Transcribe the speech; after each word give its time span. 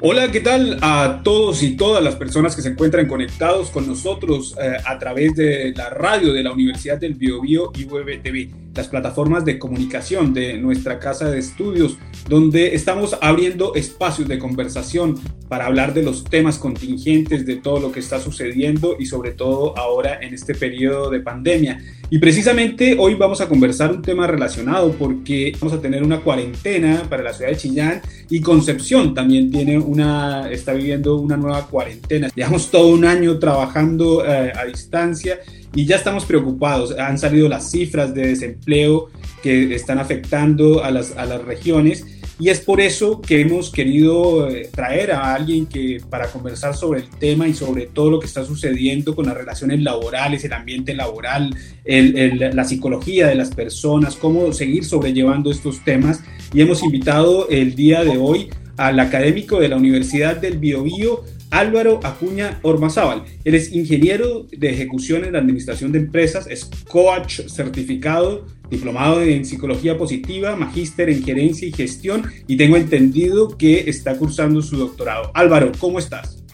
Hola, 0.00 0.30
¿qué 0.30 0.38
tal 0.38 0.78
a 0.80 1.22
todos 1.24 1.60
y 1.64 1.76
todas 1.76 2.04
las 2.04 2.14
personas 2.14 2.54
que 2.54 2.62
se 2.62 2.68
encuentran 2.68 3.08
conectados 3.08 3.70
con 3.70 3.88
nosotros 3.88 4.54
eh, 4.62 4.76
a 4.86 4.96
través 4.96 5.34
de 5.34 5.74
la 5.74 5.90
radio 5.90 6.32
de 6.32 6.44
la 6.44 6.52
Universidad 6.52 6.98
del 6.98 7.14
Biobío 7.14 7.72
y 7.74 7.84
TV, 8.18 8.48
las 8.74 8.88
plataformas 8.88 9.44
de 9.44 9.58
comunicación 9.58 10.32
de 10.32 10.58
nuestra 10.58 10.98
casa 10.98 11.30
de 11.30 11.38
estudios, 11.38 11.98
donde 12.28 12.74
estamos 12.74 13.16
abriendo 13.20 13.74
espacios 13.74 14.28
de 14.28 14.38
conversación 14.38 15.16
para 15.48 15.66
hablar 15.66 15.94
de 15.94 16.02
los 16.02 16.24
temas 16.24 16.58
contingentes, 16.58 17.46
de 17.46 17.56
todo 17.56 17.80
lo 17.80 17.90
que 17.92 18.00
está 18.00 18.20
sucediendo 18.20 18.96
y 18.98 19.06
sobre 19.06 19.32
todo 19.32 19.76
ahora 19.76 20.18
en 20.20 20.34
este 20.34 20.54
periodo 20.54 21.10
de 21.10 21.20
pandemia. 21.20 21.80
Y 22.10 22.18
precisamente 22.18 22.96
hoy 22.98 23.14
vamos 23.14 23.40
a 23.40 23.48
conversar 23.48 23.90
un 23.90 24.02
tema 24.02 24.26
relacionado 24.26 24.92
porque 24.92 25.52
vamos 25.60 25.76
a 25.76 25.80
tener 25.80 26.02
una 26.02 26.20
cuarentena 26.20 27.02
para 27.08 27.22
la 27.22 27.32
ciudad 27.32 27.50
de 27.50 27.56
Chillán 27.56 28.02
y 28.30 28.40
Concepción 28.40 29.14
también 29.14 29.50
tiene 29.50 29.78
una, 29.78 30.50
está 30.50 30.72
viviendo 30.72 31.16
una 31.16 31.36
nueva 31.36 31.66
cuarentena. 31.66 32.28
Llevamos 32.34 32.70
todo 32.70 32.88
un 32.88 33.04
año 33.04 33.38
trabajando 33.38 34.24
eh, 34.24 34.52
a 34.54 34.64
distancia 34.64 35.38
y 35.74 35.86
ya 35.86 35.96
estamos 35.96 36.24
preocupados. 36.24 36.96
Han 36.98 37.18
salido 37.18 37.48
las 37.48 37.70
cifras 37.70 38.14
de 38.14 38.28
desempleo 38.28 39.08
que 39.42 39.74
están 39.74 39.98
afectando 39.98 40.82
a 40.82 40.90
las, 40.90 41.16
a 41.16 41.24
las 41.24 41.42
regiones 41.42 42.04
y 42.40 42.50
es 42.50 42.60
por 42.60 42.80
eso 42.80 43.20
que 43.20 43.40
hemos 43.40 43.70
querido 43.70 44.48
eh, 44.48 44.68
traer 44.72 45.10
a 45.10 45.34
alguien 45.34 45.66
que 45.66 46.00
para 46.08 46.28
conversar 46.28 46.76
sobre 46.76 47.00
el 47.00 47.08
tema 47.08 47.48
y 47.48 47.54
sobre 47.54 47.86
todo 47.86 48.10
lo 48.10 48.20
que 48.20 48.26
está 48.26 48.44
sucediendo 48.44 49.16
con 49.16 49.26
las 49.26 49.36
relaciones 49.36 49.82
laborales, 49.82 50.44
el 50.44 50.52
ambiente 50.52 50.94
laboral, 50.94 51.52
la 51.84 52.64
psicología 52.64 53.26
de 53.26 53.34
las 53.34 53.50
personas, 53.50 54.14
cómo 54.14 54.52
seguir 54.52 54.84
sobrellevando 54.84 55.50
estos 55.50 55.82
temas. 55.84 56.22
Y 56.54 56.60
hemos 56.60 56.84
invitado 56.84 57.48
el 57.48 57.74
día 57.74 58.04
de 58.04 58.16
hoy 58.18 58.50
al 58.76 59.00
académico 59.00 59.58
de 59.58 59.68
la 59.68 59.76
Universidad 59.76 60.36
del 60.36 60.58
Biobío, 60.58 61.24
Álvaro 61.50 62.00
Acuña 62.04 62.58
Ormazábal. 62.62 63.24
Él 63.44 63.54
es 63.54 63.72
ingeniero 63.72 64.46
de 64.50 64.70
ejecución 64.70 65.24
en 65.24 65.32
la 65.32 65.38
administración 65.38 65.92
de 65.92 65.98
empresas, 65.98 66.46
es 66.46 66.68
coach 66.88 67.40
certificado, 67.48 68.46
diplomado 68.70 69.22
en 69.22 69.44
psicología 69.44 69.96
positiva, 69.96 70.56
magíster 70.56 71.08
en 71.08 71.22
gerencia 71.22 71.66
y 71.66 71.72
gestión 71.72 72.30
y 72.46 72.56
tengo 72.56 72.76
entendido 72.76 73.56
que 73.56 73.88
está 73.88 74.16
cursando 74.16 74.60
su 74.60 74.76
doctorado. 74.76 75.30
Álvaro, 75.34 75.72
¿cómo 75.78 75.98
estás? 75.98 76.44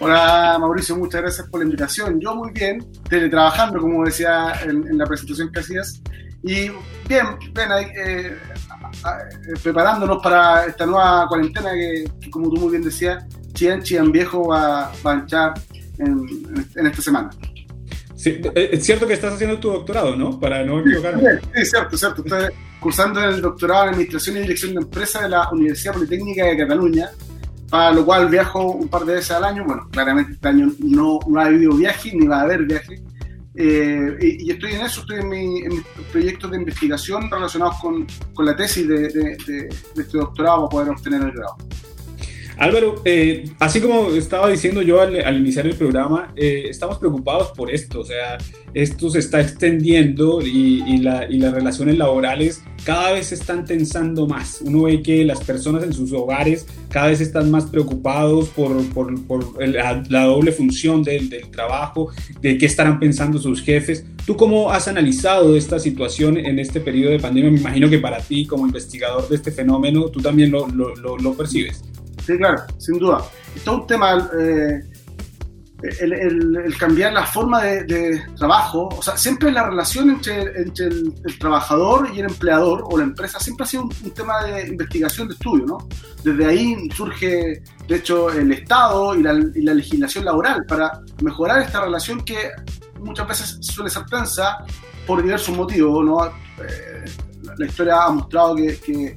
Hola 0.00 0.56
Mauricio, 0.58 0.96
muchas 0.96 1.22
gracias 1.22 1.48
por 1.48 1.60
la 1.60 1.64
invitación. 1.64 2.20
Yo 2.20 2.34
muy 2.34 2.50
bien, 2.50 2.84
teletrabajando, 3.08 3.80
como 3.80 4.04
decía 4.04 4.52
en, 4.64 4.98
la 4.98 5.06
presentación 5.06 5.50
que 5.52 5.60
hacías. 5.60 6.02
Y 6.42 6.70
bien, 7.08 7.26
bien 7.54 7.68
eh, 7.96 8.36
preparándonos 9.62 10.20
para 10.20 10.66
esta 10.66 10.86
nueva 10.86 11.28
cuarentena 11.28 11.70
que, 11.72 12.30
como 12.30 12.50
tú 12.50 12.60
muy 12.60 12.72
bien 12.72 12.82
decías, 12.82 13.24
Chillán, 13.52 13.82
Chillán 13.82 14.12
Viejo 14.12 14.48
va, 14.48 14.92
va 15.04 15.12
a 15.12 15.18
echar 15.22 15.54
en, 15.98 16.86
esta 16.86 17.02
semana. 17.02 17.30
Sí, 18.14 18.40
eh, 18.54 18.70
es 18.72 18.84
cierto 18.84 19.06
que 19.06 19.14
estás 19.14 19.34
haciendo 19.34 19.58
tu 19.58 19.70
doctorado, 19.70 20.16
¿no? 20.16 20.38
Para 20.38 20.64
no 20.64 20.80
equivocarme. 20.80 21.40
Sí, 21.54 21.64
cierto, 21.66 21.96
cierto. 21.96 22.22
Estoy 22.24 22.54
cursando 22.80 23.22
el 23.22 23.40
doctorado 23.40 23.84
en 23.84 23.88
Administración 23.90 24.36
y 24.36 24.40
Dirección 24.40 24.74
de 24.74 24.80
Empresas 24.80 25.22
de 25.22 25.28
la 25.28 25.50
Universidad 25.50 25.94
Politécnica 25.94 26.46
de 26.46 26.56
Cataluña, 26.56 27.10
para 27.68 27.92
lo 27.92 28.04
cual 28.04 28.28
viajo 28.28 28.72
un 28.72 28.88
par 28.88 29.04
de 29.04 29.14
veces 29.14 29.32
al 29.32 29.44
año. 29.44 29.64
Bueno, 29.64 29.88
claramente 29.90 30.32
este 30.32 30.48
año 30.48 30.72
no, 30.78 31.18
no 31.26 31.40
ha 31.40 31.46
habido 31.46 31.74
viaje, 31.74 32.12
ni 32.14 32.26
va 32.26 32.40
a 32.40 32.42
haber 32.42 32.64
viaje. 32.64 33.02
Eh, 33.54 34.16
y, 34.20 34.50
estoy 34.50 34.72
en 34.72 34.80
eso, 34.80 35.02
estoy 35.02 35.20
en, 35.20 35.28
mi, 35.28 35.62
mis 35.62 35.82
proyectos 36.10 36.50
de 36.50 36.56
investigación 36.56 37.30
relacionados 37.30 37.76
con, 37.82 38.06
con 38.32 38.46
la 38.46 38.56
tesis 38.56 38.88
de, 38.88 39.08
de, 39.08 39.36
de, 39.46 39.68
este 39.96 40.16
doctorado 40.16 40.68
para 40.68 40.70
poder 40.70 40.90
obtener 40.90 41.22
el 41.22 41.32
grado. 41.32 41.56
Álvaro, 42.62 43.02
eh, 43.04 43.50
así 43.58 43.80
como 43.80 44.10
estaba 44.10 44.48
diciendo 44.48 44.82
yo 44.82 45.00
al, 45.00 45.36
iniciar 45.36 45.66
el 45.66 45.74
programa, 45.74 46.32
eh, 46.36 46.66
estamos 46.70 46.96
preocupados 46.98 47.48
por 47.56 47.72
esto, 47.72 47.98
o 47.98 48.04
sea, 48.04 48.38
esto 48.72 49.10
se 49.10 49.18
está 49.18 49.40
extendiendo 49.40 50.40
y, 50.40 50.98
las 51.02 51.52
relaciones 51.52 51.98
laborales 51.98 52.62
cada 52.84 53.12
vez 53.12 53.26
se 53.26 53.34
están 53.34 53.64
tensando 53.64 54.28
más. 54.28 54.60
Uno 54.60 54.82
ve 54.82 55.02
que 55.02 55.24
las 55.24 55.42
personas 55.42 55.82
en 55.82 55.92
sus 55.92 56.12
hogares 56.12 56.68
cada 56.88 57.08
vez 57.08 57.20
están 57.20 57.50
más 57.50 57.64
preocupados 57.64 58.48
por, 58.50 58.76
la, 59.58 60.24
doble 60.24 60.52
función 60.52 61.02
del, 61.02 61.28
del, 61.30 61.50
trabajo, 61.50 62.10
de 62.40 62.58
qué 62.58 62.66
estarán 62.66 63.00
pensando 63.00 63.40
sus 63.40 63.60
jefes. 63.60 64.04
¿Tú 64.24 64.36
cómo 64.36 64.70
has 64.70 64.86
analizado 64.86 65.56
esta 65.56 65.80
situación 65.80 66.36
en 66.36 66.60
este 66.60 66.78
periodo 66.78 67.10
de 67.10 67.18
pandemia? 67.18 67.50
Me 67.50 67.58
imagino 67.58 67.90
que 67.90 67.98
para 67.98 68.20
ti, 68.20 68.46
como 68.46 68.66
investigador 68.66 69.28
de 69.28 69.34
este 69.34 69.50
fenómeno, 69.50 70.04
tú 70.10 70.20
también 70.20 70.52
lo, 70.52 70.68
lo 70.68 71.34
percibes. 71.34 71.82
Sí, 72.24 72.38
claro, 72.38 72.62
sin 72.78 72.98
duda. 72.98 73.24
Es 73.54 73.66
un 73.66 73.86
tema, 73.86 74.28
eh, 74.38 74.80
el, 76.00 76.76
cambiar 76.78 77.12
la 77.12 77.26
forma 77.26 77.62
de, 77.62 78.22
trabajo, 78.36 78.88
o 78.88 79.02
sea, 79.02 79.16
siempre 79.16 79.50
la 79.50 79.68
relación 79.68 80.10
entre, 80.10 80.42
entre 80.62 80.86
el, 80.86 81.38
trabajador 81.38 82.10
y 82.14 82.20
el 82.20 82.26
empleador 82.26 82.84
o 82.88 82.96
la 82.96 83.04
empresa 83.04 83.40
siempre 83.40 83.64
ha 83.64 83.66
sido 83.66 83.84
un, 83.84 83.90
tema 84.12 84.44
de 84.44 84.68
investigación, 84.68 85.28
de 85.28 85.34
estudio, 85.34 85.66
¿no? 85.66 85.88
Desde 86.22 86.46
ahí 86.46 86.88
surge, 86.94 87.62
de 87.88 87.96
hecho, 87.96 88.30
el 88.30 88.52
Estado 88.52 89.16
y 89.16 89.22
la, 89.22 89.32
legislación 89.32 90.24
laboral 90.24 90.64
para 90.66 91.00
mejorar 91.22 91.62
esta 91.62 91.84
relación 91.84 92.24
que 92.24 92.50
muchas 93.00 93.26
veces 93.26 93.58
suele 93.60 93.90
ser 93.90 94.04
tensa 94.06 94.58
por 95.06 95.22
diversos 95.22 95.56
motivos, 95.56 96.04
¿no? 96.04 96.26
Eh, 96.26 97.04
la 97.58 97.66
historia 97.66 98.04
ha 98.04 98.10
mostrado 98.10 98.54
que 98.54 99.16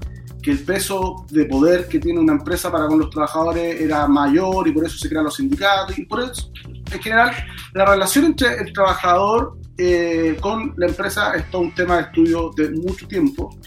el 0.51 0.59
peso 0.59 1.25
de 1.29 1.45
poder 1.45 1.87
que 1.87 1.99
tiene 1.99 2.19
una 2.19 2.33
empresa 2.33 2.71
para 2.71 2.87
con 2.87 2.99
los 2.99 3.09
trabajadores 3.09 3.81
era 3.81 4.07
mayor 4.07 4.67
y 4.67 4.71
por 4.71 4.85
eso 4.85 4.97
se 4.97 5.09
crean 5.09 5.23
los 5.23 5.35
sindicatos 5.35 5.97
y 5.97 6.05
por 6.05 6.21
eso, 6.21 6.51
en 6.91 7.01
general, 7.01 7.31
la 7.73 7.85
relación 7.85 8.25
entre 8.25 8.55
el 8.59 8.73
trabajador 8.73 9.57
eh, 9.77 10.37
con 10.39 10.73
la 10.77 10.87
empresa 10.87 11.33
es 11.35 11.49
todo 11.49 11.63
un 11.63 11.75
tema 11.75 11.97
de 11.97 12.01
estudio 12.03 12.51
de 12.55 12.69
mucho 12.71 13.07
tiempo, 13.07 13.57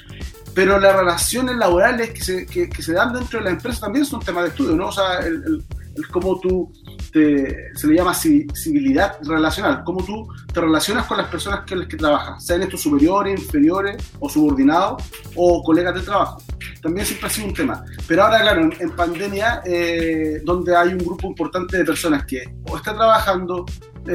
pero 0.55 0.79
las 0.79 0.97
relaciones 0.97 1.57
laborales 1.57 2.11
que 2.11 2.21
se, 2.23 2.47
que, 2.47 2.71
se 2.83 2.93
dan 2.93 3.13
dentro 3.13 3.39
de 3.39 3.45
la 3.45 3.51
empresa 3.51 3.81
también 3.81 4.05
son 4.05 4.21
temas 4.21 4.45
de 4.45 4.51
estudio, 4.51 4.75
¿no? 4.75 4.89
O 4.89 4.93
sea, 4.93 5.19
el, 5.21 5.65
el 5.97 6.09
cómo 6.09 6.41
tú 6.41 6.73
se 7.13 7.87
le 7.87 7.95
llama 7.95 8.15
civilidad 8.15 9.19
relacional, 9.23 9.83
cómo 9.85 10.05
tú 10.05 10.29
te 10.53 10.61
relacionas 10.61 11.07
con 11.07 11.19
las 11.19 11.29
personas 11.29 11.61
con 11.69 11.81
las 11.81 11.89
que 11.89 11.97
trabajas, 11.97 12.45
sean 12.45 12.63
estos 12.63 12.81
superiores, 12.81 13.41
inferiores 13.41 13.97
o 14.21 14.29
subordinados 14.29 15.03
o 15.35 15.63
colegas 15.63 15.95
de 15.95 16.01
trabajo. 16.03 16.43
También 16.83 17.07
siempre 17.07 17.27
ha 17.29 17.31
sido 17.31 17.49
un 17.49 17.55
tema. 17.55 17.85
Pero 18.07 18.25
ahora, 18.25 18.41
claro, 18.41 18.71
en, 18.79 18.91
pandemia, 18.91 19.63
eh, 19.65 20.41
donde 20.45 20.77
hay 20.77 20.89
un 20.89 20.99
grupo 20.99 21.29
importante 21.29 21.79
de 21.79 21.85
personas 21.85 22.25
que 22.25 22.45
o 22.69 22.77
está 22.77 22.95
trabajando 22.95 23.65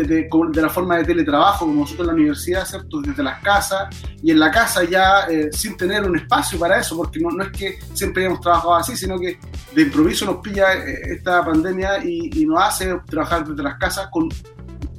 de, 0.01 0.61
la 0.61 0.69
forma 0.69 0.97
de 0.97 1.05
teletrabajo, 1.05 1.65
como 1.65 1.81
nosotros 1.81 2.07
en 2.07 2.07
la 2.07 2.13
universidad, 2.13 2.65
¿cierto? 2.65 3.01
Desde 3.01 3.21
las 3.21 3.41
casas, 3.41 3.95
y 4.21 4.31
en 4.31 4.39
la 4.39 4.49
casa 4.49 4.83
ya 4.83 5.27
eh, 5.29 5.49
sin 5.51 5.77
tener 5.77 6.03
un 6.03 6.17
espacio 6.17 6.57
para 6.57 6.79
eso, 6.79 6.97
porque 6.97 7.19
no, 7.19 7.29
es 7.43 7.51
que 7.51 7.79
siempre 7.93 8.23
hayamos 8.23 8.41
trabajado 8.41 8.75
así, 8.75 8.97
sino 8.97 9.19
que 9.19 9.37
de 9.75 9.81
improviso 9.81 10.25
nos 10.25 10.37
pilla 10.37 10.73
eh, 10.73 11.15
esta 11.15 11.45
pandemia 11.45 12.03
y, 12.03 12.43
nos 12.45 12.61
hace 12.61 12.99
trabajar 13.05 13.47
desde 13.47 13.63
las 13.63 13.77
casas 13.77 14.07
con 14.11 14.27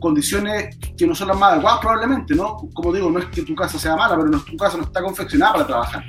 condiciones 0.01 0.77
que 0.97 1.07
no 1.07 1.15
son 1.15 1.29
las 1.29 1.39
más 1.39 1.53
adecuadas 1.53 1.81
probablemente, 1.81 2.35
¿no? 2.35 2.57
Como 2.73 2.93
digo, 2.93 3.11
no 3.11 3.19
es 3.19 3.27
que 3.27 3.43
tu 3.43 3.55
casa 3.55 3.79
sea 3.79 3.97
mala, 3.97 4.17
pero 4.17 4.41
tu 4.41 4.57
casa 4.57 4.77
no 4.77 4.85
está 4.85 5.03
confeccionada 5.03 5.53
para 5.53 5.67
trabajar, 5.67 6.05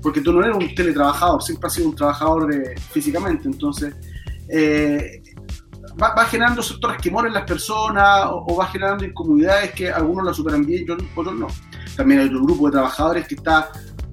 porque 0.00 0.20
tú 0.20 0.32
no 0.32 0.42
eres 0.42 0.56
un 0.56 0.74
teletrabajador, 0.74 1.42
siempre 1.42 1.66
has 1.66 1.74
sido 1.74 1.88
un 1.88 1.96
trabajador 1.96 2.52
eh, 2.54 2.74
físicamente, 2.90 3.48
entonces 3.48 3.94
va, 6.00 6.24
generando 6.26 6.62
sectores 6.62 7.00
que 7.00 7.08
en 7.08 7.32
las 7.32 7.44
personas 7.44 8.26
o, 8.30 8.56
va 8.56 8.66
generando 8.66 9.04
incomodidades 9.04 9.72
que 9.72 9.90
algunos 9.90 10.24
la 10.24 10.32
superan 10.32 10.64
bien 10.64 10.84
y 10.86 10.90
otros 10.90 11.34
no. 11.34 11.48
También 11.96 12.20
hay 12.20 12.26
otro 12.26 12.42
grupo 12.42 12.66
de 12.66 12.72
trabajadores 12.72 13.26
que 13.26 13.34
está 13.34 13.70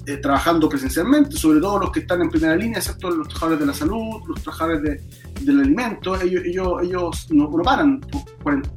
eh, 0.08 0.18
trabajando 0.18 0.68
presencialmente, 0.68 1.36
sobre 1.36 1.60
todo 1.60 1.80
los 1.80 1.92
que 1.92 2.02
están 2.02 2.22
en 2.22 2.30
primera 2.30 2.56
línea, 2.56 2.80
excepto 2.80 3.10
los 3.10 3.28
trabajadores 3.28 3.60
de 3.60 3.66
la 3.66 3.74
salud, 3.74 4.22
los 4.28 4.42
trabajadores 4.42 5.02
del 5.42 5.60
alimento, 5.60 6.20
ellos, 6.22 6.44
ellos, 6.46 6.82
ellos 6.84 7.28
no, 7.32 7.50
paran, 7.64 8.02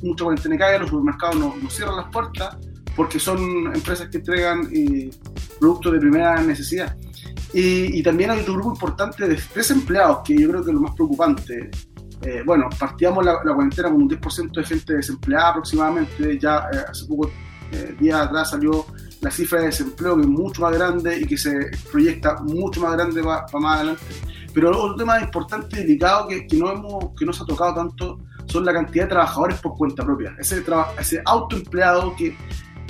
mucha 0.03 0.25
cuarentena 0.25 0.59
cae, 0.59 0.79
los 0.79 0.91
supermercados 0.91 1.37
no, 1.37 1.55
no, 1.61 1.71
cierran 1.71 1.97
las 1.97 2.11
puertas 2.11 2.57
porque 2.97 3.21
son 3.21 3.73
empresas 3.75 4.09
que 4.09 4.19
entregan 4.19 4.69
eh, 4.73 5.11
productos 5.61 5.93
de 5.93 6.01
primera 6.01 6.43
necesidad. 6.43 6.97
Y, 7.53 8.03
también 8.03 8.31
hay 8.31 8.41
otro 8.41 8.55
grupo 8.55 8.73
importante 8.73 9.27
de 9.27 9.39
desempleados, 9.55 10.19
que 10.25 10.39
yo 10.39 10.49
creo 10.49 10.63
que 10.63 10.71
es 10.71 10.75
lo 10.75 10.81
más 10.81 10.95
preocupante. 10.95 11.71
Eh, 12.23 12.43
bueno, 12.45 12.69
partíamos 12.79 13.25
la, 13.25 13.41
cuarentena 13.41 13.91
con 13.91 14.03
un 14.03 14.11
10% 14.11 14.53
de 14.53 14.65
gente 14.65 14.95
desempleada 14.95 15.51
aproximadamente, 15.51 16.39
ya 16.39 16.69
eh, 16.73 16.85
hace 16.89 17.07
poco 17.07 17.31
días 18.01 18.19
atrás 18.19 18.49
salió 18.49 18.87
la 19.21 19.31
cifra 19.31 19.61
de 19.61 19.67
desempleo 19.67 20.17
que 20.17 20.23
es 20.23 20.27
mucho 20.27 20.63
más 20.63 20.73
grande 20.73 21.19
y 21.21 21.27
que 21.27 21.37
se 21.37 21.71
proyecta 21.93 22.37
mucho 22.43 22.81
más 22.81 22.93
grande 22.93 23.23
para 23.23 23.47
más 23.61 23.77
adelante. 23.77 24.03
Pero 24.55 24.71
otro 24.71 24.97
tema 24.97 25.21
importante 25.21 25.77
y 25.79 25.83
delicado 25.83 26.29
que, 26.29 26.47
que, 26.47 26.57
no 26.57 26.73
hemos, 26.73 27.11
que 27.17 27.27
no 27.27 27.33
se 27.33 27.43
ha 27.43 27.47
tocado 27.47 27.75
tanto 27.75 28.19
son 28.47 28.65
la 28.65 28.73
cantidad 28.73 29.05
de 29.05 29.11
trabajadores 29.11 29.61
por 29.61 29.77
cuenta 29.77 30.05
propia. 30.05 30.35
Ese, 30.39 30.65
ese 30.99 31.23
autoempleado 31.25 32.17
que, 32.17 32.37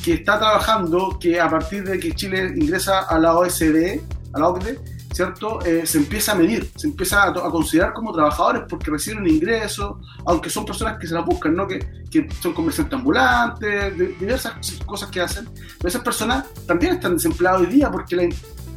que 0.03 0.15
está 0.15 0.39
trabajando, 0.39 1.19
que 1.19 1.41
a 1.41 1.49
partir 1.49 1.85
de 1.85 1.99
que 1.99 2.13
Chile 2.13 2.53
ingresa 2.57 3.01
a 3.01 3.19
la 3.19 3.37
OSD, 3.37 4.01
a 4.33 4.39
la 4.39 4.49
OCDE, 4.49 4.79
¿cierto? 5.13 5.61
Eh, 5.65 5.87
se 5.87 5.99
empieza 5.99 6.33
a 6.33 6.35
medir, 6.35 6.71
se 6.77 6.87
empieza 6.87 7.29
a, 7.29 7.33
considerar 7.33 7.93
como 7.93 8.13
trabajadores 8.13 8.63
porque 8.69 8.91
reciben 8.91 9.23
un 9.23 9.29
ingreso, 9.29 10.01
aunque 10.27 10.51
son 10.51 10.65
personas 10.65 10.99
que 10.99 11.07
se 11.07 11.15
la 11.15 11.21
buscan, 11.21 11.55
¿no? 11.55 11.67
Que, 11.67 11.79
que 12.11 12.29
son 12.41 12.53
comerciantes 12.53 12.99
ambulantes, 12.99 13.97
diversas 14.19 14.55
cosas 14.85 15.11
que 15.11 15.21
hacen. 15.21 15.49
Esas 15.85 16.03
personas 16.03 16.45
también 16.67 16.95
están 16.95 17.15
desempleadas 17.15 17.63
hoy 17.63 17.67
día 17.67 17.91
porque, 17.91 18.29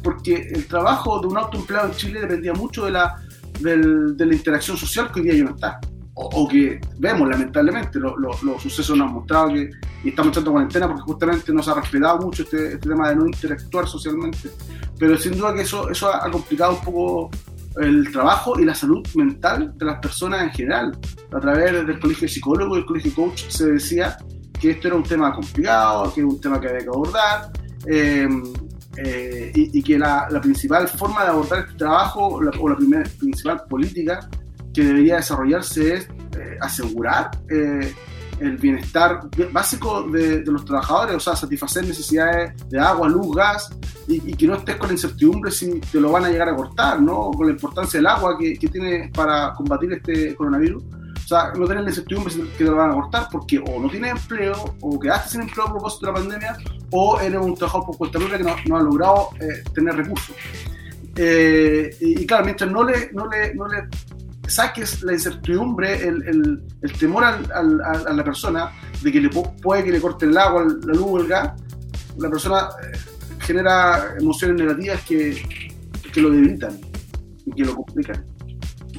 porque 0.02 0.48
el 0.52 0.66
trabajo 0.66 1.20
de 1.20 1.26
un 1.26 1.38
autoempleado 1.38 1.88
en 1.88 1.94
Chile 1.94 2.20
dependía 2.20 2.52
mucho 2.52 2.84
de 2.84 2.92
la, 2.92 3.22
de 3.60 4.26
la 4.26 4.34
interacción 4.34 4.76
social 4.76 5.10
que 5.12 5.20
hoy 5.20 5.26
día 5.26 5.36
ya 5.36 5.44
no 5.44 5.54
está 5.54 5.80
o, 6.14 6.46
que 6.46 6.78
vemos 6.98 7.28
lamentablemente, 7.28 7.98
los 7.98 8.62
sucesos 8.62 8.96
nos 8.96 9.08
han 9.08 9.14
mostrado 9.14 9.48
que 9.54 9.70
y 10.04 10.08
estamos 10.08 10.32
echando 10.32 10.50
cuarentena 10.50 10.88
porque 10.88 11.02
justamente 11.02 11.52
nos 11.52 11.68
ha 11.68 11.74
respetado 11.74 12.18
mucho 12.18 12.42
este, 12.42 12.74
este, 12.74 12.88
tema 12.88 13.08
de 13.08 13.16
no 13.16 13.26
interactuar 13.26 13.86
socialmente, 13.86 14.50
pero 15.02 15.18
sin 15.18 15.36
duda 15.36 15.52
que 15.52 15.62
eso, 15.62 15.90
eso 15.90 16.14
ha 16.14 16.30
complicado 16.30 16.74
un 16.74 16.84
poco 16.84 17.30
el 17.80 18.12
trabajo 18.12 18.60
y 18.60 18.64
la 18.64 18.72
salud 18.72 19.04
mental 19.16 19.76
de 19.76 19.84
las 19.84 19.98
personas 19.98 20.44
en 20.44 20.50
general. 20.50 20.96
A 21.32 21.40
través 21.40 21.72
del 21.84 21.98
colegio 21.98 22.28
de 22.28 22.32
psicólogo 22.32 22.76
y 22.76 22.78
el 22.78 22.86
colegio 22.86 23.10
de 23.10 23.16
coach 23.16 23.48
se 23.48 23.72
decía 23.72 24.16
que 24.60 24.70
esto 24.70 24.86
era 24.86 24.96
un 24.96 25.02
tema 25.02 25.32
complicado, 25.34 26.14
que 26.14 26.20
era 26.20 26.28
un 26.28 26.40
tema 26.40 26.60
que 26.60 26.68
había 26.68 26.82
que 26.82 26.86
abordar. 26.86 27.50
Eh, 27.84 28.28
eh, 28.96 29.50
y, 29.56 29.82
que 29.82 29.98
la, 29.98 30.28
principal 30.40 30.86
forma 30.86 31.24
de 31.24 31.30
abordar 31.30 31.64
este 31.64 31.74
trabajo 31.78 32.36
o 32.36 32.68
la 32.68 32.76
primera, 32.76 33.02
principal 33.18 33.64
política 33.68 34.28
que 34.72 34.84
debería 34.84 35.16
desarrollarse 35.16 35.94
es 35.94 36.08
eh, 36.38 36.58
asegurar 36.60 37.30
eh, 37.50 37.92
el 38.38 38.56
bienestar 38.56 39.22
básico 39.50 40.02
de, 40.02 40.44
los 40.44 40.64
trabajadores, 40.64 41.16
o 41.16 41.20
sea, 41.20 41.34
satisfacer 41.34 41.86
necesidades 41.86 42.52
de 42.68 42.78
agua, 42.78 43.08
luz, 43.08 43.34
gas, 43.34 43.70
y, 44.08 44.34
que 44.34 44.46
no 44.46 44.54
estés 44.54 44.76
con 44.76 44.88
la 44.88 44.94
incertidumbre 44.94 45.50
si 45.50 45.80
te 45.80 46.00
lo 46.00 46.10
van 46.10 46.24
a 46.24 46.30
llegar 46.30 46.48
a 46.48 46.56
cortar, 46.56 47.00
¿no? 47.00 47.30
Con 47.30 47.46
la 47.46 47.52
importancia 47.52 47.98
del 47.98 48.06
agua 48.06 48.36
que, 48.38 48.54
que 48.54 48.68
tiene 48.68 49.10
para 49.14 49.52
combatir 49.54 49.92
este 49.92 50.34
coronavirus. 50.34 50.82
O 51.24 51.28
sea, 51.28 51.52
no 51.56 51.66
tener 51.66 51.84
la 51.84 51.90
incertidumbre 51.90 52.32
si 52.32 52.42
te 52.42 52.64
lo 52.64 52.76
van 52.76 52.90
a 52.90 52.94
cortar 52.94 53.28
porque 53.30 53.58
o 53.58 53.80
no 53.80 53.88
tienes 53.88 54.10
empleo, 54.10 54.74
o 54.80 54.98
quedaste 54.98 55.30
sin 55.30 55.42
empleo 55.42 55.66
a 55.66 55.70
propósito 55.70 56.06
de 56.06 56.12
la 56.12 56.18
pandemia, 56.18 56.56
o 56.90 57.20
eres 57.20 57.40
un 57.40 57.54
trabajador 57.54 57.86
por 57.86 57.96
cuenta 57.96 58.18
que 58.18 58.38
no, 58.42 58.56
no 58.66 58.76
ha 58.76 58.82
logrado 58.82 59.28
eh, 59.40 59.62
tener 59.74 59.96
recursos. 59.96 60.34
y, 61.16 62.26
claro, 62.26 62.44
mientras 62.44 62.70
no 62.70 62.84
le, 62.84 63.10
no 63.12 63.28
le, 63.28 63.54
no 63.54 63.68
le 63.68 63.88
saques 64.48 65.02
la 65.02 65.12
incertidumbre, 65.12 66.06
el, 66.06 66.62
el, 66.82 66.92
temor 66.98 67.24
al, 67.24 67.80
a 67.80 68.12
la 68.12 68.24
persona 68.24 68.72
de 69.00 69.12
que 69.12 69.20
le 69.20 69.28
puede 69.28 69.84
que 69.84 69.92
le 69.92 70.00
corte 70.00 70.26
el 70.26 70.36
agua, 70.36 70.64
la 70.64 70.92
luz 70.92 71.22
el 71.22 71.28
gas, 71.28 71.52
la 72.18 72.28
persona 72.28 72.68
eh, 72.82 72.98
genera 73.42 74.14
emociones 74.18 74.56
negativas 74.56 75.02
que, 75.02 75.42
que 76.12 76.20
lo 76.20 76.30
debilitan 76.30 76.80
y 77.46 77.52
que 77.52 77.64
lo 77.64 77.74
complican. 77.74 78.24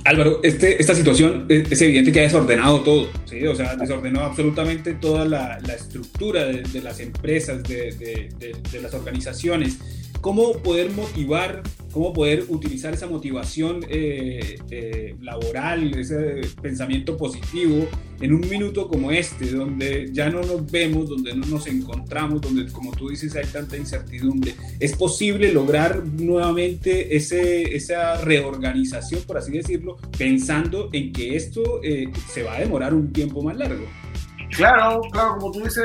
Álvaro, 0.05 0.41
este, 0.43 0.81
esta 0.81 0.93
situación 0.93 1.45
es, 1.47 1.81
evidente 1.81 2.11
que 2.11 2.19
ha 2.19 2.23
desordenado 2.23 2.81
todo, 2.81 3.07
¿sí? 3.25 3.47
o 3.47 3.55
sea, 3.55 3.75
desordenó 3.77 4.19
absolutamente 4.19 4.95
toda 4.95 5.23
la, 5.23 5.59
la 5.65 5.73
estructura 5.73 6.43
de, 6.43 6.63
de, 6.63 6.81
las 6.81 6.99
empresas, 6.99 7.63
de, 7.63 7.93
de, 7.93 8.55
de 8.69 8.81
las 8.81 8.93
organizaciones 8.93 9.79
cómo 10.23 10.53
poder 10.53 10.89
motivar, 10.91 11.61
cómo 11.93 12.11
poder 12.11 12.45
utilizar 12.49 12.93
esa 12.93 13.05
motivación 13.05 13.85
eh, 13.87 14.57
eh, 14.71 15.15
laboral, 15.21 15.93
ese 15.97 16.41
pensamiento 16.59 17.15
positivo 17.15 17.87
en 18.19 18.33
un 18.33 18.41
minuto 18.49 18.87
como 18.87 19.11
este, 19.11 19.51
donde 19.51 20.09
ya 20.11 20.29
no 20.29 20.41
nos 20.41 20.69
vemos, 20.71 21.07
donde 21.07 21.35
no 21.35 21.45
nos 21.45 21.67
encontramos, 21.67 22.41
donde, 22.41 22.71
como 22.71 22.91
tú 22.93 23.09
dices, 23.09 23.35
hay 23.35 23.45
tanta 23.45 23.77
incertidumbre. 23.77 24.55
¿Es 24.79 24.95
posible 24.95 25.53
lograr 25.53 26.03
nuevamente 26.03 27.15
ese, 27.15 27.75
esa 27.75 28.19
reorganización, 28.21 29.21
por 29.23 29.37
así 29.37 29.51
decirlo, 29.51 29.97
pensando 30.17 30.89
en 30.93 31.13
que 31.13 31.35
esto 31.35 31.81
eh, 31.83 32.11
se 32.27 32.41
va 32.41 32.55
a 32.55 32.59
demorar 32.59 32.95
un 32.95 33.13
tiempo 33.13 33.43
más 33.43 33.55
largo? 33.55 33.85
Claro, 34.55 35.01
claro, 35.11 35.37
como 35.39 35.51
tú 35.51 35.63
dices, 35.63 35.83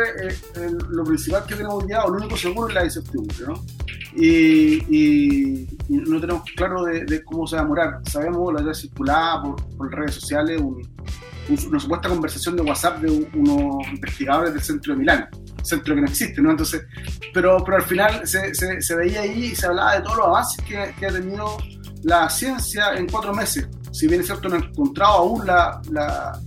lo 0.88 1.04
principal 1.04 1.44
que 1.46 1.54
tenemos 1.54 1.84
ya, 1.87 2.04
o 2.04 2.11
lo 2.11 2.19
único 2.19 2.37
seguro 2.37 2.69
es 2.69 2.75
la 2.75 2.84
incertidumbre, 2.84 3.46
¿no? 3.46 3.64
Y, 4.14 5.66
no 5.88 6.20
tenemos 6.20 6.43
claro 6.56 6.84
de, 6.84 7.25
cómo 7.25 7.46
se 7.46 7.56
va 7.56 7.62
a 7.62 7.64
demorar. 7.64 8.00
Sabemos, 8.10 8.52
la 8.52 8.62
idea 8.62 8.75
circulada 8.75 9.43
por, 9.43 9.76
por 9.76 9.94
redes 9.94 10.14
sociales, 10.14 10.60
una 11.66 11.81
supuesta 11.81 12.08
conversación 12.08 12.56
de 12.56 12.62
WhatsApp 12.62 13.00
de 13.00 13.28
unos 13.34 13.87
investigadores 13.88 14.52
del 14.52 14.62
centro 14.62 14.93
de 14.93 14.99
Milán, 14.99 15.28
centro 15.62 15.94
que 15.94 16.00
no 16.02 16.06
existe, 16.06 16.43
¿no? 16.43 16.50
Entonces, 16.50 16.84
pero, 17.32 17.62
pero 17.64 17.78
al 17.78 17.82
final 17.82 18.26
se, 18.26 18.55
se, 18.55 18.94
veía 18.94 19.22
ahí 19.22 19.44
y 19.44 19.55
se 19.55 19.66
hablaba 19.66 19.96
de 19.96 20.02
todos 20.02 20.16
los 20.19 20.26
avances 20.26 20.64
que, 20.64 20.94
que, 20.99 21.06
ha 21.06 21.12
tenido 21.12 21.56
la 22.02 22.28
ciencia 22.28 22.94
en 22.94 23.08
cuatro 23.08 23.32
meses. 23.32 23.69
Si 23.93 24.06
bien 24.06 24.20
es 24.20 24.26
cierto, 24.26 24.49
no 24.49 24.56
ha 24.56 24.58
encontrado 24.58 25.14
aún 25.14 25.46
la, 25.46 25.81
la, 25.90 26.38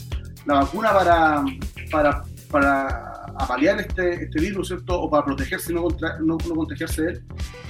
la 0.45 0.53
vacuna 0.53 0.93
para, 0.93 1.43
para, 1.91 2.23
para 2.49 3.20
a 3.43 3.47
paliar 3.47 3.79
este, 3.79 4.25
este 4.25 4.39
virus, 4.39 4.67
¿cierto? 4.67 5.01
O 5.01 5.09
para 5.09 5.25
protegerse 5.25 5.71
y 5.71 5.75
no, 5.75 5.87
no, 6.21 6.37
contagiarse 6.37 7.01
de 7.01 7.11
él, 7.11 7.23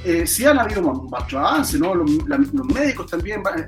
eh, 0.05 0.27
sí 0.27 0.45
han 0.45 0.59
habido 0.59 0.81
muchos 0.81 1.33
avances, 1.33 1.79
¿no? 1.79 1.95
Los, 1.95 2.11
los 2.27 2.65
médicos 2.65 3.09
también, 3.09 3.41
eh, 3.41 3.67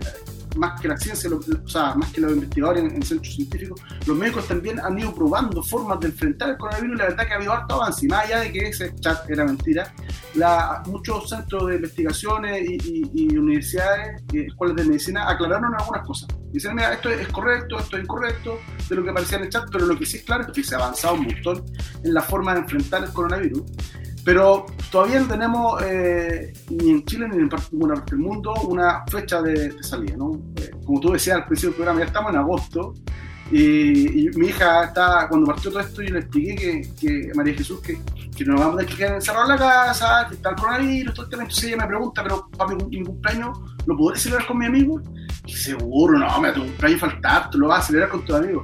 más 0.56 0.80
que 0.80 0.88
la 0.88 0.98
ciencia, 0.98 1.30
o 1.30 1.68
sea, 1.68 1.96
más 1.96 2.12
que 2.12 2.22
los 2.22 2.34
investigadores 2.34 2.84
en, 2.84 3.02
centros 3.04 3.36
científicos, 3.36 3.82
los 4.06 4.18
médicos 4.18 4.48
también 4.48 4.80
han 4.80 4.98
ido 4.98 5.14
probando 5.14 5.62
formas 5.64 6.00
de 6.00 6.08
enfrentar 6.08 6.50
el 6.50 6.58
coronavirus 6.58 6.96
y 6.96 6.98
la 6.98 7.04
verdad 7.06 7.28
que 7.28 7.34
ha 7.34 7.36
habido 7.38 7.54
harto 7.54 7.76
avance. 7.76 8.06
Y 8.06 8.10
más 8.10 8.26
allá 8.26 8.40
de 8.42 8.52
que 8.52 8.60
ese 8.70 8.94
chat 9.00 9.30
era 9.30 9.46
mentira, 9.46 9.94
la, 10.36 10.84
muchos 10.88 11.30
centros 11.30 11.68
de 11.68 11.76
investigaciones 11.76 12.68
y, 12.68 13.38
universidades 13.38 14.22
y 14.32 14.42
escuelas 14.42 14.78
de 14.78 14.86
medicina 14.86 15.30
aclararon 15.30 15.74
algunas 15.76 16.06
cosas. 16.06 16.30
Dicen, 16.52 16.76
mira, 16.76 16.94
esto 16.94 17.10
es 17.10 17.28
correcto, 17.30 17.80
esto 17.80 17.98
es 17.98 18.04
incorrecto, 18.04 18.60
de 18.88 18.96
lo 18.96 19.04
que 19.04 19.10
aparecía 19.10 19.38
en 19.38 19.46
el 19.46 19.50
chat, 19.50 19.66
pero 19.72 19.86
lo 19.86 19.98
que 19.98 20.06
sí 20.06 20.18
es 20.18 20.24
claro 20.24 20.44
es 20.44 20.52
que 20.52 20.64
se 20.64 20.76
ha 20.76 20.78
avanzado 20.78 21.16
un 21.16 21.24
montón 21.24 21.66
en 22.04 22.14
la 22.14 22.22
forma 22.22 22.54
de 22.54 22.60
enfrentar 22.62 23.04
el 23.04 23.12
coronavirus. 23.12 23.64
Pero 24.26 24.66
todavía 24.92 25.20
no 25.20 25.28
tenemos, 25.28 25.82
eh, 25.84 26.54
ni 26.70 26.92
en 26.92 27.06
Chile 27.06 27.28
ni 27.28 27.38
en 27.38 27.50
ninguna 27.72 27.96
parte 27.96 28.16
del 28.16 28.24
mundo, 28.24 28.54
una 28.68 29.04
fecha 29.10 29.42
de, 29.42 29.84
salida. 29.84 30.16
¿no? 30.16 30.40
Eh, 30.56 30.72
como 30.86 31.00
tú 31.00 31.12
decías 31.12 31.38
al 31.38 31.46
principio 31.46 31.72
del 31.72 31.76
programa, 31.78 32.00
ya 32.00 32.06
estamos 32.06 32.32
en 32.32 32.38
agosto 32.38 32.94
y, 33.52 34.30
mi 34.36 34.48
hija 34.48 34.86
está, 34.86 35.28
cuando 35.30 35.48
partió 35.48 35.70
todo 35.70 35.82
esto, 35.82 36.02
yo 36.02 36.14
le 36.14 36.20
expliqué 36.20 36.56
que, 36.56 36.94
que 37.00 37.32
María 37.36 37.54
Jesús, 37.54 37.82
que, 37.82 38.00
que 38.36 38.46
nos 38.46 38.60
vamos 38.60 38.76
a 38.76 38.78
tener 38.78 38.92
que 38.92 38.98
quedar 38.98 39.48
la 39.48 39.58
casa, 39.58 40.26
que 40.30 40.36
está 40.36 40.50
el 40.50 40.56
coronavirus, 40.56 41.14
todo 41.14 41.26
el 41.26 41.30
tema. 41.30 41.44
Entonces 41.44 41.66
ella 41.66 41.78
me 41.78 41.88
pregunta, 41.88 42.24
pero 42.24 42.50
para 42.58 42.76
mi, 42.76 43.04
cumpleaños, 43.04 43.60
¿lo 43.86 43.98
podré 43.98 44.20
celebrar 44.20 44.48
con 44.48 44.58
mi 44.58 44.66
amigo? 44.66 45.02
Y 45.46 45.54
seguro, 45.54 46.18
no, 46.18 46.42
me 46.42 46.52
tu 46.52 46.62
cumpleaños 46.62 47.02
faltar, 47.02 47.50
tú 47.50 47.60
lo 47.60 47.68
vas 47.68 47.84
a 47.84 47.88
celebrar 47.88 48.10
con 48.10 48.26
tus 48.26 48.36
amigos 48.36 48.64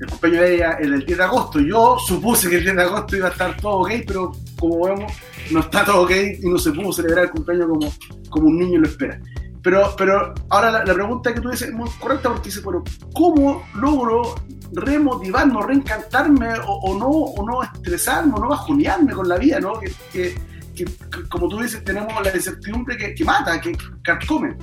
el 0.00 0.08
cumpleaños 0.08 0.40
de 0.40 0.54
ella 0.54 0.70
el 0.80 1.04
10 1.04 1.18
de 1.18 1.24
agosto. 1.24 1.60
Yo 1.60 1.96
supuse 1.98 2.48
que 2.48 2.56
el 2.56 2.64
10 2.64 2.76
de 2.76 2.82
agosto 2.82 3.16
iba 3.16 3.28
a 3.28 3.30
estar 3.30 3.56
todo 3.56 3.80
ok, 3.80 3.90
pero 4.06 4.32
como 4.62 4.84
vemos, 4.84 5.12
no 5.50 5.58
está 5.58 5.84
todo 5.84 6.02
ok 6.02 6.12
y 6.40 6.48
no 6.48 6.56
se 6.56 6.70
pudo 6.70 6.92
celebrar 6.92 7.24
el 7.24 7.30
cumpleaños 7.32 7.66
como, 7.66 7.92
como 8.30 8.46
un 8.46 8.58
niño 8.60 8.78
lo 8.78 8.86
espera. 8.86 9.20
Pero, 9.60 9.92
pero 9.98 10.34
ahora 10.50 10.84
la, 10.84 10.94
pregunta 10.94 11.34
que 11.34 11.40
tú 11.40 11.50
dices 11.50 11.70
es 11.70 11.74
muy 11.74 11.90
correcta 12.00 12.28
porque 12.28 12.48
dice, 12.48 12.62
pero 12.64 12.84
¿cómo 13.12 13.64
logro 13.74 14.36
remotivarme, 14.72 15.66
reencantarme 15.66 16.48
o, 16.64 16.96
no, 16.96 17.08
o 17.08 17.44
no 17.44 17.60
estresarme 17.64 18.34
o 18.36 18.38
no 18.38 18.48
bajonearme 18.50 19.12
con 19.12 19.28
la 19.28 19.36
vida? 19.36 19.58
¿no? 19.58 19.72
Que, 19.80 20.36
que, 20.76 20.86
como 21.28 21.48
tú 21.48 21.58
dices, 21.58 21.82
tenemos 21.82 22.12
la 22.22 22.32
incertidumbre 22.32 22.96
que, 22.96 23.16
que 23.16 23.24
mata, 23.24 23.60
que 23.60 23.76
carcome. 24.04 24.56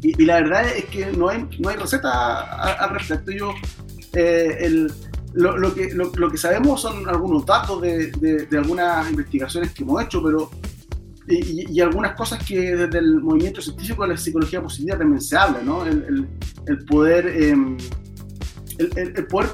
Y, 0.00 0.22
y, 0.22 0.24
la 0.24 0.42
verdad 0.42 0.64
es 0.76 0.84
que 0.84 1.06
no 1.06 1.28
hay, 1.28 1.48
no 1.58 1.70
hay 1.70 1.76
receta 1.76 2.42
al 2.74 2.90
respecto. 2.90 3.32
Yo 3.32 3.52
eh, 4.12 4.58
el, 4.60 4.92
lo, 5.34 5.56
lo, 5.56 5.74
que, 5.74 5.94
lo, 5.94 6.30
que 6.30 6.36
sabemos 6.36 6.80
son 6.80 7.08
algunos 7.08 7.46
datos 7.46 7.80
de, 7.80 8.10
de, 8.12 8.58
algunas 8.58 9.10
investigaciones 9.10 9.72
que 9.72 9.82
hemos 9.82 10.02
hecho, 10.02 10.22
pero 10.22 10.50
y, 11.28 11.80
algunas 11.80 12.14
cosas 12.16 12.44
que 12.44 12.76
desde 12.76 12.98
el 12.98 13.20
movimiento 13.20 13.62
científico 13.62 14.02
de 14.02 14.08
la 14.08 14.16
psicología 14.16 14.62
positiva 14.62 14.98
también 14.98 15.20
se 15.20 15.36
habla, 15.36 15.60
¿no? 15.62 15.86
El, 15.86 16.28
el, 16.66 16.84
poder, 16.84 17.26
eh, 17.28 17.56
el, 18.78 19.26
poder 19.26 19.48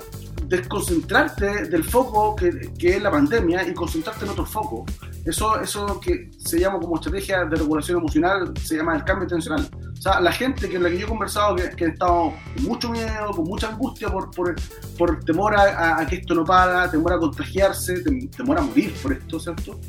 desconcentrarte 0.47 1.67
del 1.67 1.85
foco 1.85 2.35
que, 2.35 2.73
que, 2.79 2.97
es 2.97 3.03
la 3.03 3.11
pandemia 3.11 3.69
y 3.69 3.75
concentrarte 3.75 4.25
en 4.25 4.31
otro 4.31 4.47
foco. 4.47 4.87
Eso, 5.25 5.61
eso 5.61 6.01
que 6.01 6.31
se 6.39 6.59
llama 6.59 6.79
como 6.81 6.97
estrategia 6.97 7.45
de 7.45 7.57
regulación 7.57 7.99
emocional, 7.99 8.53
se 8.63 8.77
llama 8.77 8.97
el 8.97 9.05
cambio 9.05 9.29
tensional. 9.29 9.69
O 9.99 10.01
sea, 10.01 10.21
la 10.21 10.31
gente 10.31 10.71
con 10.71 10.83
la 10.83 10.91
que 10.91 10.99
yo 10.99 11.07
he 11.07 11.09
conversado, 11.09 11.57
que, 11.57 11.71
que 11.71 11.85
ha 11.87 11.89
estado 11.89 12.33
con 12.55 12.65
mucho 12.65 12.91
miedo, 12.91 13.31
con 13.35 13.45
mucha 13.47 13.69
angustia 13.69 14.09
por, 14.09 14.31
por, 14.31 14.55
por 14.97 15.25
temor 15.25 15.57
a, 15.57 16.07
que 16.07 16.17
esto 16.17 16.35
no 16.35 16.45
para, 16.45 16.89
temor 16.89 17.15
a 17.15 17.19
contagiarse, 17.19 18.03
temor 18.37 18.59
a 18.59 18.63
morir 18.63 18.95
por 19.03 19.13
esto, 19.13 19.41
¿cierto? 19.41 19.81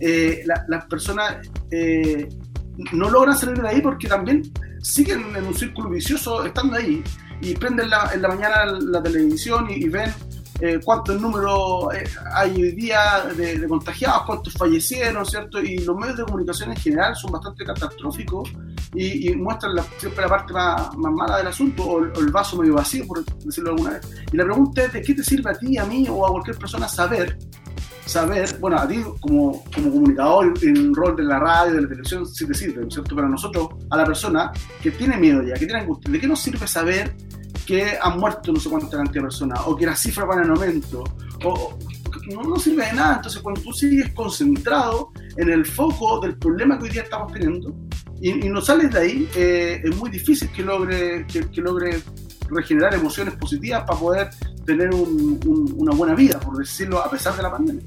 Eh, 0.00 0.44
las 0.46 0.84
personas 0.86 1.36
eh, 1.70 2.28
no 2.92 3.10
logran 3.10 3.36
salir 3.36 3.60
de 3.60 3.68
ahí 3.68 3.80
porque 3.82 4.08
también 4.08 4.42
siguen 4.80 5.36
en 5.36 5.44
un 5.44 5.54
círculo 5.54 5.90
vicioso 5.90 6.44
estando 6.44 6.76
ahí 6.76 7.02
y 7.40 7.54
prenden 7.54 7.90
en 8.14 8.22
la 8.22 8.28
mañana 8.28 8.64
la 8.64 9.02
televisión 9.02 9.66
y, 9.70 9.88
ven 9.88 10.12
eh, 10.60 10.80
cuántos 10.84 11.20
números 11.20 11.94
eh, 11.94 12.04
hay 12.34 12.50
hoy 12.50 12.72
día 12.72 13.24
de, 13.36 13.58
de, 13.58 13.68
contagiados, 13.68 14.22
cuántos 14.26 14.52
fallecieron, 14.54 15.24
¿cierto? 15.24 15.60
Y 15.60 15.78
los 15.78 15.96
medios 15.96 16.16
de 16.18 16.24
comunicación 16.24 16.70
en 16.70 16.76
general 16.76 17.14
son 17.14 17.30
bastante 17.32 17.64
catastróficos 17.64 18.50
y, 18.94 19.34
muestran 19.36 19.72
siempre 19.98 20.22
la 20.22 20.28
parte 20.28 20.52
más, 20.52 20.96
mala 20.96 21.38
del 21.38 21.46
asunto 21.48 21.84
o 21.84 22.04
el, 22.04 22.32
vaso 22.32 22.56
medio 22.56 22.74
vacío, 22.74 23.06
por 23.06 23.24
decirlo 23.24 23.70
alguna 23.70 23.90
vez. 23.90 24.08
Y 24.32 24.36
la 24.36 24.44
pregunta 24.44 24.84
es, 24.84 24.92
¿de 24.92 25.02
qué 25.02 25.14
te 25.14 25.22
sirve 25.22 25.50
a 25.50 25.54
ti, 25.54 25.78
a 25.78 25.84
mí 25.84 26.06
o 26.10 26.26
a 26.26 26.30
cualquier 26.30 26.58
persona 26.58 26.88
saber 26.88 27.38
saber, 28.04 28.58
bueno, 28.58 28.78
a 28.78 28.88
ti 28.88 29.04
como, 29.20 29.62
como 29.74 29.90
comunicador 29.90 30.54
en 30.62 30.94
rol 30.94 31.14
de 31.14 31.24
la 31.24 31.38
radio, 31.38 31.74
de 31.74 31.82
la 31.82 31.88
televisión, 31.88 32.26
sí 32.26 32.46
te 32.46 32.54
sirve, 32.54 32.80
¿no 32.80 32.88
es 32.88 32.94
cierto? 32.94 33.14
Pero 33.14 33.26
a 33.26 33.30
nosotros, 33.30 33.68
a 33.90 33.96
la 33.98 34.06
persona 34.06 34.50
que 34.82 34.90
tiene 34.90 35.18
miedo 35.18 35.42
ya, 35.42 35.54
que 35.54 35.66
tiene 35.66 35.80
angustia, 35.80 36.10
¿de 36.10 36.18
qué 36.18 36.26
nos 36.26 36.40
sirve 36.40 36.66
saber 36.66 37.14
que 37.68 37.98
han 38.00 38.18
muerto 38.18 38.50
no 38.50 38.58
sé 38.58 38.70
cuánta 38.70 38.96
cantidad 38.96 39.16
de 39.16 39.28
personas, 39.28 39.60
o 39.66 39.76
que 39.76 39.84
las 39.84 40.00
cifras 40.00 40.26
van 40.26 40.42
en 40.42 40.50
aumento, 40.52 41.04
o, 41.44 41.78
no, 42.32 42.42
no, 42.42 42.56
sirve 42.56 42.86
de 42.86 42.94
nada. 42.94 43.16
Entonces, 43.16 43.42
cuando 43.42 43.60
tú 43.60 43.74
sigues 43.74 44.10
concentrado 44.14 45.10
en 45.36 45.50
el 45.50 45.66
foco 45.66 46.18
del 46.20 46.38
problema 46.38 46.78
que 46.78 46.84
hoy 46.84 46.90
día 46.90 47.02
estamos 47.02 47.30
teniendo 47.30 47.74
y, 48.22 48.32
no 48.48 48.62
sales 48.62 48.90
de 48.90 48.98
ahí, 48.98 49.28
eh, 49.36 49.82
es 49.84 49.96
muy 49.96 50.08
difícil 50.08 50.50
que 50.50 50.62
logre, 50.62 51.26
que, 51.26 51.40
que 51.50 51.60
logre 51.60 52.02
regenerar 52.48 52.94
emociones 52.94 53.34
positivas 53.34 53.84
para 53.84 54.00
poder 54.00 54.30
tener 54.64 54.88
una 54.94 55.94
buena 55.94 56.14
vida, 56.14 56.40
por 56.40 56.56
decirlo, 56.56 57.00
a 57.00 57.10
pesar 57.10 57.36
de 57.36 57.42
la 57.42 57.50
pandemia. 57.50 57.84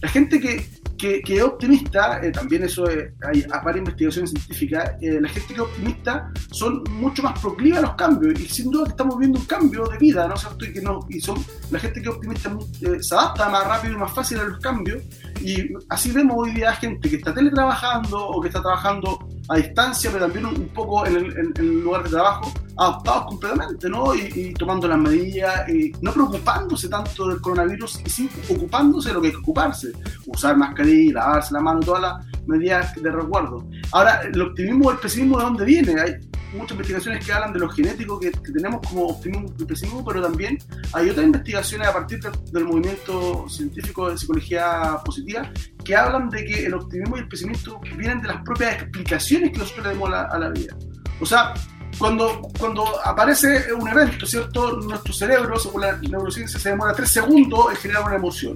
La 0.00 0.08
gente 0.10 0.38
que, 0.38 0.64
que, 0.96 1.22
es 1.26 1.42
optimista, 1.42 2.20
eh, 2.22 2.30
también 2.30 2.64
eso 2.64 2.86
hay 2.86 3.44
varias 3.64 3.76
investigaciones 3.76 4.30
científicas, 4.30 4.92
eh, 5.00 5.20
la 5.20 5.28
gente 5.28 5.48
que 5.48 5.54
es 5.54 5.60
optimista 5.60 6.32
son 6.50 6.82
mucho 6.90 7.22
más 7.22 7.38
proclive 7.40 7.78
a 7.78 7.82
los 7.82 7.94
cambios 7.94 8.38
y 8.40 8.48
sin 8.48 8.70
duda 8.70 8.84
que 8.84 8.90
estamos 8.90 9.18
viendo 9.18 9.38
un 9.38 9.44
cambio 9.46 9.84
de 9.86 9.98
vida, 9.98 10.26
¿no 10.28 10.34
es 10.34 10.40
cierto? 10.40 10.64
Y, 10.64 10.72
que 10.72 10.80
no, 10.80 11.00
y 11.08 11.20
son, 11.20 11.44
la 11.70 11.78
gente 11.78 12.00
que 12.00 12.08
es 12.08 12.14
optimista 12.14 12.56
eh, 12.82 13.02
se 13.02 13.14
adapta 13.14 13.48
más 13.48 13.66
rápido 13.66 13.94
y 13.94 13.96
más 13.96 14.12
fácil 14.12 14.38
a 14.40 14.44
los 14.44 14.58
cambios 14.60 15.02
y 15.40 15.72
así 15.88 16.10
vemos 16.12 16.36
hoy 16.38 16.52
día 16.52 16.72
gente 16.74 17.08
que 17.08 17.16
está 17.16 17.34
teletrabajando 17.34 18.28
o 18.28 18.40
que 18.40 18.48
está 18.48 18.62
trabajando 18.62 19.18
a 19.48 19.56
distancia, 19.56 20.10
pero 20.12 20.26
también 20.26 20.46
un, 20.46 20.68
poco 20.68 21.06
en 21.06 21.52
el, 21.56 21.82
lugar 21.82 22.04
de 22.04 22.10
trabajo, 22.10 22.52
adaptados 22.76 23.26
completamente, 23.26 23.88
¿no? 23.88 24.14
Y, 24.14 24.52
tomando 24.54 24.88
las 24.88 24.98
medidas, 24.98 25.68
y 25.68 25.92
no 26.00 26.12
preocupándose 26.12 26.88
tanto 26.88 27.28
del 27.28 27.40
coronavirus, 27.40 28.00
y 28.04 28.10
sí 28.10 28.30
ocupándose 28.50 29.08
de 29.08 29.14
lo 29.14 29.20
que 29.20 29.28
hay 29.28 29.32
que 29.32 29.40
ocuparse, 29.40 29.92
usar 30.26 30.56
mascarilla, 30.56 31.14
lavarse 31.14 31.54
la 31.54 31.60
mano, 31.60 31.80
todas 31.80 32.02
las 32.02 32.46
medidas 32.46 32.94
de 32.94 33.10
resguardo. 33.10 33.66
Ahora, 33.92 34.22
el 34.22 34.40
optimismo 34.40 34.88
o 34.88 34.92
el 34.92 34.98
pesimismo, 34.98 35.38
¿de 35.38 35.44
dónde 35.44 35.64
viene? 35.64 36.00
Hay, 36.00 36.14
muchas 36.54 36.72
investigaciones 36.72 37.24
que 37.24 37.32
hablan 37.32 37.52
de 37.52 37.58
lo 37.58 37.68
genético 37.68 38.18
que, 38.18 38.30
tenemos 38.30 38.80
como 38.86 39.06
optimismo 39.06 39.52
y 39.58 39.64
pesimismo, 39.64 40.04
pero 40.04 40.22
también 40.22 40.58
hay 40.92 41.10
otras 41.10 41.26
investigaciones 41.26 41.88
a 41.88 41.92
partir 41.92 42.20
del 42.20 42.64
movimiento 42.64 43.48
científico 43.48 44.10
de 44.10 44.18
psicología 44.18 44.98
positiva 45.04 45.50
que 45.84 45.96
hablan 45.96 46.30
de 46.30 46.44
que 46.44 46.66
el 46.66 46.74
optimismo 46.74 47.16
y 47.16 47.20
el 47.20 47.28
pesimismo 47.28 47.80
vienen 47.96 48.20
de 48.22 48.28
las 48.28 48.42
propias 48.42 48.74
explicaciones 48.74 49.50
que 49.50 49.58
nosotros 49.58 49.86
le 49.86 49.92
damos 49.92 50.10
a 50.12 50.38
la, 50.38 50.50
vida. 50.50 50.76
O 51.20 51.26
sea, 51.26 51.54
cuando, 51.98 52.42
cuando 52.58 52.84
aparece 53.04 53.72
un 53.72 53.88
evento, 53.88 54.26
¿cierto? 54.26 54.78
Nuestro 54.80 55.12
cerebro, 55.12 55.58
según 55.58 55.82
la 55.82 55.96
neurociencia, 55.98 56.58
se 56.58 56.70
demora 56.70 56.92
tres 56.92 57.10
segundos 57.10 57.70
en 57.70 57.76
generar 57.76 58.04
una 58.04 58.16
emoción. 58.16 58.54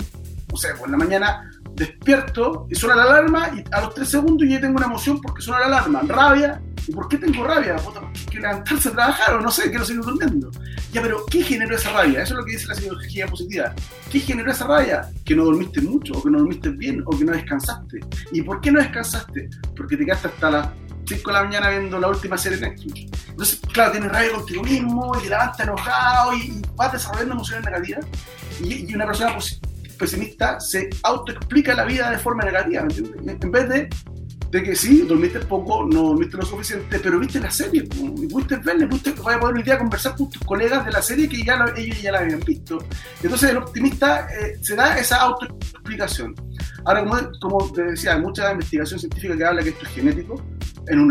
O 0.53 0.57
sea, 0.57 0.73
pues 0.73 0.85
en 0.87 0.93
la 0.93 0.99
mañana 0.99 1.51
despierto 1.75 2.67
y 2.71 2.75
suena 2.75 2.97
la 2.97 3.05
alarma 3.05 3.51
y 3.55 3.65
a 3.71 3.83
los 3.83 3.95
tres 3.95 4.09
segundos 4.09 4.49
ya 4.49 4.61
tengo 4.61 4.77
una 4.77 4.87
emoción 4.87 5.21
porque 5.21 5.43
suena 5.43 5.61
la 5.61 5.67
alarma, 5.67 6.03
rabia, 6.07 6.61
¿Y 6.89 6.93
por 6.93 7.07
qué 7.07 7.19
tengo 7.19 7.45
rabia? 7.45 7.77
Puta, 7.77 8.01
que 8.31 8.39
levantarse 8.39 8.89
a 8.89 8.93
trabajar 8.93 9.35
o 9.35 9.43
no 9.43 9.51
sé, 9.51 9.69
quiero 9.69 9.85
seguir 9.85 10.03
durmiendo. 10.03 10.51
Ya, 10.91 11.03
pero 11.03 11.25
¿qué 11.31 11.43
generó 11.43 11.77
esa 11.77 11.93
rabia? 11.93 12.23
Eso 12.23 12.33
es 12.33 12.39
lo 12.39 12.45
que 12.47 12.53
dice 12.53 12.67
la 12.67 12.75
psicología 12.75 13.27
positiva. 13.27 13.75
¿Qué 14.11 14.21
generó 14.21 14.51
esa 14.51 14.67
rabia? 14.67 15.11
Que 15.23 15.37
no 15.37 15.45
dormiste 15.45 15.83
mucho, 15.83 16.15
o 16.15 16.23
que 16.23 16.31
no 16.31 16.39
dormiste 16.39 16.71
bien, 16.71 17.03
o 17.05 17.11
que 17.11 17.27
no 17.27 17.33
descansaste. 17.33 18.01
¿Y 18.33 18.41
por 18.41 18.63
qué 18.63 18.73
no 18.73 18.81
descansaste? 18.81 19.51
Porque 19.77 19.99
te 19.99 20.07
quedaste 20.07 20.29
hasta 20.29 20.51
las 20.51 20.69
5 21.09 21.31
de 21.31 21.37
la 21.37 21.45
mañana 21.45 21.71
viendo 21.71 21.99
la 21.99 22.09
última 22.09 22.37
serie 22.37 22.59
de 22.59 22.71
Netflix. 22.71 23.29
Entonces, 23.29 23.61
claro, 23.73 23.93
tienes 23.93 24.13
rabia 24.13 24.33
contigo 24.33 24.63
mismo, 24.63 25.13
y 25.17 25.23
te 25.23 25.31
levantas 25.31 25.61
enojado, 25.61 26.35
y, 26.35 26.63
vas 26.77 26.93
desarrollando 26.93 27.35
emociones 27.35 27.65
negativas. 27.65 28.07
Y, 28.61 28.91
y 28.91 28.95
una 28.95 29.07
persona 29.07 29.37
pesimista 29.99 30.61
se 30.61 30.89
autoexplica 31.03 31.75
la 31.75 31.85
vida 31.85 32.11
de 32.11 32.19
forma 32.19 32.45
negativa, 32.45 32.87
En 33.27 33.51
vez 33.51 33.69
de 33.69 33.89
de 34.51 34.63
que 34.63 34.75
sí, 34.75 35.03
dormiste 35.03 35.41
poco, 35.41 35.85
no 35.85 36.05
dormiste 36.05 36.37
lo 36.39 36.45
suficiente, 36.45 36.99
pero 36.99 37.19
viste 37.19 37.39
la 37.39 37.51
serie, 37.51 37.83
y 37.83 38.27
pudiste 38.27 38.57
verla, 38.57 38.89
pudiste, 38.89 39.11
vas 39.13 39.37
a 39.37 39.41
poder 39.41 39.57
hoy 39.57 39.63
día 39.63 39.79
conversar 39.79 40.17
con 40.17 40.31
tus 40.31 40.43
colegas 40.45 40.87
de 40.87 40.93
la 40.93 41.03
serie 41.03 41.29
que 41.29 41.43
ya 41.43 41.73
ellos 41.77 42.01
ya 42.01 42.13
la 42.13 42.21
habían 42.21 42.41
visto. 42.41 42.79
Entonces 43.23 43.51
el 43.51 43.59
optimista 43.59 44.27
eh, 44.29 44.59
se 44.63 44.75
da 44.75 44.99
esa 44.99 45.17
autoexplicación. 45.17 46.35
Ahora, 46.85 47.05
como, 47.05 47.31
como 47.41 47.73
te 47.73 47.83
decía, 47.83 48.15
hay 48.15 48.21
mucha 48.21 48.51
investigación 48.53 48.99
científica 48.99 49.37
que 49.37 49.45
habla 49.45 49.63
que 49.63 49.71
esto 49.71 49.85
es 49.85 49.93
genético, 49.93 50.43
en 50.89 51.01
un 51.01 51.09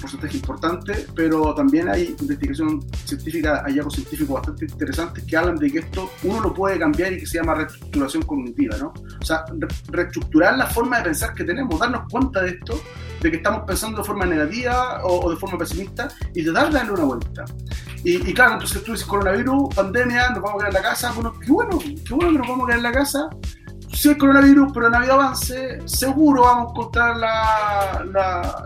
porcentaje 0.00 0.36
importante, 0.36 1.06
pero 1.14 1.54
también 1.54 1.88
hay 1.88 2.14
investigación 2.20 2.80
científica, 3.04 3.62
hay 3.66 3.78
algo 3.78 3.90
científico 3.90 4.34
bastante 4.34 4.64
interesante 4.64 5.22
que 5.26 5.36
hablan 5.36 5.56
de 5.56 5.70
que 5.70 5.78
esto 5.80 6.10
uno 6.24 6.40
lo 6.40 6.54
puede 6.54 6.78
cambiar 6.78 7.12
y 7.12 7.18
que 7.18 7.26
se 7.26 7.38
llama 7.38 7.54
reestructuración 7.54 8.22
cognitiva, 8.22 8.76
¿no? 8.78 8.92
O 9.20 9.24
sea, 9.24 9.44
reestructurar 9.88 10.56
la 10.56 10.66
forma 10.66 10.98
de 10.98 11.04
pensar 11.04 11.34
que 11.34 11.44
tenemos, 11.44 11.78
darnos 11.78 12.10
cuenta 12.10 12.42
de 12.42 12.50
esto, 12.50 12.80
de 13.20 13.30
que 13.30 13.36
estamos 13.36 13.62
pensando 13.66 13.98
de 13.98 14.04
forma 14.04 14.24
negativa 14.24 15.04
o, 15.04 15.30
de 15.30 15.36
forma 15.36 15.58
pesimista 15.58 16.08
y 16.34 16.42
de 16.42 16.52
darle 16.52 16.80
una 16.90 17.04
vuelta. 17.04 17.44
Y, 18.02 18.32
claro, 18.32 18.54
entonces 18.54 18.82
tú 18.82 18.92
dices 18.92 19.06
coronavirus, 19.06 19.74
pandemia, 19.74 20.30
nos 20.30 20.42
vamos 20.42 20.62
a 20.62 20.68
quedar 20.68 20.68
en 20.68 20.74
la 20.82 20.88
casa, 20.90 21.12
bueno, 21.12 21.38
qué 21.38 21.52
bueno, 21.52 21.78
qué 21.78 22.14
bueno 22.14 22.32
que 22.32 22.38
nos 22.38 22.48
vamos 22.48 22.64
a 22.64 22.66
quedar 22.68 22.78
en 22.78 22.82
la 22.82 22.92
casa, 22.92 23.30
si 23.92 24.08
el 24.08 24.18
coronavirus, 24.18 24.72
pero 24.72 24.86
en 24.86 24.94
habido 24.94 25.14
avance, 25.14 25.78
seguro 25.84 26.42
vamos 26.42 26.68
a 26.68 26.70
encontrar 26.70 27.16
la, 27.16 28.04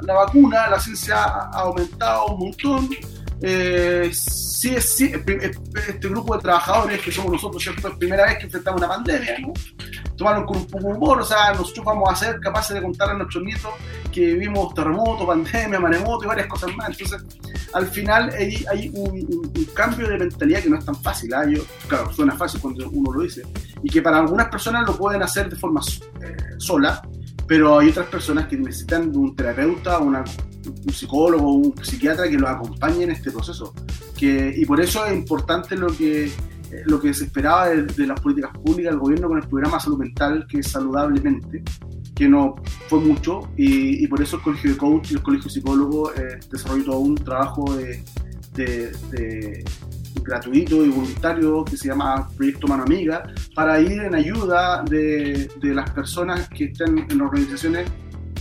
la, 0.03 0.15
vacuna, 0.15 0.69
la 0.69 0.79
ciencia 0.79 1.23
ha 1.25 1.61
aumentado 1.61 2.27
un 2.27 2.41
montón. 2.41 2.89
Eh, 3.41 4.11
sí, 4.13 4.75
este 4.75 6.09
grupo 6.09 6.37
de 6.37 6.43
trabajadores 6.43 7.01
que 7.01 7.13
somos 7.13 7.33
nosotros, 7.33 7.63
¿cierto? 7.63 7.89
Es 7.89 7.97
primera 7.97 8.27
vez 8.27 8.39
que 8.39 8.45
enfrentamos 8.45 8.81
una 8.81 8.89
pandemia, 8.89 9.39
¿no? 9.41 9.53
Tomaron 10.17 10.47
con 10.47 10.59
un 10.59 10.67
poco 10.67 10.89
de 10.89 10.95
humor, 10.95 11.21
o 11.21 11.25
sea, 11.25 11.53
nosotros 11.53 11.85
vamos 11.85 12.09
a 12.11 12.17
ser 12.17 12.41
capaces 12.41 12.75
de 12.75 12.83
contar 12.83 13.11
a 13.11 13.15
nuestros 13.15 13.43
nietos 13.43 13.73
que 14.13 14.27
vivimos 14.35 14.73
terremoto, 14.75 15.27
pandemia, 15.27 15.81
maremoto 15.81 16.25
y 16.25 16.29
varias 16.29 16.47
cosas 16.47 16.75
más. 16.77 16.89
Entonces, 16.91 17.25
al 17.73 17.87
final 17.89 18.31
hay, 18.39 18.65
hay 18.71 18.93
un, 18.95 19.53
cambio 19.75 20.09
de 20.09 20.19
mentalidad 20.19 20.61
que 20.61 20.71
no 20.71 20.79
es 20.79 20.85
tan 20.85 20.95
fácil. 20.95 21.33
¿eh? 21.33 21.61
claro, 21.89 22.13
suena 22.13 22.37
fácil 22.37 22.61
cuando 22.61 22.89
uno 22.91 23.13
lo 23.13 23.23
dice. 23.23 23.43
Y 23.83 23.91
que 23.91 24.01
para 24.03 24.19
algunas 24.19 24.49
personas 24.49 24.87
lo 24.87 24.97
pueden 24.97 25.23
hacer 25.23 25.51
de 25.51 25.57
forma 25.57 25.81
eh, 26.23 26.37
sola, 26.59 27.03
pero 27.49 27.79
hay 27.79 27.89
otras 27.89 28.07
personas 28.07 28.47
que 28.47 28.57
necesitan 28.57 29.11
de 29.11 29.19
un 29.19 29.35
terapeuta, 29.35 29.99
un 29.99 30.25
psicólogo, 30.93 31.53
un 31.53 31.75
psiquiatra 31.85 32.29
que 32.29 32.39
los 32.39 32.49
acompañe 32.49 33.05
en 33.05 33.11
este 33.11 33.31
proceso. 33.33 33.75
Que, 34.17 34.55
y 34.57 34.65
por 34.65 34.81
eso 34.81 35.05
es 35.05 35.15
importante 35.15 35.77
lo 35.77 35.89
que, 35.89 36.31
lo 36.87 37.01
que 37.01 37.13
se 37.15 37.25
esperaba 37.25 37.69
de, 37.69 38.07
las 38.07 38.21
políticas 38.21 38.51
públicas 38.59 38.93
del 38.93 39.01
gobierno 39.01 39.29
con 39.29 39.39
el 39.39 39.49
programa 39.49 39.81
Salud 39.81 39.99
Mental, 39.99 40.47
que 40.49 40.59
es 40.59 40.69
saludablemente, 40.69 41.63
que 42.15 42.29
no 42.29 42.57
fue 42.89 43.01
mucho, 43.01 43.51
y, 43.57 44.07
por 44.07 44.23
eso 44.23 44.37
el 44.37 44.43
Colegio 44.43 44.71
de 44.73 44.77
Coach 44.77 45.13
y 45.13 45.15
el 45.15 45.23
Colegio 45.23 45.45
de 45.45 45.51
Psicólogos 45.51 46.17
eh, 46.17 46.39
desarrolló 46.51 46.85
todo 46.85 46.99
un 46.99 47.15
trabajo 47.17 47.65
de, 47.75 48.03
gratuito 50.23 50.85
y 50.85 50.89
voluntario 50.89 51.65
que 51.65 51.77
se 51.77 51.89
llama 51.89 52.29
Proyecto 52.37 52.67
Mano 52.67 52.85
Amiga, 52.85 53.25
para 53.55 53.81
ir 53.81 54.01
en 54.01 54.15
ayuda 54.15 54.83
de, 54.85 55.51
las 55.63 55.91
personas 55.91 56.49
que 56.49 56.65
estén 56.67 57.07
en 57.11 57.21
organizaciones 57.21 57.91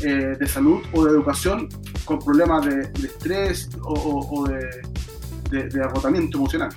eh, 0.02 0.36
de 0.40 0.48
salud 0.48 0.82
o 0.94 1.06
de 1.06 1.12
educación 1.12 1.68
con 2.06 2.20
problemas 2.20 2.66
de, 2.66 2.82
estrés 3.06 3.70
o, 3.82 4.48
de, 4.48 5.82
agotamiento 5.84 6.38
emocional. 6.38 6.70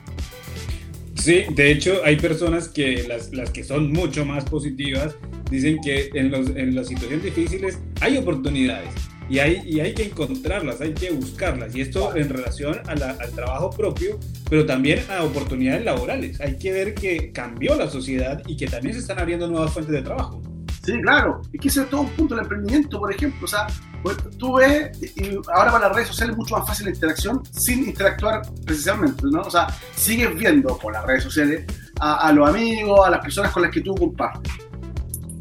Sí, 1.27 1.45
de 1.51 1.73
hecho 1.73 2.03
hay 2.05 2.15
personas 2.15 2.69
que 2.69 3.03
las, 3.09 3.35
las 3.35 3.51
que 3.51 3.65
son 3.65 3.91
mucho 3.91 4.25
más 4.25 4.45
positivas 4.45 5.17
dicen 5.51 5.81
que 5.85 6.09
en, 6.15 6.31
los, 6.31 6.51
en 6.51 6.73
las 6.77 6.87
situaciones 6.87 7.25
difíciles 7.25 7.81
hay 8.01 8.17
oportunidades 8.17 8.91
y 9.29 9.41
hay, 9.41 9.61
y 9.67 9.81
hay 9.81 9.93
que 9.93 10.05
encontrarlas, 10.05 10.81
hay 10.81 10.95
que 10.95 11.11
buscarlas. 11.11 11.75
Y 11.75 11.81
esto 11.81 12.15
en 12.15 12.29
relación 12.29 12.79
al 12.87 13.33
trabajo 13.35 13.71
propio, 13.71 14.21
pero 14.49 14.67
también 14.67 15.01
a 15.11 15.25
oportunidades 15.25 15.85
laborales. 15.85 16.41
Hay 16.41 16.59
que 16.59 16.71
ver 16.71 16.95
que 16.95 17.33
cambió 17.33 17.75
la 17.75 17.91
sociedad 17.91 18.41
y 18.47 18.57
que 18.57 18.69
también 18.69 18.95
se 18.95 19.01
están 19.01 19.19
abriendo 19.19 19.49
nuevas 19.49 19.73
fuentes 19.73 19.93
de 19.95 20.03
trabajo. 20.03 20.41
Sí, 20.85 20.93
claro. 21.03 21.43
Es 21.53 21.61
que 21.61 21.67
ese 21.67 21.83
es 21.83 21.91
todo 21.91 22.03
un 22.03 22.11
punto 22.11 22.37
del 22.37 22.45
emprendimiento, 22.45 23.01
por 23.01 23.13
ejemplo. 23.13 23.45
O 23.45 23.49
sea, 23.49 23.67
pues, 24.03 24.17
tú 24.39 24.55
ves, 24.55 24.91
y 25.17 25.37
ahora 25.55 25.73
para 25.73 25.89
las 25.89 25.97
redes 25.97 26.09
sociales 26.09 26.33
es 26.33 26.39
mucho 26.39 26.57
más 26.57 26.67
fácil 26.67 26.87
la 26.87 26.93
interacción 26.93 27.43
sin 27.51 27.89
interactuar 27.89 28.43
precisamente, 28.65 29.23
¿no? 29.31 29.43
O 29.43 29.51
sea, 29.51 29.67
sigues 29.95 30.35
viendo 30.35 30.77
por 30.79 30.93
las 30.93 31.05
redes 31.05 31.25
sociales 31.25 31.65
a, 32.01 32.33
los 32.33 32.49
amigos, 32.49 33.07
a 33.07 33.11
las 33.11 33.21
personas 33.21 33.53
con 33.53 33.63
las 33.63 33.71
que 33.71 33.81
tú 33.81 33.95
compartes. 33.95 34.53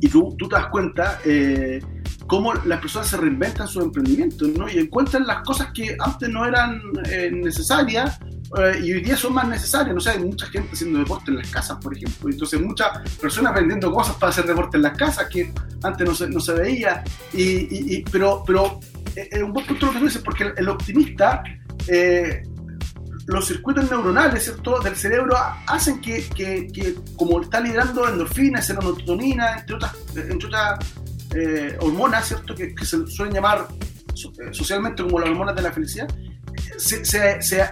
Y 0.01 0.07
tú, 0.07 0.35
tú 0.37 0.47
te 0.47 0.55
das 0.55 0.67
cuenta 0.67 1.19
eh, 1.25 1.81
cómo 2.27 2.53
las 2.53 2.79
personas 2.79 3.07
se 3.07 3.17
reinventan 3.17 3.67
su 3.67 3.81
emprendimiento, 3.81 4.45
¿no? 4.47 4.69
Y 4.69 4.79
encuentran 4.79 5.25
las 5.25 5.43
cosas 5.43 5.71
que 5.73 5.95
antes 5.99 6.29
no 6.29 6.45
eran 6.45 6.81
eh, 7.09 7.29
necesarias 7.31 8.19
eh, 8.57 8.79
y 8.83 8.93
hoy 8.93 9.01
día 9.01 9.17
son 9.17 9.33
más 9.33 9.47
necesarias. 9.47 9.93
No 9.93 10.01
sé, 10.01 10.11
hay 10.11 10.19
mucha 10.19 10.47
gente 10.47 10.69
haciendo 10.73 10.99
deporte 10.99 11.31
en 11.31 11.37
las 11.37 11.49
casas, 11.49 11.77
por 11.81 11.95
ejemplo. 11.95 12.29
Entonces, 12.29 12.61
muchas 12.61 13.09
personas 13.19 13.53
vendiendo 13.53 13.91
cosas 13.91 14.15
para 14.15 14.31
hacer 14.31 14.45
deporte 14.45 14.77
en 14.77 14.83
las 14.83 14.97
casas 14.97 15.27
que 15.29 15.51
antes 15.83 16.07
no 16.07 16.15
se, 16.15 16.29
no 16.29 16.39
se 16.39 16.53
veía. 16.53 17.03
Y, 17.33 18.01
pero, 18.03 18.43
pero 18.45 18.79
es 19.15 19.41
un 19.41 19.53
buen 19.53 19.65
punto 19.65 19.87
lo 19.87 19.93
que 19.93 19.99
tú 19.99 20.05
dices, 20.05 20.21
porque 20.23 20.53
el, 20.55 20.69
optimista, 20.69 21.43
eh, 21.87 22.43
los 23.27 23.47
circuitos 23.47 23.89
neuronales 23.89 24.43
¿cierto? 24.43 24.79
del 24.79 24.95
cerebro 24.95 25.35
hacen 25.67 25.99
que, 25.99 26.27
que, 26.29 26.67
que 26.67 26.95
como 27.15 27.41
está 27.41 27.59
liderando 27.59 28.07
endorfinas, 28.07 28.67
serotonina, 28.67 29.59
entre 29.59 29.75
otras, 29.75 29.95
entre 30.15 30.47
otras 30.47 30.79
eh, 31.35 31.77
hormonas, 31.81 32.27
¿cierto? 32.27 32.55
Que, 32.55 32.73
se 32.85 33.05
suelen 33.07 33.33
llamar 33.33 33.67
socialmente 34.51 35.03
como 35.03 35.19
las 35.19 35.29
hormonas 35.29 35.55
de 35.55 35.61
la 35.61 35.71
felicidad, 35.71 36.07
se, 36.77 37.03
se, 37.03 37.71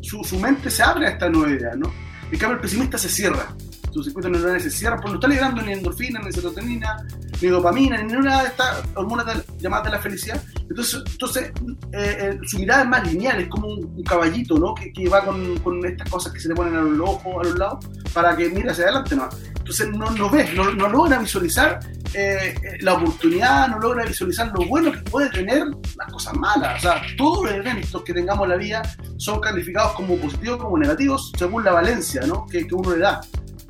su, 0.00 0.22
su, 0.24 0.38
mente 0.38 0.70
se 0.70 0.82
abre 0.82 1.06
a 1.06 1.10
esta 1.10 1.28
nueva 1.28 1.50
idea, 1.50 1.74
¿no? 1.76 1.92
En 2.30 2.38
cambio, 2.38 2.56
el 2.56 2.60
pesimista 2.60 2.96
se 2.96 3.08
cierra 3.08 3.54
sus 3.92 4.04
circuitos 4.04 4.30
neuronales 4.30 4.62
se 4.62 4.70
cierran, 4.70 5.00
porque 5.00 5.12
no 5.12 5.18
está 5.18 5.28
liberando 5.28 5.62
ni 5.62 5.72
endorfina, 5.72 6.20
ni 6.20 6.32
serotonina, 6.32 6.96
ni 7.40 7.48
dopamina, 7.48 7.98
ni 7.98 8.04
ninguna 8.04 8.42
de 8.42 8.48
estas 8.48 8.82
hormonas 8.94 9.44
llamadas 9.58 9.86
de 9.86 9.90
la 9.90 9.98
felicidad. 9.98 10.42
Entonces, 10.70 11.02
entonces 11.04 11.52
eh, 11.92 12.16
eh, 12.20 12.38
su 12.46 12.58
mirada 12.60 12.84
es 12.84 12.88
más 12.88 13.12
lineal, 13.12 13.40
es 13.40 13.48
como 13.48 13.66
un, 13.66 14.02
caballito, 14.04 14.56
¿no? 14.56 14.72
Que, 14.72 14.92
que 14.92 15.08
va 15.08 15.24
con, 15.24 15.58
con, 15.58 15.84
estas 15.84 16.08
cosas 16.08 16.32
que 16.32 16.38
se 16.38 16.48
le 16.48 16.54
ponen 16.54 16.76
a 16.76 16.80
los 16.80 17.08
ojos, 17.08 17.44
a 17.44 17.48
los 17.48 17.58
lados, 17.58 17.84
para 18.14 18.36
que 18.36 18.48
mire 18.48 18.70
hacia 18.70 18.84
adelante, 18.84 19.16
¿no? 19.16 19.28
Entonces 19.58 19.88
no, 19.90 20.10
no 20.10 20.30
ves, 20.30 20.54
no, 20.54 20.70
no 20.72 20.88
logra 20.88 21.18
visualizar 21.18 21.80
eh, 22.14 22.54
la 22.80 22.94
oportunidad, 22.94 23.68
no 23.68 23.80
logra 23.80 24.04
visualizar 24.04 24.52
lo 24.56 24.64
bueno 24.66 24.92
que 24.92 24.98
puede 24.98 25.28
tener 25.30 25.66
las 25.96 26.12
cosas 26.12 26.36
malas. 26.36 26.78
O 26.78 26.80
sea, 26.82 27.02
todos 27.16 27.44
los 27.44 27.52
eventos 27.52 28.02
que 28.02 28.14
tengamos 28.14 28.44
en 28.44 28.50
la 28.50 28.56
vida 28.56 28.82
son 29.16 29.40
calificados 29.40 29.92
como 29.92 30.16
positivos 30.16 30.58
como 30.58 30.78
negativos 30.78 31.32
según 31.36 31.64
la 31.64 31.72
valencia 31.72 32.22
¿no? 32.26 32.46
que, 32.46 32.66
que 32.66 32.74
uno 32.74 32.92
le 32.94 32.98
da. 32.98 33.20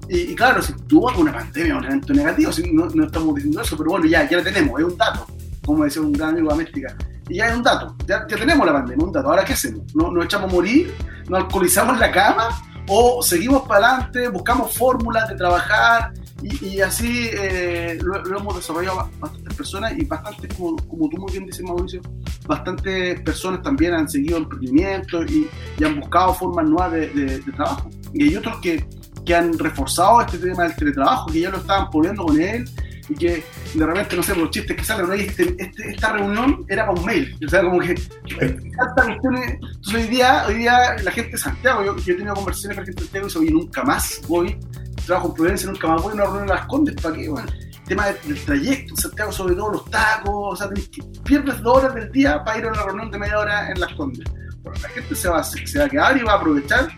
Y, 0.08 0.34
claro, 0.34 0.60
si 0.60 0.72
tuvo 0.88 1.08
una 1.18 1.32
pandemia, 1.32 1.76
un 1.76 1.84
evento 1.84 2.12
negativo, 2.12 2.50
no, 2.72 2.86
no, 2.86 3.04
estamos 3.06 3.34
diciendo 3.36 3.60
eso, 3.60 3.76
pero 3.76 3.90
bueno, 3.90 4.06
ya, 4.06 4.28
ya 4.28 4.38
lo 4.38 4.42
tenemos, 4.42 4.80
es 4.80 4.86
un 4.86 4.96
dato, 4.96 5.24
como 5.64 5.84
decía 5.84 6.02
un 6.02 6.12
gran 6.12 6.30
amigo 6.30 6.48
de 6.48 6.54
América. 6.54 6.96
Y 7.28 7.36
ya 7.36 7.48
es 7.48 7.56
un 7.56 7.62
dato, 7.62 7.94
ya, 8.06 8.26
ya 8.28 8.36
tenemos 8.36 8.66
la 8.66 8.72
pandemia, 8.72 9.06
un 9.06 9.12
dato. 9.12 9.28
Ahora, 9.28 9.44
¿qué 9.44 9.52
hacemos? 9.52 9.94
¿Nos, 9.94 10.12
¿Nos 10.12 10.24
echamos 10.24 10.50
a 10.50 10.54
morir? 10.54 10.92
¿Nos 11.28 11.42
alcoholizamos 11.42 11.94
en 11.94 12.00
la 12.00 12.10
cama? 12.10 12.62
¿O 12.88 13.22
seguimos 13.22 13.62
para 13.68 13.86
adelante, 13.86 14.28
buscamos 14.28 14.76
fórmulas 14.76 15.28
de 15.28 15.36
trabajar? 15.36 16.12
Y, 16.42 16.80
así 16.80 17.28
eh, 17.32 17.98
lo, 18.02 18.38
hemos 18.38 18.56
desarrollado 18.56 19.10
bastantes 19.20 19.54
personas 19.54 19.92
y 19.96 20.06
bastantes, 20.06 20.52
como, 20.54 20.76
como, 20.88 21.08
tú 21.10 21.18
muy 21.18 21.30
bien 21.32 21.44
dices, 21.44 21.62
Mauricio, 21.62 22.00
bastantes 22.46 23.20
personas 23.20 23.62
también 23.62 23.92
han 23.92 24.08
seguido 24.08 24.38
emprendimientos 24.38 25.30
y, 25.30 25.48
y 25.78 25.84
han 25.84 26.00
buscado 26.00 26.32
formas 26.32 26.64
nuevas 26.64 26.92
de, 26.92 27.10
de, 27.10 27.38
de 27.40 27.52
trabajo. 27.52 27.90
Y 28.14 28.28
hay 28.28 28.36
otros 28.36 28.58
que 28.60 28.86
que 29.24 29.34
han 29.34 29.58
reforzado 29.58 30.20
este 30.20 30.38
tema 30.38 30.64
del 30.64 30.74
teletrabajo, 30.74 31.30
que 31.30 31.40
ya 31.40 31.50
lo 31.50 31.58
estaban 31.58 31.90
poniendo 31.90 32.24
con 32.24 32.40
él 32.40 32.68
y 33.10 33.14
que 33.14 33.44
de 33.74 33.86
repente, 33.86 34.16
no 34.16 34.22
sé, 34.22 34.34
por 34.34 34.44
los 34.44 34.50
chistes 34.50 34.76
que 34.76 34.84
salen, 34.84 35.20
este, 35.20 35.54
este, 35.58 35.90
esta 35.90 36.12
reunión 36.12 36.64
era 36.68 36.86
para 36.86 36.98
un 36.98 37.04
mail, 37.04 37.36
o 37.44 37.48
sea, 37.48 37.62
como 37.62 37.80
que 37.80 37.90
Entonces 37.90 39.94
hoy 39.94 40.02
día, 40.04 40.44
hoy 40.46 40.54
día 40.54 40.96
la 41.02 41.10
gente 41.10 41.32
de 41.32 41.38
Santiago, 41.38 41.84
yo, 41.84 41.96
yo 41.96 42.14
he 42.14 42.16
tenido 42.16 42.34
conversaciones 42.34 42.76
con 42.76 42.82
la 42.82 42.86
gente 42.86 43.00
de 43.00 43.06
Santiago 43.06 43.26
y 43.26 43.28
dice, 43.28 43.38
oye, 43.38 43.50
nunca 43.50 43.82
más 43.82 44.20
voy, 44.28 44.58
trabajo 45.04 45.28
en 45.28 45.34
Providencia, 45.34 45.70
nunca 45.70 45.88
más 45.88 46.02
voy 46.02 46.12
a 46.12 46.14
una 46.14 46.24
reunión 46.24 46.44
en 46.44 46.50
las 46.50 46.66
Condes, 46.66 46.94
¿para 46.96 47.16
qué? 47.16 47.28
Bueno, 47.28 47.48
tema 47.86 48.06
del 48.06 48.44
trayecto 48.44 48.94
en 48.94 48.96
Santiago, 48.96 49.32
sobre 49.32 49.54
todo 49.56 49.72
los 49.72 49.90
tacos, 49.90 50.52
o 50.52 50.56
sea, 50.56 50.68
que, 50.68 51.02
pierdes 51.24 51.60
dos 51.60 51.78
horas 51.78 51.94
del 51.94 52.10
día 52.12 52.44
para 52.44 52.58
ir 52.58 52.64
a 52.66 52.68
una 52.68 52.82
reunión 52.84 53.10
de 53.10 53.18
media 53.18 53.38
hora 53.38 53.68
en 53.68 53.80
las 53.80 53.92
Condes. 53.94 54.24
Bueno, 54.62 54.78
la 54.80 54.88
gente 54.90 55.14
se 55.14 55.28
va, 55.28 55.42
se 55.42 55.78
va 55.78 55.86
a 55.86 55.88
quedar 55.88 56.16
y 56.16 56.22
va 56.22 56.34
a 56.34 56.36
aprovechar 56.36 56.88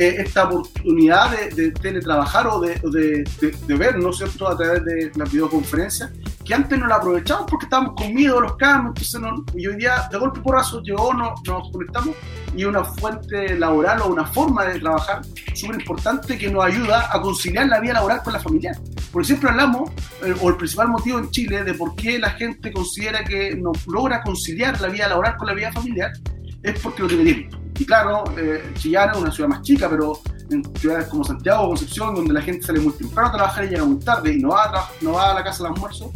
eh, 0.00 0.22
esta 0.22 0.44
oportunidad 0.44 1.30
de, 1.50 1.72
teletrabajar 1.72 2.46
o 2.46 2.58
de, 2.58 2.74
de, 3.66 3.74
ver, 3.74 3.98
¿no 3.98 4.08
es 4.08 4.16
cierto?, 4.16 4.48
a 4.48 4.56
través 4.56 4.82
de 4.82 5.12
las 5.14 5.30
videoconferencias, 5.30 6.10
que 6.42 6.54
antes 6.54 6.78
no 6.78 6.86
la 6.86 6.94
aprovechamos 6.94 7.44
porque 7.50 7.66
estábamos 7.66 7.96
con 7.96 8.14
miedo 8.14 8.38
a 8.38 8.40
los 8.40 8.56
cambios, 8.56 8.94
entonces 8.96 9.20
no, 9.20 9.44
y 9.54 9.66
hoy 9.66 9.76
día 9.76 10.08
de 10.10 10.16
golpe 10.16 10.40
porrazo 10.40 10.80
llegó, 10.80 11.12
no, 11.12 11.34
nos 11.46 11.70
conectamos 11.70 12.16
y 12.56 12.64
una 12.64 12.82
fuente 12.82 13.58
laboral 13.58 14.00
o 14.00 14.06
una 14.06 14.24
forma 14.24 14.64
de 14.64 14.80
trabajar 14.80 15.20
súper 15.52 15.78
importante 15.78 16.38
que 16.38 16.50
nos 16.50 16.64
ayuda 16.64 17.14
a 17.14 17.20
conciliar 17.20 17.66
la 17.66 17.78
vida 17.78 17.92
laboral 17.92 18.22
con 18.22 18.32
la 18.32 18.40
familia. 18.40 18.72
Porque 19.12 19.26
siempre 19.26 19.50
hablamos, 19.50 19.90
eh, 20.24 20.34
o 20.40 20.48
el 20.48 20.56
principal 20.56 20.88
motivo 20.88 21.18
en 21.18 21.30
Chile 21.30 21.62
de 21.62 21.74
por 21.74 21.94
qué 21.94 22.18
la 22.18 22.30
gente 22.30 22.72
considera 22.72 23.22
que 23.22 23.54
no 23.54 23.72
logra 23.86 24.22
conciliar 24.22 24.80
la 24.80 24.88
vida 24.88 25.08
laboral 25.08 25.36
con 25.36 25.46
la 25.46 25.52
vida 25.52 25.70
familiar, 25.70 26.10
es 26.62 26.80
porque 26.80 27.02
no 27.02 27.08
tiene 27.08 27.24
tiempo 27.24 27.69
y 27.80 27.86
claro, 27.86 28.24
eh, 28.36 28.74
es 28.74 28.84
una 29.16 29.32
ciudad 29.32 29.48
más 29.48 29.62
chica, 29.62 29.88
pero 29.88 30.20
en 30.50 30.62
ciudades 30.76 31.06
como 31.06 31.24
Santiago 31.24 31.62
o 31.62 31.68
Concepción, 31.68 32.14
donde 32.14 32.34
la 32.34 32.42
gente 32.42 32.66
sale 32.66 32.78
muy 32.78 32.92
temprano 32.92 33.30
a 33.30 33.32
trabajar 33.32 33.64
y 33.64 33.68
llega 33.68 33.86
muy 33.86 33.98
tarde 34.00 34.34
y 34.34 34.38
no 34.38 34.50
va 34.50 34.64
a, 34.64 34.90
no 35.00 35.12
va 35.12 35.30
a 35.30 35.34
la 35.34 35.42
casa 35.42 35.64
al 35.64 35.72
almuerzo, 35.72 36.12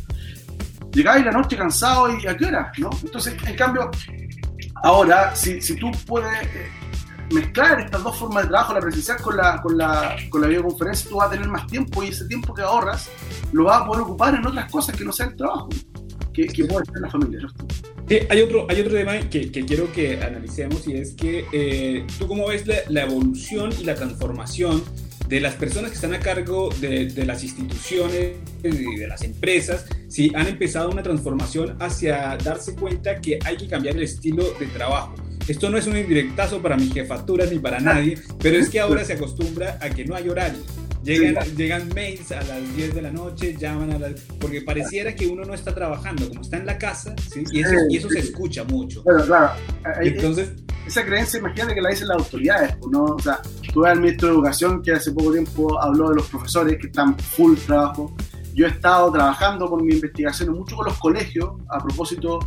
llegáis 0.93 1.25
la 1.25 1.33
noche 1.33 1.57
cansado 1.57 2.15
y 2.19 2.27
a 2.27 2.37
qué 2.37 2.45
hora, 2.45 2.71
¿no? 2.77 2.91
Entonces, 3.03 3.35
en 3.47 3.57
cambio, 3.57 3.91
ahora, 4.83 5.35
si, 5.35 5.63
si 5.63 5.75
tú 5.77 5.91
puedes 6.07 6.31
eh, 6.43 6.71
mezclar 7.33 7.81
estas 7.81 8.03
dos 8.03 8.19
formas 8.19 8.43
de 8.43 8.51
trabajo, 8.51 8.75
la 8.75 8.81
presencial 8.81 9.23
con 9.23 9.35
la, 9.35 9.63
con, 9.63 9.79
la, 9.79 10.17
con 10.29 10.43
la 10.43 10.49
videoconferencia, 10.49 11.09
tú 11.09 11.17
vas 11.17 11.29
a 11.29 11.31
tener 11.31 11.49
más 11.49 11.67
tiempo 11.67 12.03
y 12.03 12.09
ese 12.09 12.27
tiempo 12.27 12.53
que 12.53 12.61
ahorras 12.61 13.09
lo 13.53 13.65
vas 13.65 13.81
a 13.81 13.87
poder 13.87 14.03
ocupar 14.03 14.35
en 14.35 14.47
otras 14.47 14.71
cosas 14.71 14.95
que 14.95 15.05
no 15.07 15.13
sea 15.13 15.29
el 15.29 15.37
trabajo, 15.37 15.71
que, 16.35 16.47
que 16.47 16.67
puede 16.67 16.85
ser 16.85 17.01
la 17.01 17.09
familia, 17.09 17.49
¿cierto? 18.09 18.33
hay 18.33 18.43
otro, 18.43 18.67
hay 18.69 18.81
otro 18.81 18.93
tema 18.93 19.19
que, 19.31 19.51
que 19.51 19.65
quiero 19.65 19.93
que 19.93 20.23
analicemos 20.23 20.87
y 20.87 20.95
es 20.95 21.13
que 21.13 21.45
eh, 21.53 22.07
tú 22.19 22.27
cómo 22.27 22.49
ves 22.49 22.67
la, 22.67 22.77
la, 22.89 23.03
evolución 23.03 23.71
y 23.79 23.85
la 23.85 23.95
transformación 23.95 24.83
de 25.29 25.41
las 25.41 25.55
personas 25.55 25.91
que 25.91 25.97
están 25.97 26.15
a 26.15 26.21
cargo 26.21 26.69
de, 26.81 27.07
de, 27.07 27.25
las 27.25 27.43
instituciones 27.43 28.33
y 28.63 28.97
de 28.97 29.07
las 29.07 29.23
empresas, 29.23 29.87
si 30.09 30.31
han 30.35 30.47
empezado 30.47 30.91
una 30.91 31.03
transformación 31.03 31.77
hacia 31.81 32.37
darse 32.37 32.75
cuenta 32.75 33.21
que 33.21 33.39
hay 33.45 33.57
que 33.57 33.67
cambiar 33.67 33.97
el 33.97 34.03
estilo 34.03 34.45
de 34.61 34.67
trabajo. 34.67 35.15
Esto 35.49 35.69
no 35.69 35.77
es 35.77 35.87
un 35.87 35.97
indirectazo 35.97 36.63
para 36.63 36.77
mis 36.77 36.93
jefaturas 36.93 37.51
ni 37.51 37.59
para 37.59 37.79
nadie, 37.79 38.19
pero 38.39 38.57
es 38.57 38.71
que 38.71 38.81
ahora 38.81 39.05
se 39.05 39.15
acostumbra 39.15 39.79
a 39.81 39.91
que 39.91 40.05
no 40.05 40.15
hay 40.15 40.29
horario. 40.29 40.61
Llegan, 41.05 41.57
llegan 41.57 41.89
mails 41.95 42.33
a 42.33 42.43
las 42.43 42.77
10 42.77 42.95
de 42.95 43.03
la 43.03 43.11
noche, 43.11 43.55
llaman 43.59 43.93
a 43.93 43.99
las... 43.99 44.21
Porque 44.41 44.63
pareciera 44.63 45.15
que 45.15 45.27
uno 45.27 45.45
no 45.45 45.53
está 45.53 45.75
trabajando, 45.75 46.27
como 46.29 46.41
está 46.41 46.57
en 46.57 46.67
la 46.67 46.79
casa, 46.79 47.15
¿sí? 47.31 47.45
y, 47.53 47.61
eso, 47.61 47.75
y 47.91 47.97
eso 47.99 48.09
se 48.09 48.21
escucha 48.21 48.65
mucho. 48.65 49.03
Bueno, 49.03 49.25
claro. 49.25 49.53
Entonces... 50.01 50.51
Esa 50.87 51.03
creencia, 51.03 51.39
imagínate 51.39 51.75
que 51.75 51.81
la 51.81 51.89
dicen 51.89 52.09
las 52.09 52.19
autoridades, 52.19 52.77
pues, 52.77 52.93
¿no? 52.93 53.05
O 53.05 53.19
sea, 53.19 53.41
tú 53.73 53.81
ves 53.81 53.93
al 53.93 54.01
ministro 54.01 54.29
de 54.29 54.35
Educación 54.35 54.83
que 54.83 54.93
hace 54.93 55.13
poco 55.13 55.33
tiempo 55.33 55.81
habló 55.81 56.11
de 56.11 56.17
los 56.17 56.29
profesores 56.29 56.77
que 56.79 56.89
están 56.89 57.19
full 57.19 57.57
trabajo. 57.57 58.15
Yo 58.53 58.67
he 58.67 58.69
estado 58.69 59.11
trabajando 59.11 59.67
con 59.71 59.83
mi 59.83 59.95
investigación 59.95 60.51
mucho 60.51 60.77
con 60.77 60.85
los 60.85 60.99
colegios, 60.99 61.53
a 61.71 61.83
propósito, 61.83 62.39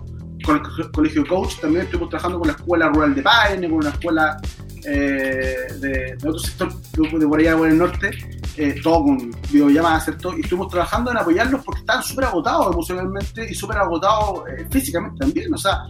con 0.46 0.58
el 0.58 0.91
colegio 0.91 1.26
coach, 1.26 1.60
también 1.60 1.86
estuvimos 1.86 2.10
trabajando 2.10 2.38
con 2.38 2.48
la 2.48 2.54
escuela 2.54 2.89
rural 2.89 3.15
de 3.15 3.22
Paine, 3.24 3.67
con 3.67 3.80
una 3.80 3.89
escuela 3.89 4.38
eh, 4.86 5.56
de, 5.80 5.89
de, 6.15 6.30
otro 6.30 6.39
sector 6.39 6.72
de 6.72 7.28
por 7.28 7.39
allá 7.39 7.58
por 7.58 7.67
el 7.67 7.78
norte, 7.78 8.12
eh, 8.58 8.80
todo 8.82 9.04
con 9.04 9.32
videollamadas, 9.52 10.06
¿cierto? 10.06 10.36
Y 10.36 10.41
estuvimos 10.41 10.70
trabajando 10.70 11.12
en 11.12 11.17
apoyarlos 11.17 11.63
porque 11.63 11.82
estaban 11.82 12.02
súper 12.02 12.26
agotados 12.26 12.74
emocionalmente 12.74 13.48
y 13.50 13.54
súper 13.54 13.78
agotados 13.78 14.41
eh, 14.50 14.67
físicamente 14.72 15.20
también. 15.20 15.54
O 15.54 15.58
sea, 15.58 15.84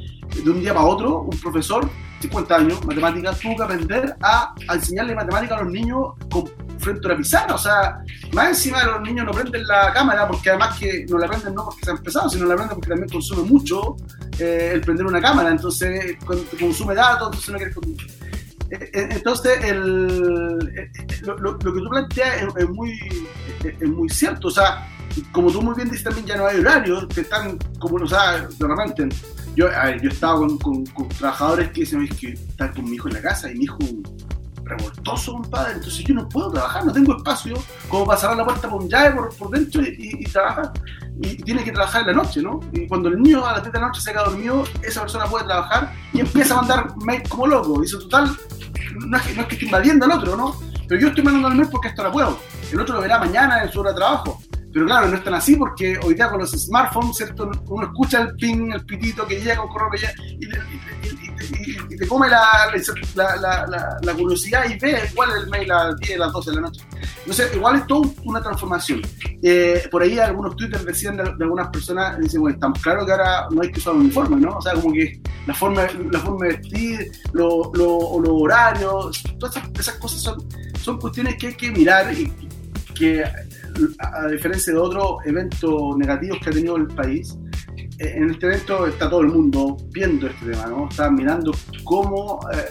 de 0.44 0.50
un 0.50 0.60
día 0.60 0.74
para 0.74 0.86
otro, 0.86 1.22
un 1.22 1.40
profesor, 1.40 1.90
50 2.20 2.56
años, 2.56 2.86
matemáticas, 2.86 3.40
tuvo 3.40 3.56
que 3.56 3.64
aprender 3.64 4.16
a, 4.22 4.54
enseñarle 4.74 5.16
matemáticas 5.16 5.60
a 5.60 5.64
los 5.64 5.72
niños 5.72 6.14
con, 6.30 6.46
frente 6.80 7.08
a 7.08 7.12
la 7.12 7.18
pizarra. 7.18 7.56
O 7.56 7.58
sea, 7.58 8.00
más 8.34 8.50
encima 8.50 8.82
de 8.82 8.92
los 8.92 9.02
niños 9.02 9.26
no 9.26 9.32
prenden 9.32 9.66
la 9.66 9.94
cámara 9.94 10.28
porque 10.28 10.50
además 10.50 10.78
que 10.78 11.06
no 11.08 11.18
la 11.18 11.28
prenden 11.28 11.56
no 11.56 11.66
porque 11.66 11.86
se 11.86 11.92
han 11.92 11.98
empezado, 11.98 12.30
sino 12.30 12.46
la 12.48 12.56
prenden 12.56 12.76
porque 12.76 12.90
también 12.90 13.10
consume 13.10 13.44
mucho 13.44 13.96
eh, 14.40 14.72
el 14.74 14.82
prender 14.82 15.06
una 15.06 15.22
cámara. 15.22 15.52
Entonces, 15.52 16.18
consume 16.60 16.96
datos, 16.96 17.28
entonces 17.28 17.50
no 17.50 17.58
quieres 17.58 17.76
eh, 17.78 18.17
entonces, 18.70 19.64
el, 19.64 20.74
eh, 20.76 20.92
lo, 21.26 21.58
que 21.58 21.66
tú 21.66 21.90
planteas 21.90 22.44
es, 22.58 22.70
muy, 22.70 23.00
es, 23.64 23.90
muy 23.90 24.10
cierto. 24.10 24.50
O 24.50 24.52
sea, 24.52 24.88
como 25.32 25.52
tú 25.52 25.62
muy 25.62 25.76
bien 25.76 25.90
dices 25.90 26.04
también, 26.04 26.26
ya 26.26 26.38
no 26.38 26.48
hay 26.48 26.60
horarios, 26.60 27.08
que 27.08 27.22
están, 27.22 27.58
como, 27.80 27.96
o 28.04 28.08
sea, 28.08 28.48
de 28.48 28.68
repente, 28.68 29.10
yo, 29.56 29.68
yo 29.70 30.10
he 30.10 30.14
estado 30.14 30.48
con, 30.58 30.86
con, 30.86 31.10
trabajadores 31.10 31.70
que 31.70 31.82
dicen, 31.82 32.08
que 32.10 32.34
están 32.34 32.74
con 32.74 32.86
mi 32.86 32.96
hijo 32.96 33.08
en 33.08 33.16
la 33.16 33.22
casa 33.22 33.50
y 33.52 33.56
mi 33.56 33.64
hijo 33.64 33.78
revoltoso, 34.68 35.34
compadre, 35.34 35.74
entonces 35.74 36.04
yo 36.04 36.14
no 36.14 36.28
puedo 36.28 36.52
trabajar, 36.52 36.86
no 36.86 36.92
tengo 36.92 37.16
espacio 37.18 37.56
como 37.88 38.06
para 38.06 38.20
cerrar 38.20 38.38
la 38.38 38.46
puerta 38.46 38.68
un 38.68 38.90
llave 38.90 39.16
por, 39.16 39.36
por 39.36 39.50
dentro 39.50 39.82
y, 39.82 39.96
y, 39.98 40.24
trabajar. 40.26 40.74
Y, 41.22 41.42
tiene 41.42 41.64
que 41.64 41.72
trabajar 41.72 42.02
en 42.02 42.08
la 42.08 42.24
noche, 42.24 42.42
¿no? 42.42 42.60
Y 42.74 42.88
cuando 42.88 43.10
el 43.10 43.22
niño 43.22 43.46
a 43.46 43.54
las 43.54 43.62
3 43.62 43.74
de 43.74 43.80
la 43.80 43.88
noche 43.88 44.02
se 44.02 44.12
queda 44.12 44.26
dormido, 44.26 44.66
esa 44.84 45.02
persona 45.02 45.26
puede 45.26 45.46
trabajar 45.46 45.94
y 46.14 46.20
empieza 46.20 46.54
a 46.54 46.58
mandar 46.58 46.98
mail 46.98 47.24
como 47.28 47.48
loco. 47.48 47.82
Dice, 47.82 47.98
total, 47.98 48.36
no 48.98 49.18
es, 49.18 49.24
que, 49.24 49.34
no 49.34 49.46
invadiendo 49.62 50.06
al 50.06 50.12
otro, 50.12 50.36
¿no? 50.36 50.60
Pero 50.88 51.02
yo 51.02 51.08
estoy 51.10 51.24
mandando 51.24 51.50
el 51.50 51.56
mail 51.56 51.70
porque 51.72 51.90
esto 51.90 52.04
lo 52.04 52.12
puedo. 52.12 52.40
El 52.72 52.80
otro 52.80 52.96
lo 52.96 53.02
verá 53.02 53.20
mañana 53.20 53.64
en 53.64 53.72
su 53.72 53.80
hora 53.80 53.92
de 53.92 53.98
trabajo. 53.98 54.42
Pero 54.78 54.86
claro, 54.86 55.08
no 55.08 55.18
es 55.18 55.24
tan 55.24 55.34
así 55.34 55.56
porque 55.56 55.98
hoy 56.04 56.14
día 56.14 56.30
con 56.30 56.40
los 56.40 56.52
smartphones, 56.52 57.18
¿cierto? 57.18 57.50
Uno 57.66 57.88
escucha 57.88 58.22
el 58.22 58.36
ping, 58.36 58.72
el 58.72 58.86
pitito 58.86 59.26
que 59.26 59.40
llega, 59.40 59.58
con 59.58 59.70
correo 59.70 59.90
que 59.90 59.98
llega, 59.98 60.14
y, 60.40 60.46
y, 60.46 61.94
y, 61.96 61.98
te 61.98 62.08
come 62.08 62.30
la, 62.30 62.72
la, 63.16 63.36
la, 63.38 63.98
la, 64.00 64.14
curiosidad 64.14 64.70
y 64.70 64.78
ve 64.78 65.02
igual 65.12 65.30
el 65.36 65.50
mail 65.50 65.72
a 65.72 65.86
las 65.86 66.00
10, 66.00 66.18
a 66.18 66.26
las 66.26 66.32
12 66.32 66.50
de 66.52 66.56
la 66.58 66.62
noche. 66.62 66.82
Entonces, 67.22 67.56
igual 67.56 67.78
es 67.78 67.88
toda 67.88 68.08
una 68.24 68.40
transformación. 68.40 69.02
Eh, 69.42 69.88
por 69.90 70.04
ahí 70.04 70.20
algunos 70.20 70.56
twitters 70.56 70.86
decían 70.86 71.18
de, 71.18 71.24
algunas 71.24 71.70
personas, 71.70 72.20
dicen, 72.20 72.42
bueno, 72.42 72.54
estamos 72.54 72.80
claros 72.80 73.08
que 73.08 73.14
ahora 73.14 73.48
no 73.50 73.64
hay 73.64 73.72
que 73.72 73.80
usar 73.80 73.96
un 73.96 74.02
uniforme, 74.02 74.36
¿no? 74.36 74.58
O 74.58 74.62
sea, 74.62 74.74
como 74.74 74.94
que 74.94 75.20
la 75.48 75.56
forma, 75.56 75.88
la 76.12 76.20
forma 76.20 76.46
de 76.46 76.58
vestir, 76.58 77.12
los 77.34 77.76
lo, 77.76 78.20
lo 78.20 78.36
horarios, 78.36 79.24
todas 79.40 79.58
esas, 79.80 79.96
cosas 79.96 80.22
son, 80.22 80.48
son 80.80 81.00
cuestiones 81.00 81.36
que 81.38 81.48
hay 81.48 81.56
que 81.56 81.72
mirar 81.72 82.14
y 82.14 82.32
que, 82.94 83.24
a, 84.00 84.28
diferencia 84.28 84.74
de 84.74 84.80
otros 84.80 85.18
eventos 85.26 85.98
negativos 85.98 86.40
que 86.44 86.50
ha 86.50 86.54
tenido 86.54 86.78
el 86.78 86.88
país, 86.88 87.36
eh, 88.00 88.14
en 88.16 88.32
este 88.32 88.48
evento 88.48 88.88
está 88.88 89.10
todo 89.10 89.22
el 89.22 89.28
mundo 89.28 89.78
viendo 89.92 90.28
este 90.28 90.52
tema, 90.52 90.68
¿no? 90.68 90.88
Está 90.90 91.10
mirando 91.10 91.52
cómo, 91.84 92.40
eh, 92.54 92.70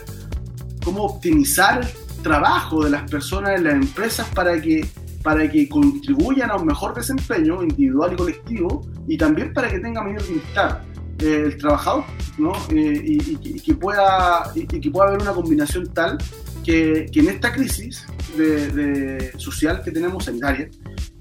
cómo 0.84 1.04
optimizar 1.04 1.80
el 1.80 2.22
trabajo 2.22 2.84
de 2.84 2.90
las 2.90 3.10
personas 3.10 3.56
en 3.56 3.64
las 3.64 3.74
empresas 3.74 4.28
para 4.34 4.60
que 4.60 4.86
para 5.26 5.50
que 5.50 5.68
contribuyan 5.68 6.52
a 6.52 6.54
un 6.54 6.66
mejor 6.66 6.94
desempeño 6.94 7.60
individual 7.60 8.12
y 8.12 8.16
colectivo 8.16 8.86
y 9.08 9.18
también 9.18 9.52
para 9.52 9.68
que 9.68 9.80
tenga 9.80 10.00
mayor 10.00 10.24
bienestar 10.24 10.84
eh, 11.18 11.42
el 11.46 11.56
trabajador 11.58 12.04
¿no? 12.38 12.52
Eh, 12.70 13.02
y, 13.04 13.60
que 13.60 13.74
pueda, 13.74 14.52
y, 14.54 14.66
que 14.66 14.88
pueda 14.88 15.08
haber 15.08 15.22
una 15.22 15.32
combinación 15.32 15.92
tal 15.92 16.16
que, 16.64 17.06
que 17.12 17.18
en 17.18 17.28
esta 17.30 17.52
crisis 17.52 18.06
de, 18.36 19.32
social 19.36 19.82
que 19.82 19.90
tenemos 19.90 20.26
sanitaria 20.26 20.68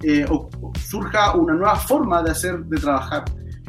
eh, 0.05 0.25
surja 0.87 1.35
una 1.35 1.53
nueva 1.53 1.75
forma 1.75 2.21
de 2.23 2.31
hacer, 2.31 2.59
de 2.65 2.77
trabajar. 2.77 3.25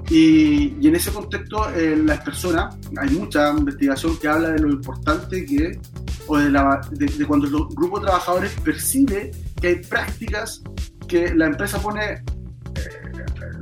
Y, 0.09 0.77
y 0.81 0.87
en 0.89 0.95
ese 0.95 1.11
contexto, 1.11 1.67
las 2.05 2.21
personas, 2.21 2.77
hay 2.97 3.11
mucha 3.11 3.51
investigación 3.51 4.17
que 4.19 4.29
habla 4.29 4.51
de 4.51 4.61
lo 4.61 4.71
importante 4.71 5.45
que, 5.45 5.81
o 6.29 6.39
de, 6.39 6.51
la, 6.51 6.81
de, 6.93 7.27
cuando 7.27 7.47
el 7.47 7.53
grupo 7.75 7.99
de 7.99 8.07
trabajadores 8.07 8.53
percibe 8.63 9.33
que 9.61 9.69
hay 9.69 9.77
prácticas 9.77 10.63
que 11.07 11.35
la 11.35 11.47
empresa 11.47 11.79
pone, 11.79 12.13
eh, 12.13 12.23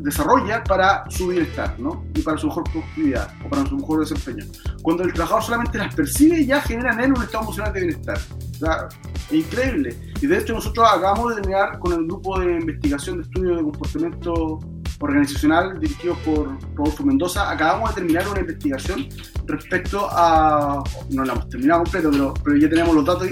desarrolla 0.00 0.62
para 0.64 1.04
su 1.10 1.28
bienestar, 1.28 1.78
¿no? 1.78 2.04
Y 2.14 2.20
para 2.22 2.38
su 2.38 2.48
mejor 2.48 2.64
productividad 2.64 3.30
o 3.44 3.48
para 3.48 3.66
su 3.66 3.76
mejor 3.76 4.00
desempeño. 4.00 4.44
Cuando 4.82 5.04
el 5.04 5.12
trabajador 5.12 5.44
solamente 5.44 5.78
las 5.78 5.94
percibe, 5.94 6.44
ya 6.44 6.60
genera 6.60 6.92
en 6.94 7.00
él 7.00 7.12
un 7.12 7.22
estado 7.22 7.44
emocional 7.44 7.72
de 7.72 7.80
bienestar. 7.80 8.18
Sea, 8.58 8.88
increíble. 9.30 9.96
Y 10.20 10.26
de 10.26 10.38
hecho 10.38 10.54
nosotros 10.54 10.86
acabamos 10.88 11.34
de 11.34 11.42
terminar 11.42 11.78
con 11.78 11.92
el 11.92 12.06
grupo 12.06 12.38
de 12.40 12.52
investigación 12.60 13.16
de 13.18 13.22
estudio 13.22 13.56
de 13.56 13.62
comportamiento 13.62 14.60
organizacional 15.00 15.78
dirigido 15.80 16.16
por 16.24 16.56
Rodolfo 16.74 17.04
Mendoza, 17.04 17.50
acabamos 17.50 17.90
de 17.90 17.96
terminar 17.96 18.28
una 18.28 18.40
investigación 18.40 19.08
respecto 19.46 20.08
a, 20.10 20.82
no 21.10 21.24
la 21.24 21.32
hemos 21.32 21.48
terminado 21.48 21.82
completo, 21.82 22.10
pero, 22.10 22.34
pero 22.42 22.56
ya 22.56 22.68
tenemos 22.68 22.94
los 22.94 23.04
datos 23.04 23.28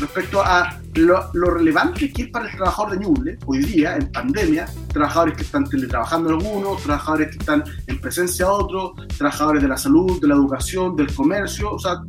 respecto 0.00 0.42
a 0.42 0.80
lo, 0.94 1.50
relevante 1.50 2.12
que 2.12 2.22
es 2.22 2.28
para 2.28 2.46
el 2.46 2.56
trabajador 2.56 2.92
de 2.92 3.04
Ñuble, 3.04 3.38
hoy 3.46 3.58
día, 3.58 3.96
en 3.96 4.10
pandemia, 4.10 4.66
trabajadores 4.92 5.36
que 5.36 5.42
están 5.42 5.64
teletrabajando 5.64 6.30
algunos, 6.30 6.82
trabajadores 6.82 7.28
que 7.28 7.38
están 7.38 7.64
en 7.86 8.00
presencia 8.00 8.50
otros, 8.50 8.92
trabajadores 9.16 9.62
de 9.62 9.68
la 9.68 9.76
salud, 9.76 10.20
de 10.20 10.28
la 10.28 10.34
educación, 10.34 10.96
del 10.96 11.12
comercio, 11.14 11.72
o 11.72 11.78
sea, 11.78 12.02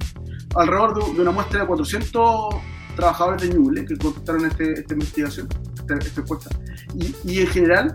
alrededor 0.56 1.14
de, 1.14 1.22
una 1.22 1.32
muestra 1.32 1.62
de 1.62 1.68
400 1.68 2.56
trabajadores 2.96 3.42
de 3.42 3.56
Ñuble 3.56 3.86
que 3.86 3.98
contestaron 3.98 4.46
este, 4.46 4.80
esta 4.80 4.94
investigación, 4.94 5.48
esta, 5.76 5.96
esta 5.96 6.22
encuesta. 6.22 6.50
Y, 6.96 7.16
y 7.32 7.42
en 7.42 7.48
general, 7.48 7.94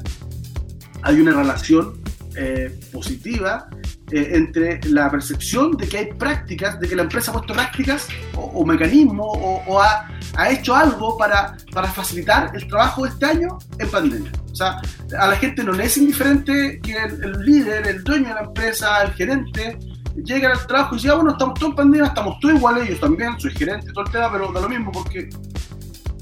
hay 1.02 1.20
una 1.20 1.32
relación 1.32 2.00
eh, 2.36 2.78
positiva 2.92 3.68
eh, 4.12 4.30
entre 4.34 4.80
la 4.88 5.10
percepción 5.10 5.76
de 5.76 5.88
que 5.88 5.98
hay 5.98 6.12
prácticas, 6.14 6.78
de 6.78 6.88
que 6.88 6.94
la 6.94 7.02
empresa 7.02 7.30
ha 7.30 7.34
puesto 7.34 7.54
prácticas 7.54 8.08
o, 8.34 8.64
mecanismos 8.64 9.26
o, 9.36 9.80
ha, 9.80 10.08
ha, 10.36 10.50
hecho 10.50 10.74
algo 10.74 11.16
para, 11.16 11.56
para 11.72 11.88
facilitar 11.88 12.50
el 12.54 12.66
trabajo 12.68 13.04
de 13.04 13.10
este 13.10 13.26
año 13.26 13.58
en 13.78 13.88
pandemia. 13.88 14.32
O 14.50 14.54
sea, 14.54 14.80
a 15.18 15.28
la 15.28 15.36
gente 15.36 15.64
no 15.64 15.72
le 15.72 15.84
es 15.84 15.96
indiferente 15.96 16.80
que 16.82 16.96
el, 16.96 17.32
líder, 17.44 17.86
el 17.86 18.04
dueño 18.04 18.28
de 18.28 18.34
la 18.34 18.42
empresa, 18.42 19.02
el 19.02 19.12
gerente, 19.12 19.78
llegue 20.16 20.46
al 20.46 20.66
trabajo 20.66 20.96
y 20.96 20.98
diga, 20.98 21.12
ah, 21.12 21.16
bueno, 21.16 21.30
estamos 21.32 21.58
todos 21.58 21.70
en 21.70 21.76
pandemia, 21.76 22.08
estamos 22.08 22.38
todos 22.40 22.54
iguales, 22.54 22.88
yo 22.88 22.98
también, 22.98 23.38
soy 23.38 23.52
gerente, 23.52 23.92
todo 23.92 24.04
el 24.04 24.10
tema, 24.10 24.30
pero 24.32 24.52
da 24.52 24.60
lo 24.60 24.68
mismo 24.68 24.92
porque 24.92 25.28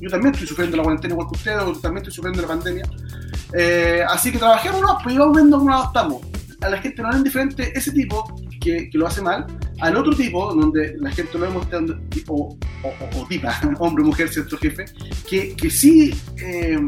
yo 0.01 0.11
también 0.11 0.33
estoy 0.33 0.46
sufriendo 0.46 0.77
la 0.77 0.83
cuarentena 0.83 1.14
igual 1.14 1.29
que 1.29 1.38
ustedes, 1.38 1.59
yo 1.64 1.81
también 1.81 1.98
estoy 1.98 2.12
sufriendo 2.12 2.42
la 2.42 2.48
pandemia. 2.48 2.85
Eh, 3.55 4.05
así 4.09 4.31
que 4.31 4.38
trabajemos, 4.38 4.83
pues 5.03 5.14
y 5.14 5.18
vamos 5.18 5.37
viendo 5.37 5.59
cómo 5.59 5.83
estamos. 5.83 6.22
A 6.61 6.68
la 6.68 6.79
gente 6.79 7.03
no 7.03 7.11
es 7.11 7.16
indiferente 7.16 7.72
ese 7.77 7.92
tipo 7.92 8.24
que, 8.68 8.90
que, 8.90 8.98
lo 8.98 9.07
hace 9.07 9.22
mal, 9.22 9.46
al 9.81 9.96
otro 9.96 10.14
tipo, 10.14 10.54
donde 10.54 10.96
la 10.98 11.11
gente 11.11 11.33
lo 11.35 11.40
vemos 11.40 11.66
o, 12.28 12.59
o, 12.83 13.18
o, 13.18 13.26
tipa, 13.26 13.59
hombre, 13.78 14.04
mujer, 14.04 14.28
cierto 14.28 14.59
jefe, 14.59 14.85
que, 15.26 15.54
que 15.57 15.70
sí 15.70 16.14
eh, 16.37 16.78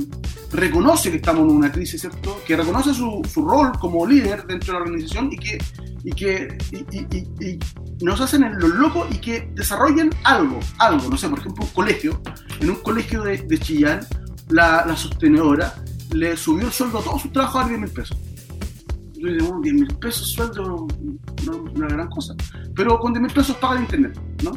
reconoce 0.52 1.10
que 1.10 1.16
estamos 1.16 1.48
en 1.48 1.56
una 1.56 1.72
crisis, 1.72 2.02
¿cierto? 2.02 2.42
Que 2.46 2.56
reconoce 2.56 2.92
su, 2.92 3.22
su 3.32 3.46
rol 3.48 3.72
como 3.80 4.06
líder 4.06 4.46
dentro 4.46 4.74
de 4.74 4.78
la 4.78 4.84
organización 4.84 5.32
y 5.32 5.38
que, 5.38 5.58
y 6.04 6.12
que 6.12 6.58
y, 6.72 7.46
y, 7.46 7.58
nos 8.04 8.20
hacen 8.20 8.50
los 8.58 8.70
locos 8.70 9.08
y 9.10 9.18
que 9.18 9.50
desarrollen 9.54 10.10
algo, 10.24 10.60
algo, 10.78 11.08
no 11.08 11.16
sé, 11.16 11.28
por 11.28 11.38
ejemplo, 11.38 11.64
un 11.64 11.70
colegio, 11.70 12.20
en 12.60 12.70
un 12.70 12.76
colegio 12.76 13.22
de, 13.22 13.38
de 13.38 13.58
Chillán, 13.58 14.00
la, 14.48 14.84
la 14.86 14.96
sostenedora 14.96 15.74
le 16.12 16.36
subió 16.36 16.66
el 16.66 16.72
sueldo 16.72 16.98
a 16.98 17.02
todos 17.02 17.22
sus 17.22 17.32
trabajadores 17.32 17.68
10 17.70 17.80
mil 17.80 17.90
pesos. 17.90 18.16
Yo 19.20 19.28
digo, 19.28 19.60
10 19.62 19.74
mil 19.74 19.98
pesos 19.98 20.32
sueldo 20.32 20.86
no 21.44 21.52
es 21.52 21.74
una 21.74 21.88
gran 21.88 22.08
cosa. 22.08 22.34
Pero 22.74 22.98
con 22.98 23.12
10 23.12 23.22
mil 23.22 23.32
pesos 23.32 23.54
paga 23.56 23.76
el 23.76 23.82
internet, 23.82 24.18
¿no? 24.42 24.52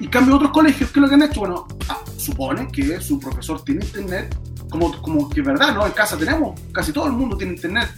Y, 0.00 0.08
cambio 0.08 0.36
otros 0.36 0.50
colegios, 0.50 0.90
¿qué 0.90 0.98
es 0.98 1.02
lo 1.02 1.08
que 1.08 1.14
han 1.14 1.22
hecho? 1.22 1.40
Bueno, 1.40 1.66
ah, 1.88 2.00
supone 2.18 2.68
que 2.68 3.00
su 3.00 3.18
profesor 3.18 3.64
tiene 3.64 3.84
internet, 3.84 4.36
como, 4.68 5.00
como 5.00 5.30
que 5.30 5.40
es 5.40 5.46
verdad, 5.46 5.74
¿no? 5.74 5.86
En 5.86 5.92
casa 5.92 6.18
tenemos, 6.18 6.60
casi 6.72 6.92
todo 6.92 7.06
el 7.06 7.12
mundo 7.12 7.36
tiene 7.36 7.54
internet, 7.54 7.88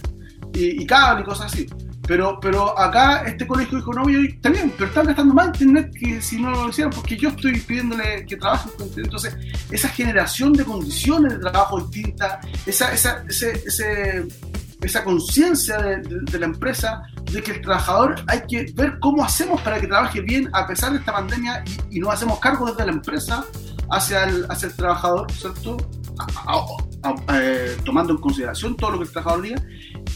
y, 0.53 0.83
y 0.83 0.85
cable 0.85 1.23
y 1.23 1.25
cosas 1.25 1.51
así. 1.51 1.67
Pero, 2.07 2.39
pero 2.39 2.77
acá 2.77 3.23
este 3.25 3.47
colegio 3.47 3.79
dijo, 3.79 3.91
no, 3.91 4.07
yo 4.07 4.19
también, 4.41 4.71
pero 4.77 4.89
están 4.89 5.07
gastando 5.07 5.33
más 5.33 5.47
internet 5.47 5.91
que 5.99 6.21
si 6.21 6.39
no 6.39 6.51
lo 6.51 6.69
hicieran, 6.69 6.93
porque 6.93 7.17
yo 7.17 7.29
estoy 7.29 7.59
pidiéndole 7.59 8.25
que 8.25 8.37
trabajen 8.37 8.71
con 8.73 8.87
internet. 8.87 9.05
Entonces, 9.05 9.35
esa 9.71 9.89
generación 9.89 10.53
de 10.53 10.63
condiciones 10.63 11.33
de 11.33 11.39
trabajo 11.39 11.81
distintas, 11.81 12.45
esa, 12.65 12.93
esa, 12.93 13.25
ese, 13.27 14.27
esa 14.85 15.03
conciencia 15.03 15.77
de, 15.77 16.39
la 16.39 16.45
empresa 16.45 17.01
de 17.31 17.41
que 17.41 17.51
el 17.51 17.61
trabajador 17.61 18.15
hay 18.27 18.41
que 18.47 18.71
ver 18.75 18.99
cómo 18.99 19.23
hacemos 19.23 19.61
para 19.61 19.79
que 19.79 19.87
trabaje 19.87 20.21
bien 20.21 20.49
a 20.53 20.67
pesar 20.67 20.91
de 20.91 20.99
esta 20.99 21.13
pandemia 21.13 21.63
y, 21.89 21.97
y 21.97 21.99
no 21.99 22.11
hacemos 22.11 22.39
cargo 22.39 22.67
desde 22.67 22.85
la 22.85 22.91
empresa 22.91 23.45
hacia 23.89 24.23
el, 24.23 24.45
hacia 24.49 24.67
el 24.67 24.75
trabajador, 24.75 25.31
¿cierto? 25.31 25.77
Eh, 27.33 27.77
tomando 27.83 28.13
en 28.13 28.19
consideración 28.19 28.75
todo 28.75 28.91
lo 28.91 28.97
que 28.97 29.03
el 29.03 29.11
trabajador 29.11 29.43
diga, 29.43 29.61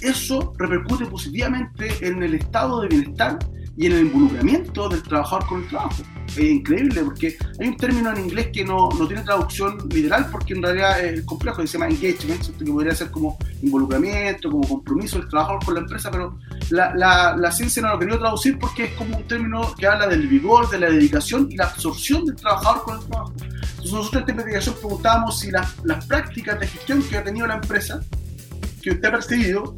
eso 0.01 0.53
repercute 0.57 1.05
positivamente 1.05 2.07
en 2.07 2.23
el 2.23 2.35
estado 2.35 2.81
de 2.81 2.87
bienestar 2.87 3.37
y 3.79 3.85
en 3.85 3.93
el 3.93 3.99
involucramiento 4.07 4.89
del 4.89 5.01
trabajador 5.01 5.47
con 5.47 5.61
el 5.63 5.69
trabajo. 5.69 6.03
Es 6.27 6.37
increíble 6.37 7.01
porque 7.01 7.37
hay 7.61 7.69
un 7.69 7.77
término 7.77 8.11
en 8.11 8.25
inglés 8.25 8.49
que 8.51 8.65
no, 8.65 8.89
no 8.89 9.07
tiene 9.07 9.23
traducción 9.23 9.77
literal 9.89 10.27
porque 10.29 10.53
en 10.53 10.61
realidad 10.61 10.99
es 10.99 11.23
complejo, 11.23 11.65
se 11.65 11.77
llama 11.77 11.87
engagement, 11.87 12.57
que 12.57 12.65
podría 12.65 12.93
ser 12.93 13.09
como 13.09 13.37
involucramiento, 13.61 14.51
como 14.51 14.67
compromiso 14.67 15.17
del 15.19 15.29
trabajador 15.29 15.63
con 15.63 15.73
la 15.75 15.79
empresa, 15.79 16.11
pero 16.11 16.37
la, 16.71 16.93
la, 16.93 17.37
la 17.37 17.51
ciencia 17.53 17.81
no 17.81 17.93
lo 17.93 17.99
quería 17.99 18.19
traducir 18.19 18.59
porque 18.59 18.83
es 18.83 18.93
como 18.95 19.15
un 19.15 19.23
término 19.23 19.73
que 19.75 19.87
habla 19.87 20.07
del 20.07 20.27
vigor, 20.27 20.69
de 20.69 20.77
la 20.77 20.89
dedicación 20.89 21.47
y 21.49 21.55
la 21.55 21.67
absorción 21.67 22.25
del 22.25 22.35
trabajador 22.35 22.83
con 22.83 22.99
el 22.99 23.05
trabajo. 23.05 23.33
Entonces 23.39 23.93
nosotros 23.93 24.13
en 24.13 24.19
esta 24.19 24.31
investigación 24.31 24.75
preguntábamos 24.75 25.39
si 25.39 25.51
las, 25.51 25.85
las 25.85 26.05
prácticas 26.05 26.59
de 26.59 26.67
gestión 26.67 27.01
que 27.01 27.15
ha 27.15 27.23
tenido 27.23 27.47
la 27.47 27.55
empresa, 27.55 28.01
que 28.81 28.91
usted 28.91 29.07
ha 29.07 29.11
percibido, 29.11 29.77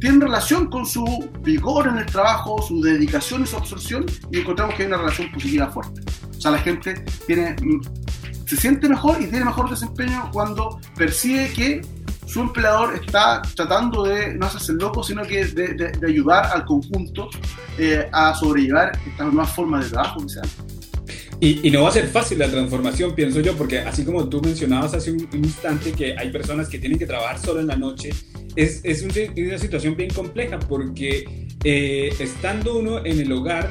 tienen 0.00 0.20
relación 0.20 0.68
con 0.68 0.86
su 0.86 1.04
vigor 1.42 1.88
en 1.88 1.98
el 1.98 2.06
trabajo, 2.06 2.60
su 2.62 2.80
dedicación 2.80 3.42
y 3.42 3.46
su 3.46 3.56
absorción, 3.56 4.06
y 4.30 4.40
encontramos 4.40 4.74
que 4.74 4.82
hay 4.82 4.88
una 4.88 4.98
relación 4.98 5.30
positiva 5.32 5.68
fuerte. 5.68 6.02
O 6.36 6.40
sea, 6.40 6.50
la 6.50 6.58
gente 6.58 7.04
tiene, 7.26 7.56
mm, 7.62 7.80
se 8.46 8.56
siente 8.56 8.88
mejor 8.88 9.20
y 9.20 9.26
tiene 9.26 9.44
mejor 9.46 9.70
desempeño 9.70 10.30
cuando 10.32 10.80
percibe 10.96 11.50
que 11.52 11.80
su 12.26 12.40
empleador 12.40 12.96
está 12.96 13.40
tratando 13.54 14.02
de 14.02 14.34
no 14.34 14.46
hacerse 14.46 14.72
loco, 14.74 15.02
sino 15.02 15.22
que 15.22 15.44
de, 15.46 15.74
de, 15.74 16.06
ayudar 16.06 16.46
al 16.52 16.64
conjunto 16.64 17.28
eh, 17.78 18.08
a 18.12 18.34
sobrellevar 18.34 18.98
estas 19.06 19.32
nuevas 19.32 19.54
formas 19.54 19.84
de 19.84 19.90
trabajo 19.92 20.26
que 20.26 20.26
y, 21.38 21.68
y, 21.68 21.70
no 21.70 21.82
va 21.82 21.90
a 21.90 21.92
ser 21.92 22.08
fácil 22.08 22.38
la 22.38 22.48
transformación, 22.48 23.14
pienso 23.14 23.40
yo, 23.40 23.54
porque 23.56 23.80
así 23.80 24.04
como 24.04 24.26
tú 24.26 24.40
mencionabas 24.40 24.94
hace 24.94 25.12
un, 25.12 25.28
instante 25.34 25.92
que 25.92 26.16
hay 26.16 26.30
personas 26.30 26.66
que 26.68 26.78
tienen 26.78 26.98
que 26.98 27.04
trabajar 27.04 27.38
solo 27.38 27.60
en 27.60 27.66
la 27.66 27.76
noche, 27.76 28.10
es, 28.56 28.80
es 28.84 29.02
una 29.02 29.58
situación 29.58 29.96
bien 29.96 30.10
compleja 30.10 30.58
porque 30.58 31.46
eh, 31.62 32.10
estando 32.18 32.78
uno 32.78 33.04
en 33.04 33.20
el 33.20 33.30
hogar, 33.32 33.70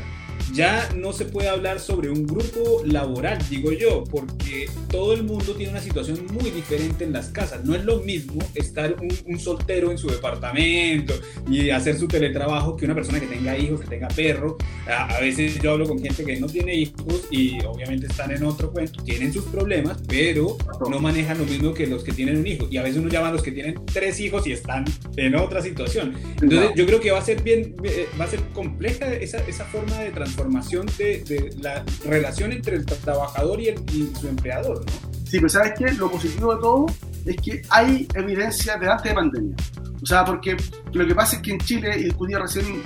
ya 0.56 0.90
no 0.96 1.12
se 1.12 1.26
puede 1.26 1.50
hablar 1.50 1.80
sobre 1.80 2.10
un 2.10 2.26
grupo 2.26 2.82
laboral, 2.86 3.38
digo 3.50 3.72
yo, 3.72 4.04
porque 4.06 4.70
todo 4.90 5.14
el 5.14 5.24
mundo 5.24 5.54
tiene 5.54 5.72
una 5.72 5.82
situación 5.82 6.26
muy 6.32 6.50
diferente 6.50 7.04
en 7.04 7.12
las 7.12 7.28
casas. 7.28 7.66
No 7.66 7.76
es 7.76 7.84
lo 7.84 8.00
mismo 8.00 8.42
estar 8.54 8.96
un, 9.02 9.40
soltero 9.40 9.92
en 9.92 9.98
su 9.98 10.08
departamento 10.08 11.14
y 11.50 11.70
hacer 11.70 11.98
su 11.98 12.08
teletrabajo 12.08 12.76
que 12.78 12.86
una 12.86 12.96
persona 12.96 13.20
que 13.20 13.28
tenga 13.28 13.58
hijos, 13.58 13.82
que 13.82 13.88
tenga 13.88 14.08
perro. 14.08 14.58
A, 14.88 15.20
veces 15.20 15.60
yo 15.62 15.72
hablo 15.72 15.88
con 15.88 16.00
gente 16.00 16.24
que 16.24 16.40
no 16.40 16.48
tiene 16.48 16.74
hijos 16.74 17.28
y 17.30 17.62
obviamente 17.66 18.08
están 18.08 18.32
en 18.32 18.44
otro 18.44 18.72
cuento, 18.72 19.04
tienen 19.04 19.34
sus 19.34 19.44
problemas, 19.46 19.98
pero 20.08 20.58
no 20.90 21.00
manejan 21.00 21.38
lo 21.38 21.46
mismo 21.46 21.74
que 21.74 21.86
los 21.86 22.04
que 22.04 22.14
tienen 22.14 22.38
un 22.38 22.48
hijo. 22.48 22.68
Y 22.72 22.78
a 22.78 22.84
veces 22.84 22.98
uno 22.98 23.10
llama 23.10 23.28
a 23.28 23.32
los 23.34 23.44
que 23.44 23.52
tienen 23.52 23.76
tres 23.86 24.20
hijos 24.20 24.48
y 24.48 24.54
están 24.54 24.86
en 25.18 25.36
otra 25.36 25.62
situación. 25.62 26.14
Entonces 26.42 26.72
yo 26.76 26.86
creo 26.86 27.02
que 27.02 27.12
va 27.12 27.20
a 27.20 27.26
ser 27.26 27.42
bien, 27.44 27.76
eh, 27.84 28.08
va 28.20 28.26
a 28.26 28.28
ser 28.28 28.40
compleja 28.54 29.14
esa, 29.14 29.40
esa 29.40 29.66
forma 29.66 30.00
de 30.00 30.12
transformación 30.26 30.88
de, 30.98 31.24
de, 31.24 31.56
la 31.62 31.84
relación 32.06 32.52
entre 32.52 32.78
el 32.78 32.86
trabajador 32.86 33.62
y, 33.62 33.70
el, 33.70 33.82
y 33.94 34.12
su 34.20 34.28
empleador, 34.28 34.84
¿no? 34.86 35.16
Sí, 35.26 35.38
pero 35.38 35.50
¿sabes 35.50 35.74
qué? 35.78 35.92
Lo 35.94 36.10
positivo 36.10 36.56
de 36.56 36.62
todo 36.62 36.86
es 37.26 37.36
que 37.38 37.62
hay 37.70 38.08
evidencia 38.14 38.78
de 38.78 38.90
antes 38.90 39.12
de 39.12 39.16
pandemia. 39.16 39.56
O 40.02 40.06
sea, 40.06 40.24
porque 40.24 40.56
lo 40.94 41.08
que 41.08 41.16
pasa 41.16 41.38
es 41.38 41.42
que 41.42 41.52
en 41.52 41.60
Chile, 41.60 41.98
y 42.00 42.36
recién 42.36 42.82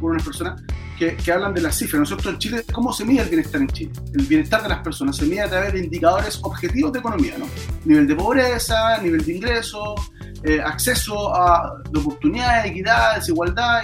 con 0.00 0.12
unas 0.12 0.22
personas 0.22 0.62
que, 0.98 1.16
que, 1.16 1.32
hablan 1.32 1.52
de 1.52 1.60
las 1.60 1.76
cifras, 1.76 2.00
nosotros 2.00 2.34
en 2.34 2.38
Chile, 2.38 2.64
¿cómo 2.72 2.92
se 2.92 3.04
mide 3.04 3.22
el 3.22 3.28
bienestar 3.28 3.60
en 3.60 3.68
Chile? 3.68 3.92
El 4.14 4.26
bienestar 4.26 4.62
de 4.62 4.68
las 4.68 4.78
personas 4.78 5.16
se 5.16 5.26
mide 5.26 5.42
a 5.42 5.48
través 5.48 5.72
de 5.72 5.80
indicadores 5.80 6.38
objetivos 6.42 6.92
de 6.92 7.00
economía, 7.00 7.34
¿no? 7.38 7.46
Nivel 7.84 8.06
de 8.06 8.14
pobreza, 8.14 8.98
nivel 9.02 9.24
de 9.24 9.34
ingreso, 9.34 9.94
eh, 10.42 10.60
acceso 10.60 11.34
a 11.34 11.82
oportunidades, 11.96 12.70
equidad, 12.70 13.16
desigualdad. 13.16 13.82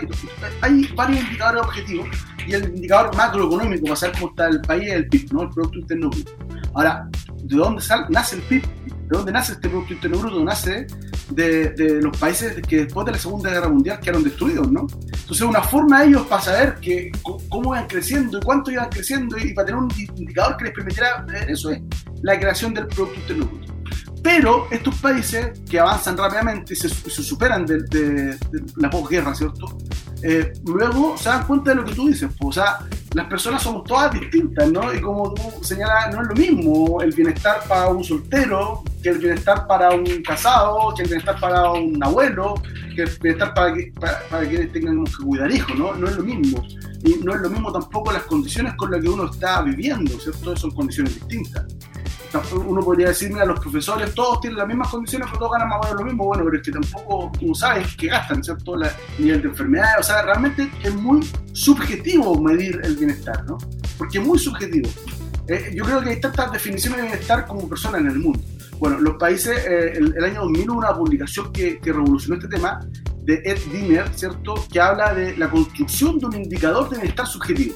hay 0.61 0.87
varios 0.95 1.21
indicadores 1.25 1.63
objetivos 1.63 2.09
y 2.47 2.55
el 2.55 2.65
indicador 2.75 3.15
macroeconómico 3.17 3.85
para 3.85 3.97
saber 3.97 4.17
cómo 4.17 4.31
está 4.31 4.49
el 4.49 4.61
país 4.61 4.89
es 4.89 4.95
el 4.95 5.09
PIB, 5.09 5.33
¿no? 5.33 5.43
el 5.43 5.51
Producto 5.51 5.79
Interno 5.79 6.11
Bruto. 6.11 6.33
Ahora, 6.75 7.09
¿de 7.43 7.57
dónde 7.57 7.83
sale, 7.83 8.07
nace 8.11 8.37
el 8.37 8.43
PIB? 8.43 8.63
¿De 8.63 9.17
dónde 9.17 9.33
nace 9.33 9.53
este 9.53 9.69
Producto 9.69 9.95
Interno 9.95 10.19
Bruto? 10.19 10.45
Nace 10.45 10.87
de, 11.31 11.71
de, 11.71 12.03
los 12.03 12.17
países 12.17 12.61
que 12.67 12.85
después 12.85 13.07
de 13.07 13.13
la 13.13 13.19
Segunda 13.19 13.51
Guerra 13.51 13.69
Mundial 13.69 14.01
quedaron 14.01 14.25
destruidos, 14.25 14.71
¿no? 14.71 14.87
Entonces, 15.03 15.43
una 15.43 15.63
forma 15.63 16.01
de 16.01 16.09
ellos 16.09 16.27
para 16.27 16.43
saber 16.43 16.75
que, 16.81 17.13
cómo 17.23 17.75
iban 17.75 17.87
creciendo 17.87 18.39
y 18.39 18.41
cuánto 18.41 18.71
iban 18.71 18.89
creciendo 18.89 19.39
y, 19.39 19.53
para 19.55 19.67
tener 19.67 19.81
un 19.81 19.91
indicador 20.17 20.57
que 20.57 20.65
les 20.65 20.75
permitiera 20.75 21.27
eso 21.49 21.71
es 21.71 21.81
la 22.23 22.39
creación 22.39 22.75
del 22.75 22.87
Producto 22.87 23.21
Interno 23.21 23.47
Bruto. 23.47 23.75
Pero 24.23 24.67
estos 24.71 24.95
países 24.97 25.61
que 25.69 25.81
avanzan 25.81 26.17
rápidamente 26.17 26.75
y 26.75 26.77
se, 26.77 26.89
superan 26.89 27.65
de, 27.65 27.83
de, 27.85 28.39
la 28.77 28.91
posguerra, 28.91 29.35
¿cierto? 29.35 29.79
Eh, 30.23 30.53
luego 30.67 31.17
se 31.17 31.29
dan 31.29 31.47
cuenta 31.47 31.71
de 31.71 31.77
lo 31.77 31.85
que 31.85 31.95
tú 31.95 32.09
dices, 32.09 32.31
pues, 32.39 32.59
o 32.59 32.61
sea, 32.61 32.79
las 33.15 33.27
personas 33.27 33.63
somos 33.63 33.85
todas 33.85 34.13
distintas, 34.13 34.71
¿no? 34.71 34.93
Y 34.93 35.01
como 35.01 35.33
tú 35.33 35.43
señalas, 35.63 36.15
no 36.15 36.23
es 36.23 36.29
lo 36.29 36.35
mismo 36.35 37.01
el 37.01 37.13
bienestar 37.13 37.63
para 37.67 37.89
un 37.89 38.05
soltero 38.05 38.83
que 39.03 39.09
el 39.09 39.19
bienestar 39.19 39.67
para 39.67 39.91
un 39.91 40.05
casado, 40.23 40.93
que 40.95 41.03
el 41.03 41.09
bienestar 41.09 41.41
para 41.41 41.71
un 41.73 42.03
abuelo, 42.03 42.55
que 42.95 43.03
el 43.03 43.11
bienestar 43.21 43.55
para, 43.55 43.75
que, 43.75 43.93
para, 43.99 44.49
quienes 44.49 44.73
tengan 44.73 45.05
que 45.05 45.25
cuidar 45.25 45.51
hijos, 45.51 45.77
¿no? 45.77 45.95
No 45.95 46.07
es 46.07 46.17
lo 46.17 46.23
mismo. 46.23 46.63
Y 47.03 47.15
no 47.25 47.35
es 47.35 47.41
lo 47.41 47.49
mismo 47.49 47.73
tampoco 47.73 48.13
las 48.13 48.25
condiciones 48.25 48.75
con 48.75 48.91
las 48.91 49.01
que 49.01 49.09
uno 49.09 49.31
está 49.31 49.63
viviendo, 49.63 50.19
¿cierto? 50.21 50.55
Son 50.55 50.71
condiciones 50.73 51.15
distintas 51.15 51.65
uno 52.67 52.81
podría 52.81 53.09
decir, 53.09 53.31
mira, 53.31 53.45
los 53.45 53.61
profesores 53.61 54.15
todos 54.15 54.41
tienen 54.41 54.59
las 54.59 54.69
mismas 54.69 54.89
condiciones, 54.89 55.29
pero 55.29 55.39
todos 55.39 55.53
ganan 55.53 55.69
más 55.69 55.79
o 55.79 55.83
menos 55.83 56.01
lo 56.01 56.07
mismo. 56.07 56.25
Bueno, 56.27 56.45
pero 56.45 56.57
es 56.57 56.63
que 56.63 56.73
tampoco 56.73 57.33
tú 57.39 57.55
sabes 57.55 57.97
que 57.97 58.09
gastan, 58.09 58.43
¿cierto? 58.43 58.77
La 58.77 58.93
nivel 59.19 59.43
de 59.43 59.49
enfermedad, 59.49 59.99
o 59.99 60.03
sea, 60.03 60.23
realmente 60.23 60.71
es 60.83 60.95
muy 60.95 61.29
subjetivo 61.53 62.41
medir 62.41 62.81
el 62.85 62.97
bienestar, 62.97 63.45
¿no? 63.45 63.59
Porque 63.99 64.19
es 64.19 64.25
muy 64.25 64.39
subjetivo. 64.39 64.89
Eh, 65.49 65.73
yo 65.75 65.85
creo 65.85 66.01
que 66.01 66.11
hay 66.11 66.21
tantas 66.21 66.53
definiciones 66.53 67.01
de 67.01 67.09
bienestar 67.09 67.47
como 67.47 67.69
personas 67.69 68.03
en 68.03 68.07
el 68.09 68.19
mundo. 68.19 68.41
Bueno, 68.79 68.99
los 69.01 69.17
países, 69.17 69.59
eh, 69.67 69.93
el, 69.99 70.25
año 70.25 70.43
2000 70.43 70.71
hubo 70.71 70.79
una 70.79 70.95
publicación 70.95 71.53
que, 71.53 71.79
que 71.79 71.93
revolucionó 71.93 72.37
este 72.37 72.49
tema 72.49 72.81
de 73.23 73.43
Ed 73.45 73.59
Diner, 73.71 74.09
¿cierto? 74.15 74.55
Que 74.73 74.81
habla 74.81 75.13
de 75.13 75.37
la 75.37 75.51
construcción 75.51 76.19
de 76.19 76.27
un 76.27 76.37
indicador 76.37 76.89
de 76.89 76.97
bienestar 76.97 77.27
subjetivo 77.27 77.75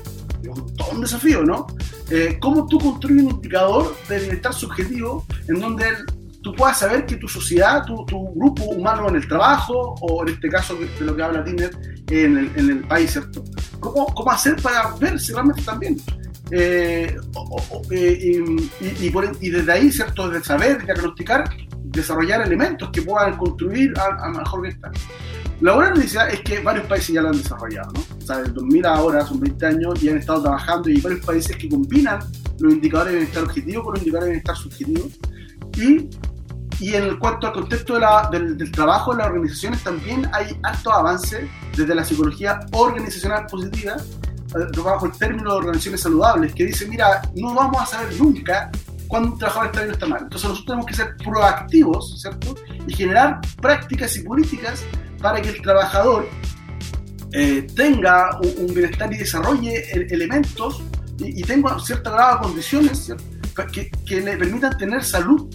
todo 0.77 0.91
un 0.93 1.01
desafío, 1.01 1.43
¿no? 1.43 1.67
Eh, 2.11 2.39
¿Cómo 2.41 2.67
tú 2.67 2.79
construyes 2.79 3.25
un 3.25 3.31
indicador 3.31 3.97
de 4.09 4.19
bienestar 4.19 4.53
subjetivo 4.53 5.27
en 5.49 5.61
donde 5.61 5.87
tú 6.43 6.55
puedas 6.55 6.79
saber 6.79 7.07
que 7.07 7.17
tu 7.17 7.27
sociedad, 7.27 7.85
tu, 7.85 8.05
grupo 8.07 8.65
humano 8.65 9.09
en 9.09 9.17
el 9.17 9.27
trabajo, 9.27 9.95
o 10.01 10.23
en 10.23 10.35
este 10.35 10.49
caso 10.49 10.77
de 10.77 11.05
lo 11.05 11.17
que 11.17 11.23
habla 11.23 11.43
Tinder, 11.43 11.71
en 12.11 12.39
el, 12.39 12.53
en 12.57 12.71
el 12.71 12.87
país, 12.87 13.13
¿cierto? 13.13 13.43
¿Cómo, 13.81 14.07
¿Cómo, 14.15 14.31
hacer 14.31 14.57
para 14.57 14.95
ver 14.97 15.19
si 15.19 15.33
realmente 15.33 15.61
están 15.61 15.81
bien? 15.81 15.97
Eh, 16.51 17.17
eh, 17.91 18.35
y, 19.01 19.07
y, 19.07 19.51
desde 19.51 19.73
ahí, 19.73 19.91
¿cierto? 19.91 20.29
De 20.29 20.45
saber, 20.45 20.85
diagnosticar, 20.85 21.45
desarrollar 21.95 22.43
elementos 22.43 22.91
que 22.91 23.03
puedan 23.03 23.37
construir 23.37 23.93
a, 23.99 24.27
a 24.27 24.29
mejor 24.31 24.63
bienestar. 24.63 24.93
La 25.61 25.73
buena 25.75 25.91
noticia 25.91 26.27
es 26.29 26.41
que 26.41 26.61
varios 26.61 26.87
países 26.87 27.15
ya 27.15 27.23
lo 27.23 27.29
han 27.29 27.39
desarrollado, 27.39 27.93
¿no? 27.93 28.01
O 28.01 28.21
sea, 28.21 28.39
desde 28.39 28.53
2000 28.53 28.87
ahora, 28.87 29.25
son 29.25 29.41
20 29.41 29.67
años, 29.67 30.03
y 30.03 30.09
han 30.09 30.19
estado 30.19 30.43
trabajando 30.43 30.91
y 30.91 30.97
hay 30.97 31.01
varios 31.01 31.25
países 31.25 31.57
que 31.57 31.69
combinan 31.69 32.19
los 32.59 32.73
indicadores 32.73 33.13
de 33.13 33.19
bienestar 33.19 33.45
objetivo 33.45 33.85
con 33.85 33.95
los 33.95 34.01
indicadores 34.01 34.27
de 34.27 34.31
bienestar 34.33 34.57
subjetivo. 34.57 35.09
Y, 35.77 36.11
y 36.81 36.95
en 36.95 37.19
cuanto 37.19 37.47
al 37.47 37.53
contexto 37.53 37.95
de 37.95 38.01
la, 38.01 38.29
del, 38.31 38.59
del, 38.59 38.73
trabajo 38.73 39.13
en 39.13 39.19
las 39.19 39.29
organizaciones, 39.29 39.83
también 39.85 40.29
hay 40.33 40.59
alto 40.65 40.93
avance 40.93 41.49
desde 41.77 41.95
la 41.95 42.05
psicología 42.05 42.61
organizacional 42.73 43.47
positiva, 43.47 43.97
eh, 43.97 44.81
bajo 44.83 45.07
el 45.07 45.13
término 45.13 45.53
de 45.53 45.57
organizaciones 45.57 46.01
saludables, 46.01 46.53
que 46.53 46.67
dice, 46.67 46.87
mira, 46.89 47.23
no 47.37 47.55
vamos 47.55 47.81
a 47.81 47.87
saber 47.87 48.13
nunca 48.21 48.71
cuando 49.15 49.31
un 49.31 49.39
trabajador 49.39 49.67
está 49.67 49.81
bien 49.83 49.91
o 49.91 49.93
está 49.93 50.07
mal. 50.07 50.23
Entonces 50.25 50.49
nosotros 50.49 50.67
tenemos 50.67 50.87
que 50.87 50.95
ser 50.95 51.17
proactivos, 51.19 52.21
¿cierto? 52.21 52.57
Y 52.85 52.95
generar 52.95 53.41
prácticas 53.63 54.17
y 54.17 54.23
políticas 54.25 54.85
para 55.23 55.41
que 55.41 55.51
el 55.51 55.63
trabajador 55.63 56.29
eh, 57.31 57.65
tenga 57.77 58.37
un, 58.41 58.75
bienestar 58.75 59.13
y 59.13 59.19
desarrolle 59.19 59.85
elementos 60.13 60.83
y, 61.19 61.43
tenga 61.43 61.79
cierta 61.79 62.11
grado 62.11 62.39
de 62.39 62.43
condiciones 62.43 63.13
que, 63.73 63.89
que, 64.05 64.21
le 64.21 64.37
permitan 64.37 64.77
tener 64.79 65.05
salud, 65.05 65.49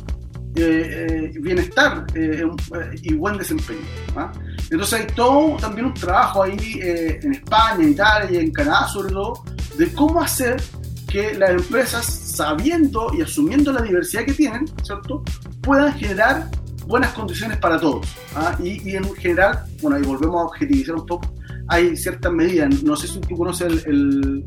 eh, 0.55 1.33
eh, 1.33 1.39
bienestar 1.41 2.05
y 2.15 3.13
buen 3.13 3.37
desempeño. 3.37 3.81
¿ah? 4.15 4.31
Entonces 4.71 5.01
hay 5.01 5.07
todo 5.07 5.57
también 5.57 5.87
un 5.87 5.93
trabajo 5.93 6.43
ahí 6.43 6.79
en 6.81 7.33
España, 7.33 7.83
en 7.83 7.89
Italia 7.89 8.39
y 8.39 8.45
en 8.45 8.51
Canadá 8.53 8.87
sobre 8.87 9.11
todo, 9.11 9.43
de 9.77 9.91
cómo 9.91 10.21
hacer 10.21 10.61
que 11.09 11.33
las 11.33 11.51
empresas, 11.51 12.05
sabiendo 12.05 13.11
y 13.17 13.21
asumiendo 13.21 13.71
la 13.71 13.81
diversidad 13.81 14.25
que 14.25 14.33
tienen, 14.33 14.65
¿cierto? 14.83 15.23
puedan 15.61 15.93
generar 15.93 16.49
buenas 16.87 17.13
condiciones 17.13 17.57
para 17.57 17.79
todos. 17.79 18.07
¿ah? 18.35 18.57
Y, 18.61 18.95
en 18.95 19.03
general, 19.15 19.65
bueno, 19.81 19.97
ahí 19.97 20.03
volvemos 20.03 20.41
a 20.41 20.45
objetivizar 20.45 20.95
un 20.95 21.05
poco, 21.05 21.33
hay 21.67 21.95
ciertas 21.95 22.31
medidas, 22.31 22.83
no 22.83 22.95
sé 22.95 23.07
si 23.07 23.19
tú 23.21 23.37
conoces 23.37 23.85
el, 23.85 24.43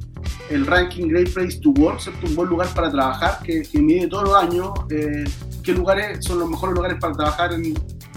el, 0.50 0.66
ranking 0.66 1.06
Great 1.08 1.32
Place 1.32 1.60
to 1.60 1.70
Work, 1.70 2.00
¿cierto? 2.00 2.26
un 2.26 2.34
buen 2.34 2.48
lugar 2.48 2.68
para 2.74 2.90
trabajar, 2.90 3.38
que, 3.44 3.62
mide 3.74 4.08
todos 4.08 4.24
los 4.24 4.42
años 4.42 4.70
eh, 4.90 5.24
qué 5.62 5.72
lugares 5.72 6.18
son 6.24 6.40
los 6.40 6.50
mejores 6.50 6.74
lugares 6.74 6.98
para 7.00 7.12
trabajar 7.12 7.52
en, 7.52 7.74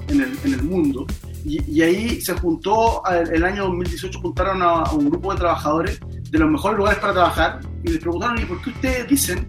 en, 0.07 0.53
el, 0.53 0.63
mundo. 0.63 1.05
Y, 1.45 1.81
ahí 1.81 2.19
se 2.21 2.33
juntó, 2.33 3.03
el 3.31 3.43
año 3.43 3.65
2018 3.65 4.19
juntaron 4.19 4.63
a, 4.63 4.91
un 4.91 5.09
grupo 5.09 5.31
de 5.31 5.37
trabajadores 5.37 5.99
de 6.29 6.39
los 6.39 6.49
mejores 6.49 6.77
lugares 6.77 6.99
para 6.99 7.13
trabajar 7.13 7.59
y 7.83 7.89
les 7.89 7.99
preguntaron, 7.99 8.41
¿y 8.41 8.45
por 8.45 8.61
qué 8.61 8.69
ustedes 8.69 9.07
dicen, 9.07 9.47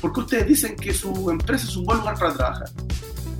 por 0.00 0.12
qué 0.12 0.20
ustedes 0.20 0.46
dicen 0.46 0.76
que 0.76 0.92
su 0.92 1.30
empresa 1.30 1.66
es 1.66 1.76
un 1.76 1.84
buen 1.84 1.98
lugar 1.98 2.18
para 2.18 2.34
trabajar? 2.34 2.70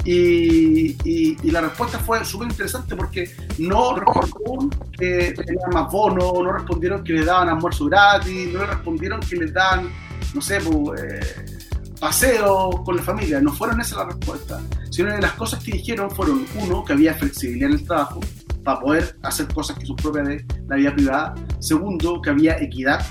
Y, 0.05 1.51
la 1.51 1.61
respuesta 1.61 1.99
fue 1.99 2.25
súper 2.25 2.49
interesante 2.49 2.97
porque 2.97 3.31
no 3.59 3.95
respondieron 3.97 4.71
que 4.99 5.35
tenían 5.37 5.71
más 5.73 5.93
bonos, 5.93 6.33
no 6.33 6.53
respondieron 6.53 7.05
que 7.05 7.13
les 7.13 7.27
daban 7.27 7.49
almuerzo 7.49 7.87
gratis, 7.87 8.53
no 8.53 8.65
respondieron 8.65 9.21
que 9.21 9.37
les 9.37 9.53
dan, 9.53 9.91
no 10.35 10.41
sé, 10.41 10.61
pues, 10.61 11.03
eh, 11.03 11.47
paseo 12.01 12.71
con 12.85 12.97
la 12.97 13.03
familia. 13.03 13.41
No 13.41 13.53
fueron 13.53 13.81
esas 13.81 13.99
las 13.99 14.07
respuestas, 14.07 14.63
sino 14.91 15.15
que 15.15 15.21
las 15.21 15.33
cosas 15.33 15.63
que 15.63 15.73
dijeron 15.73 16.11
fueron, 16.11 16.47
uno, 16.55 16.85
que 16.85 16.95
había 16.95 17.15
flexibilidad 17.15 17.71
en 17.71 17.77
el 17.77 17.85
trabajo 17.85 18.21
para 18.69 18.81
poder 18.81 19.17
hacer 19.23 19.49
cosas 19.49 19.79
que 19.79 19.87
son 19.87 19.97
propias 19.97 20.29
de 20.29 20.45
la 20.69 20.77
vida 20.77 20.95
privada. 20.95 21.35
Segundo, 21.59 22.21
que 22.21 22.29
había 22.29 22.61
equidad, 22.61 23.03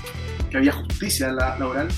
que 0.48 0.56
había 0.56 0.70
justicia 0.70 1.32
laboral. 1.32 1.88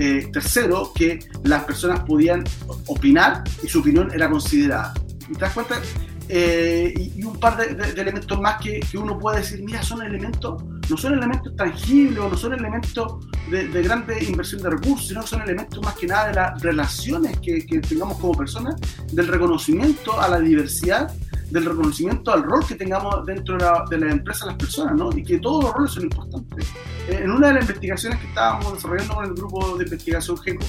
Eh, 0.00 0.30
tercero, 0.32 0.90
que 0.92 1.20
las 1.44 1.62
personas 1.62 2.00
podían 2.00 2.42
opinar 2.88 3.44
y 3.62 3.68
su 3.68 3.78
opinión 3.78 4.10
era 4.12 4.28
considerada. 4.28 4.92
¿Te 5.32 5.38
das 5.38 5.52
cuenta? 5.52 5.80
Eh, 6.28 6.92
y, 7.14 7.22
un 7.22 7.38
par 7.38 7.56
de, 7.56 8.00
elementos 8.00 8.40
más 8.40 8.60
que, 8.60 8.80
que, 8.80 8.98
uno 8.98 9.16
puede 9.16 9.38
decir, 9.38 9.62
mira, 9.62 9.80
son 9.80 10.02
elementos, 10.02 10.64
no 10.90 10.96
son 10.96 11.12
elementos 11.12 11.54
tangibles 11.54 12.18
o 12.18 12.28
no 12.28 12.36
son 12.36 12.54
elementos 12.54 13.26
de, 13.48 13.68
de 13.68 13.82
grande 13.82 14.24
inversión 14.24 14.60
de 14.62 14.70
recursos, 14.70 15.06
sino 15.06 15.20
que 15.20 15.26
son 15.28 15.42
elementos 15.42 15.80
más 15.84 15.94
que 15.94 16.08
nada 16.08 16.28
de 16.28 16.34
las 16.34 16.62
relaciones 16.62 17.38
que, 17.38 17.64
que 17.64 17.78
tengamos 17.78 18.18
como 18.18 18.32
personas, 18.32 18.74
del 19.12 19.28
reconocimiento 19.28 20.20
a 20.20 20.28
la 20.28 20.40
diversidad 20.40 21.14
del 21.54 21.66
reconocimiento 21.66 22.32
al 22.32 22.42
rol 22.42 22.66
que 22.66 22.74
tengamos 22.74 23.24
dentro 23.24 23.56
de 23.56 23.64
la, 23.64 23.84
de 23.88 23.98
la, 23.98 24.10
empresa 24.10 24.46
las 24.46 24.56
personas, 24.56 24.96
¿no? 24.96 25.16
Y 25.16 25.22
que 25.22 25.38
todos 25.38 25.62
los 25.62 25.72
roles 25.72 25.92
son 25.92 26.02
importantes. 26.02 26.66
en 27.08 27.30
una 27.30 27.48
de 27.48 27.54
las 27.54 27.62
investigaciones 27.62 28.18
que 28.18 28.26
estábamos 28.26 28.74
desarrollando 28.74 29.14
con 29.14 29.24
el 29.24 29.34
grupo 29.34 29.78
de 29.78 29.84
investigación 29.84 30.36
GECO, 30.36 30.66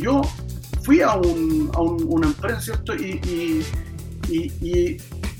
yo 0.00 0.22
fui 0.82 1.02
a, 1.02 1.14
un, 1.16 1.70
a 1.74 1.80
una 1.82 2.28
empresa, 2.28 2.60
¿cierto? 2.60 2.94
y, 2.94 3.20
y, 4.28 4.52
y 4.62 4.96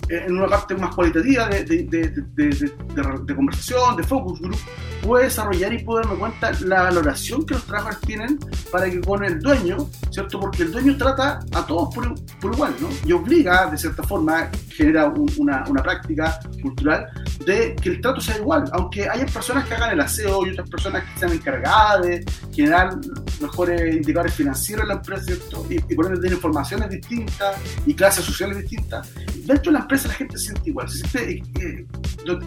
en 0.09 0.37
una 0.37 0.47
parte 0.47 0.75
más 0.75 0.95
cualitativa 0.95 1.49
de, 1.49 1.65
de, 1.65 1.85
de, 1.85 2.49
de, 2.49 3.35
conversación, 3.35 3.97
de 3.97 4.05
focus 4.05 4.41
group, 4.41 4.59
puedo 5.03 5.23
desarrollar 5.23 5.73
y 5.73 5.83
puedo 5.83 6.01
darme 6.01 6.19
cuenta 6.19 6.53
la 6.61 6.85
valoración 6.85 7.45
que 7.45 7.55
los 7.55 7.65
trabajadores 7.65 8.01
tienen 8.01 8.39
para 8.71 8.89
que 8.89 9.01
con 9.01 9.25
el 9.25 9.41
dueño, 9.41 9.89
¿cierto? 10.11 10.39
Porque 10.39 10.63
el 10.63 10.73
dueño 10.73 10.97
trata 10.97 11.41
a 11.53 11.67
todos 11.67 11.95
por, 11.95 12.15
por 12.41 12.53
igual, 12.53 12.75
¿no? 12.81 12.89
Y 13.05 13.13
obliga, 13.13 13.67
de 13.67 13.79
cierta 13.79 14.03
forma, 14.03 14.49
genera 14.77 15.13
una, 15.39 15.65
una, 15.69 15.83
práctica 15.83 16.39
cultural 16.61 17.07
de 17.45 17.75
que 17.77 17.89
el 17.91 18.01
trato 18.01 18.21
sea 18.21 18.37
igual, 18.37 18.65
aunque 18.73 19.09
haya 19.09 19.25
personas 19.27 19.67
que 19.67 19.75
hagan 19.75 19.93
el 19.93 20.01
aseo 20.01 20.47
y 20.47 20.51
otras 20.51 20.69
personas 20.69 21.05
que 21.05 21.19
sean 21.19 21.33
encargadas 21.33 22.03
de 22.03 22.25
generar 22.53 22.97
mejores 23.41 23.97
indicadores 23.97 24.35
financieros 24.35 24.83
en 24.83 24.89
la 24.89 24.95
empresa, 24.95 25.25
¿cierto? 25.25 25.67
Y, 25.71 25.79
por 25.95 26.07
ende 26.07 26.21
tienen 26.21 26.37
informaciones 26.37 26.91
distintas 26.91 27.57
y 27.87 27.95
clases 27.95 28.25
sociales 28.25 28.59
distintas. 28.59 29.09
Dentro 29.45 29.73
de 29.73 29.79
la 29.79 29.81
empresa 29.81 30.09
la 30.09 30.15
gente 30.15 30.37
se 30.39 30.45
siente 30.45 30.71
igual, 30.71 30.89
se 30.89 30.99
siente 30.99 31.43
eh, 31.61 31.87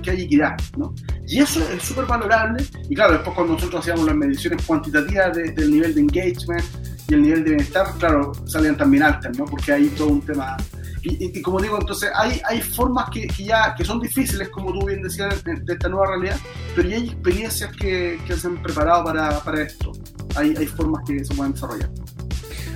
que 0.04 0.12
hay 0.12 0.22
equidad, 0.24 0.56
¿no? 0.78 0.94
Y 1.28 1.39
eso 1.39 1.62
es 1.72 1.82
súper 1.84 2.06
valorable. 2.06 2.63
Y 2.89 2.96
claro, 2.96 3.13
después 3.13 3.36
cuando 3.36 3.54
nosotros 3.54 3.82
hacíamos 3.82 4.06
las 4.06 4.15
mediciones 4.15 4.63
cuantitativas 4.65 5.36
del 5.36 5.72
nivel 5.72 5.96
de 5.96 6.02
engagement 6.02 6.63
y 7.08 7.13
el 7.13 7.22
nivel 7.24 7.44
de 7.44 7.50
bienestar, 7.52 7.88
claro, 7.98 8.32
salían 8.46 8.78
también 8.78 9.04
altas, 9.04 9.38
¿no? 9.38 9.46
Porque 9.46 9.72
hay 9.72 9.88
todo 9.89 10.10
un 10.10 10.22
tema 10.22 10.58
y, 11.02 11.42
como 11.42 11.62
digo, 11.62 11.78
entonces 11.80 12.10
hay, 12.16 12.42
hay 12.48 12.62
formas 12.62 13.10
que, 13.10 13.28
ya 13.38 13.76
que 13.76 13.86
son 13.86 14.00
difíciles, 14.00 14.50
como 14.50 14.74
tú 14.74 14.86
bien 14.86 15.02
decías, 15.02 15.44
de, 15.44 15.62
esta 15.68 15.90
nueva 15.90 16.08
realidad, 16.08 16.38
pero 16.76 16.90
ya 16.90 16.98
hay 16.98 17.06
experiencias 17.06 17.76
que, 17.76 18.20
que 18.28 18.36
se 18.36 18.48
han 18.48 18.62
preparado 18.62 19.04
para, 19.04 19.40
para 19.42 19.62
esto. 19.62 19.92
Hay, 20.36 20.54
hay 20.58 20.66
formas 20.66 21.04
que 21.08 21.24
se 21.24 21.34
pueden 21.34 21.54
desarrollar. 21.54 21.90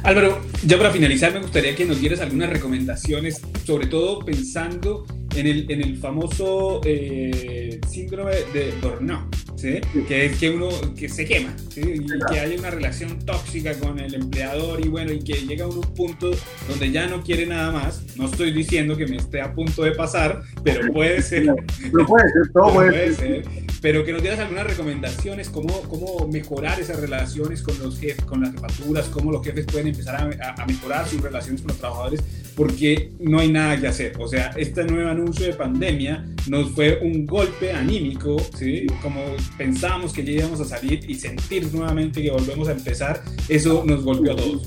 Álvaro, 0.03 0.41
ya 0.65 0.77
para 0.77 0.91
finalizar 0.91 1.33
me 1.33 1.39
gustaría 1.39 1.75
que 1.75 1.85
nos 1.85 1.99
dieras 1.99 2.19
algunas 2.19 2.49
recomendaciones, 2.49 3.41
sobre 3.65 3.87
todo 3.87 4.19
pensando 4.19 5.05
en 5.35 5.47
el, 5.47 5.71
en 5.71 5.81
el 5.81 5.97
famoso 5.97 6.81
eh, 6.85 7.79
síndrome 7.89 8.31
de 8.53 8.73
burnout, 8.81 9.35
¿sí? 9.55 9.79
que 10.07 10.25
es 10.25 10.37
que 10.37 10.49
uno 10.49 10.69
que 10.95 11.09
se 11.09 11.25
quema 11.25 11.55
¿sí? 11.69 11.81
y 11.81 12.31
que 12.31 12.39
haya 12.39 12.59
una 12.59 12.69
relación 12.69 13.19
tóxica 13.19 13.73
con 13.79 13.99
el 13.99 14.13
empleador 14.13 14.83
y 14.85 14.89
bueno, 14.89 15.11
y 15.11 15.19
que 15.19 15.33
llega 15.33 15.65
a 15.65 15.67
un 15.67 15.81
punto 15.81 16.31
donde 16.67 16.91
ya 16.91 17.07
no 17.07 17.23
quiere 17.23 17.45
nada 17.45 17.71
más. 17.71 18.03
No 18.15 18.25
estoy 18.25 18.51
diciendo 18.51 18.95
que 18.95 19.07
me 19.07 19.17
esté 19.17 19.41
a 19.41 19.53
punto 19.53 19.83
de 19.83 19.91
pasar, 19.91 20.41
pero 20.63 20.91
puede 20.91 21.21
ser. 21.21 21.45
Pero 21.91 22.05
puede 22.05 22.29
ser, 22.29 22.51
todo 22.53 22.73
puede, 22.73 23.13
ser. 23.13 23.45
Pero 23.83 24.05
que 24.05 24.13
nos 24.13 24.21
dieras 24.21 24.39
algunas 24.39 24.65
recomendaciones, 24.65 25.49
cómo, 25.49 25.81
cómo 25.89 26.25
mejorar 26.31 26.79
esas 26.79 27.01
relaciones 27.01 27.61
con 27.61 27.77
los 27.79 27.99
jefes, 27.99 28.23
con 28.23 28.39
las 28.39 28.53
jefaturas, 28.53 29.09
cómo 29.09 29.29
los 29.29 29.45
jefes 29.45 29.65
pueden 29.65 29.87
empezar 29.87 30.15
a, 30.15 30.61
a 30.61 30.65
mejorar 30.65 31.05
sus 31.05 31.19
relaciones 31.19 31.59
con 31.61 31.67
los 31.67 31.79
trabajadores, 31.79 32.23
porque 32.55 33.11
no 33.19 33.39
hay 33.39 33.51
nada 33.51 33.77
que 33.77 33.87
hacer. 33.87 34.13
O 34.21 34.27
sea, 34.29 34.51
esta 34.55 34.83
nueva 34.83 35.11
anuncio 35.11 35.45
de 35.45 35.51
pandemia 35.51 36.25
nos 36.47 36.71
fue 36.71 36.99
un 37.01 37.25
golpe 37.25 37.73
anímico, 37.73 38.37
¿sí? 38.57 38.87
Como 39.01 39.21
pensábamos 39.57 40.13
que 40.13 40.23
ya 40.23 40.31
íbamos 40.31 40.61
a 40.61 40.65
salir 40.65 41.03
y 41.09 41.15
sentir 41.15 41.67
nuevamente 41.73 42.21
que 42.21 42.31
volvemos 42.31 42.69
a 42.69 42.71
empezar, 42.71 43.21
eso 43.49 43.83
nos 43.85 44.01
golpeó 44.01 44.31
a 44.31 44.35
todos. 44.37 44.61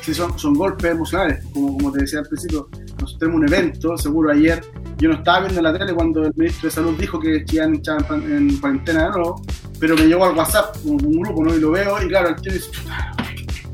Sí, 0.00 0.14
son, 0.14 0.38
son 0.38 0.54
golpes 0.54 0.92
emocionales, 0.92 1.44
como, 1.52 1.76
como 1.76 1.92
te 1.92 2.00
decía 2.00 2.20
al 2.20 2.26
principio, 2.26 2.70
nosotros 3.00 3.18
tenemos 3.18 3.40
un 3.40 3.48
evento, 3.48 3.98
seguro 3.98 4.32
ayer, 4.32 4.62
yo 4.98 5.08
no 5.08 5.16
estaba 5.16 5.40
viendo 5.40 5.60
la 5.60 5.76
tele 5.76 5.92
cuando 5.94 6.24
el 6.24 6.32
ministro 6.36 6.68
de 6.68 6.74
Salud 6.74 6.94
dijo 6.98 7.18
que 7.18 7.44
Chillán 7.44 7.74
estaba 7.74 8.16
en, 8.16 8.58
cuarentena 8.58 9.04
de 9.04 9.10
nuevo, 9.10 9.42
pero 9.78 9.96
me 9.96 10.06
llegó 10.06 10.24
al 10.24 10.36
WhatsApp 10.36 10.76
un, 10.84 11.04
un 11.04 11.20
grupo, 11.20 11.44
¿no? 11.44 11.54
Y 11.54 11.60
lo 11.60 11.70
veo 11.72 12.02
y 12.02 12.08
claro, 12.08 12.28
el 12.28 12.36
tío 12.36 12.52
dice, 12.52 12.70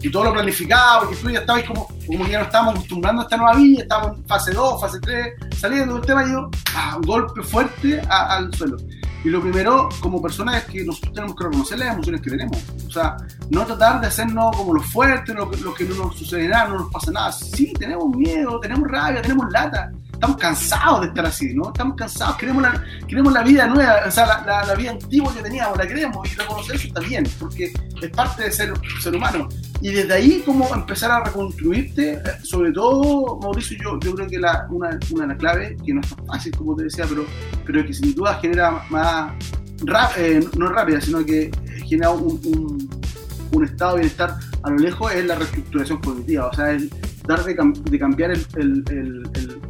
y 0.02 0.11
todo 0.11 0.24
lo 0.24 0.33
planificado, 0.33 1.09
que 1.09 1.16
tú 1.16 1.30
ya 1.30 1.40
estabas 1.40 1.64
como, 1.64 1.87
como 2.06 2.24
que 2.24 2.30
ya 2.30 2.38
no 2.38 2.44
estábamos 2.44 2.74
acostumbrando 2.76 3.22
a 3.22 3.24
esta 3.24 3.37
nueva 3.37 3.54
vida, 3.54 3.83
estábamos 3.83 4.18
en 4.18 4.24
fase 4.26 4.52
2, 4.52 4.80
fase 4.80 4.98
3, 5.00 5.35
saliendo 5.56 5.94
del 5.94 6.06
tema 6.06 6.24
y 6.24 6.30
yo, 6.30 6.50
ah, 6.74 6.96
un 6.96 7.02
golpe 7.02 7.42
fuerte 7.42 8.00
al 8.09 8.52
suelo. 8.54 8.78
Y 9.22 9.28
lo 9.28 9.42
primero, 9.42 9.90
como 10.00 10.22
personas, 10.22 10.56
es 10.56 10.64
que 10.64 10.83
nosotros 10.83 11.12
tenemos 11.12 11.37
que 11.37 11.44
reconocer 11.44 11.78
las 11.78 11.92
emociones 11.92 12.22
que 12.22 12.30
tenemos. 12.30 12.56
O 12.87 12.90
sea, 12.90 13.16
no 13.50 13.66
tratar 13.66 14.00
de 14.00 14.06
hacernos 14.06 14.56
como 14.56 14.72
los 14.72 14.87
fuertes, 14.87 15.35
lo, 15.35 15.44
lo 15.44 15.74
que 15.74 15.85
no 15.85 15.94
nos 15.96 16.16
sucede 16.16 16.48
nada, 16.48 16.68
no 16.68 16.78
nos 16.78 16.90
pasa 16.90 17.11
nada. 17.11 17.30
Sí, 17.30 17.74
tenemos 17.78 18.09
miedo, 18.16 18.59
tenemos 18.61 18.88
rabia, 18.90 19.20
tenemos 19.20 19.52
lata, 19.52 19.92
estamos 20.20 20.37
cansados 20.37 21.00
de 21.00 21.06
estar 21.06 21.24
así, 21.24 21.54
¿no? 21.54 21.68
Estamos 21.68 21.96
cansados, 21.96 22.37
queremos 22.37 22.62
la, 22.62 22.85
queremos 23.09 23.33
la 23.33 23.42
vida 23.42 23.66
nueva, 23.66 24.00
o 24.06 24.11
sea, 24.11 24.26
la, 24.26 24.66
la, 24.66 24.74
vida 24.74 24.90
antigua 24.90 25.33
que 25.35 25.42
teníamos, 25.42 25.78
la 25.78 25.87
queremos 25.87 26.30
y 26.30 26.37
reconocer 26.37 26.76
eso 26.76 26.88
bien, 27.09 27.26
porque 27.38 27.72
es 28.02 28.11
parte 28.11 28.44
de 28.44 28.52
ser, 28.52 28.74
ser 29.02 29.16
humano. 29.16 29.48
Y 29.80 29.88
desde 29.92 30.12
ahí, 30.12 30.42
como 30.44 30.74
empezar 30.74 31.11
a 31.11 31.24
reconstruirte, 31.24 32.12
eh, 32.12 32.20
sobre 32.42 32.70
todo, 32.70 33.38
Mauricio, 33.40 33.78
yo, 33.83 33.98
yo 33.98 34.14
creo 34.14 34.28
que 34.28 34.38
la, 34.38 34.66
una, 34.68 34.98
una 35.11 35.22
de 35.22 35.28
las 35.28 35.38
claves, 35.38 35.83
que 35.83 35.94
no 35.94 36.02
es 36.02 36.14
tan 36.14 36.26
fácil, 36.26 36.54
como 36.54 36.76
te 36.76 36.85
decía, 36.85 37.06
pero, 37.09 37.24
pero 37.64 37.87
que 37.87 37.94
sin 37.94 38.14
duda 38.14 38.38
genera 38.42 38.85
más, 38.90 39.33
eh, 40.18 40.46
no 40.54 40.68
rápida, 40.68 41.00
sino 41.00 41.24
que 41.24 41.50
genera 41.88 42.11
un, 42.11 42.87
un, 43.52 43.64
estado 43.64 43.94
de 43.94 44.00
bienestar 44.00 44.37
a 44.62 44.70
lo 44.70 44.76
lejos, 44.76 45.12
es 45.14 45.24
la 45.24 45.37
reestructuración 45.37 45.98
cognitiva, 46.02 46.48
o 46.48 46.52
sea, 46.52 46.72
el 46.72 46.90
dar 47.26 47.42
de, 47.42 47.56
de 47.90 47.98
cambiar 47.98 48.33
el, 48.33 48.44
el, 48.56 49.22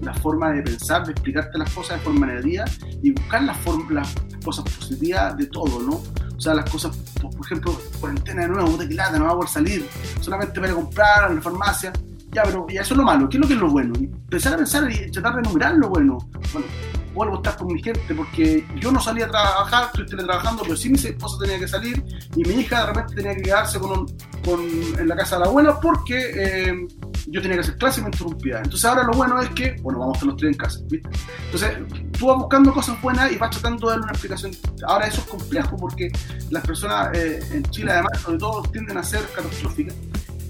la 0.02 0.14
forma 0.14 0.50
de 0.52 0.62
pensar, 0.62 1.04
de 1.04 1.12
explicarte 1.12 1.58
las 1.58 1.72
cosas 1.72 1.98
de 1.98 2.04
forma 2.04 2.26
negativa 2.26 2.64
y 3.02 3.10
buscar 3.12 3.42
las, 3.42 3.56
las 3.90 4.14
cosas 4.44 4.64
positivas 4.64 5.36
de 5.36 5.46
todo, 5.46 5.80
¿no? 5.80 6.02
O 6.36 6.40
sea, 6.40 6.54
las 6.54 6.70
cosas, 6.70 6.96
por 7.20 7.44
ejemplo, 7.44 7.78
cuarentena 8.00 8.42
de 8.42 8.48
nuevo, 8.48 8.78
que 8.78 8.86
lata, 8.94 9.18
no 9.18 9.26
va 9.26 9.32
a 9.32 9.34
poder 9.34 9.50
salir, 9.50 9.86
solamente 10.20 10.58
para 10.58 10.72
comprar 10.72 11.30
en 11.30 11.36
la 11.36 11.42
farmacia. 11.42 11.92
Ya, 12.32 12.44
pero 12.44 12.66
ya 12.68 12.82
eso 12.82 12.94
es 12.94 12.98
lo 12.98 13.04
malo, 13.04 13.28
¿qué 13.28 13.36
es 13.36 13.40
lo 13.40 13.48
que 13.48 13.54
es 13.54 13.60
lo 13.60 13.68
bueno? 13.68 13.92
Empezar 13.96 14.54
a 14.54 14.56
pensar 14.56 14.90
y 14.90 15.10
tratar 15.10 15.34
de 15.34 15.40
enumerar 15.40 15.74
lo 15.74 15.88
bueno. 15.88 16.18
Bueno, 16.52 16.66
vuelvo 17.14 17.34
a 17.34 17.36
estar 17.36 17.56
con 17.56 17.68
mi 17.68 17.82
gente 17.82 18.14
porque 18.14 18.66
yo 18.76 18.92
no 18.92 19.00
salía 19.00 19.26
a 19.26 19.28
trabajar, 19.28 19.84
estoy 19.86 20.06
teletrabajando, 20.06 20.62
pero 20.62 20.76
sí 20.76 20.88
mi 20.88 20.96
esposa 20.96 21.38
tenía 21.40 21.58
que 21.58 21.68
salir 21.68 22.02
y 22.36 22.44
mi 22.44 22.54
hija 22.54 22.80
de 22.80 22.86
repente 22.86 23.14
tenía 23.14 23.34
que 23.34 23.42
quedarse 23.42 23.78
con, 23.78 24.06
con 24.44 24.60
en 24.98 25.08
la 25.08 25.16
casa 25.16 25.36
de 25.36 25.40
la 25.42 25.46
abuela 25.48 25.80
porque 25.80 26.32
eh, 26.34 26.88
yo 27.26 27.40
tenía 27.40 27.56
que 27.56 27.62
hacer 27.62 27.76
clase 27.76 28.00
y 28.00 28.04
me 28.04 28.10
interrumpía. 28.10 28.58
Entonces 28.58 28.84
ahora 28.84 29.04
lo 29.04 29.12
bueno 29.12 29.40
es 29.40 29.48
que, 29.50 29.76
bueno, 29.82 30.00
vamos 30.00 30.14
a 30.14 30.18
estar 30.18 30.28
los 30.28 30.36
tres 30.36 30.52
en 30.52 30.58
casa, 30.58 30.80
¿viste? 30.88 31.08
Entonces 31.46 31.78
tú 32.18 32.26
vas 32.26 32.36
buscando 32.38 32.72
cosas 32.72 33.00
buenas 33.00 33.32
y 33.32 33.36
vas 33.36 33.50
tratando 33.50 33.86
de 33.86 33.92
darle 33.92 34.04
una 34.04 34.12
explicación. 34.12 34.52
Ahora 34.86 35.06
eso 35.06 35.20
es 35.20 35.26
complejo 35.26 35.76
porque 35.76 36.10
las 36.50 36.66
personas 36.66 37.16
eh, 37.16 37.40
en 37.52 37.64
Chile 37.70 37.92
además, 37.92 38.20
sobre 38.20 38.38
todo, 38.38 38.62
tienden 38.62 38.96
a 38.98 39.02
ser 39.02 39.20
catastróficas. 39.34 39.94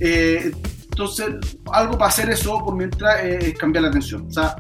Eh, 0.00 0.52
entonces, 0.90 1.58
algo 1.72 1.92
para 1.96 2.08
hacer 2.08 2.28
eso 2.30 2.58
por 2.64 2.74
mientras 2.74 3.22
es 3.24 3.56
cambiar 3.56 3.84
la 3.84 3.88
atención. 3.88 4.26
O 4.26 4.32
sea, 4.32 4.56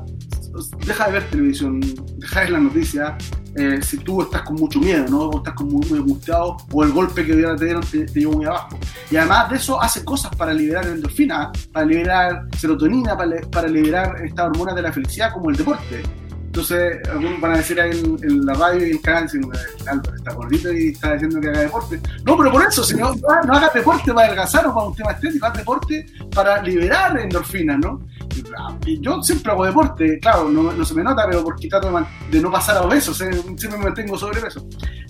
deja 0.86 1.06
de 1.06 1.12
ver 1.12 1.30
televisión, 1.30 1.80
deja 2.18 2.40
de 2.40 2.46
ver 2.46 2.52
la 2.52 2.60
noticia, 2.60 3.18
eh, 3.56 3.80
si 3.82 3.98
tú 3.98 4.22
estás 4.22 4.42
con 4.42 4.56
mucho 4.56 4.78
miedo, 4.78 5.06
¿no? 5.08 5.20
O 5.28 5.38
estás 5.38 5.54
muy, 5.62 5.86
muy 5.88 5.98
angustiado, 5.98 6.56
o 6.72 6.84
el 6.84 6.92
golpe 6.92 7.24
que 7.24 7.32
te 7.34 7.64
dieron 7.64 7.82
te, 7.82 8.06
te, 8.06 8.20
llevó 8.20 8.34
muy 8.34 8.46
abajo. 8.46 8.78
Y 9.10 9.16
además 9.16 9.50
de 9.50 9.56
eso, 9.56 9.80
hace 9.80 10.04
cosas 10.04 10.34
para 10.36 10.52
liberar 10.52 10.86
endorfina, 10.86 11.50
para 11.72 11.86
liberar 11.86 12.46
serotonina, 12.56 13.16
para, 13.16 13.40
para 13.50 13.68
liberar 13.68 14.24
esta 14.24 14.46
hormona 14.46 14.74
de 14.74 14.82
la 14.82 14.92
felicidad, 14.92 15.32
como 15.32 15.50
el 15.50 15.56
deporte. 15.56 16.02
Entonces, 16.50 16.98
algunos 17.08 17.40
van 17.40 17.52
a 17.52 17.56
decir 17.58 17.80
ahí 17.80 17.92
en, 18.22 18.44
la 18.44 18.54
radio 18.54 18.84
y 18.84 18.90
en 18.90 18.98
canal, 18.98 19.28
Álvaro 19.86 20.16
está 20.16 20.32
gordito 20.32 20.72
y 20.72 20.88
está 20.88 21.12
diciendo 21.12 21.40
que 21.40 21.48
haga 21.48 21.60
deporte. 21.60 22.00
No, 22.24 22.36
pero 22.36 22.50
por 22.50 22.64
eso, 22.64 22.82
si 22.82 22.96
no, 22.96 23.14
no 23.14 23.54
hagas 23.54 23.72
deporte 23.72 24.12
para 24.12 24.26
adelgazar 24.26 24.66
o 24.66 24.74
para 24.74 24.86
un 24.88 24.94
tema 24.96 25.12
estético, 25.12 25.46
haz 25.46 25.56
deporte 25.56 26.06
para 26.34 26.62
liberar 26.62 27.18
endorfinas, 27.18 27.78
¿no? 27.78 28.00
Yo 29.00 29.22
siempre 29.22 29.52
hago 29.52 29.64
deporte, 29.64 30.18
claro, 30.20 30.48
no, 30.48 30.72
no 30.72 30.84
se 30.84 30.94
me 30.94 31.02
nota, 31.02 31.26
pero 31.28 31.42
porque 31.42 31.68
trato 31.68 31.90
de, 31.90 32.04
de 32.30 32.40
no 32.42 32.50
pasar 32.50 32.76
a 32.76 32.82
obeso, 32.82 33.12
siempre 33.12 33.68
me 33.70 33.84
mantengo 33.84 34.16
sobrepeso. 34.16 34.66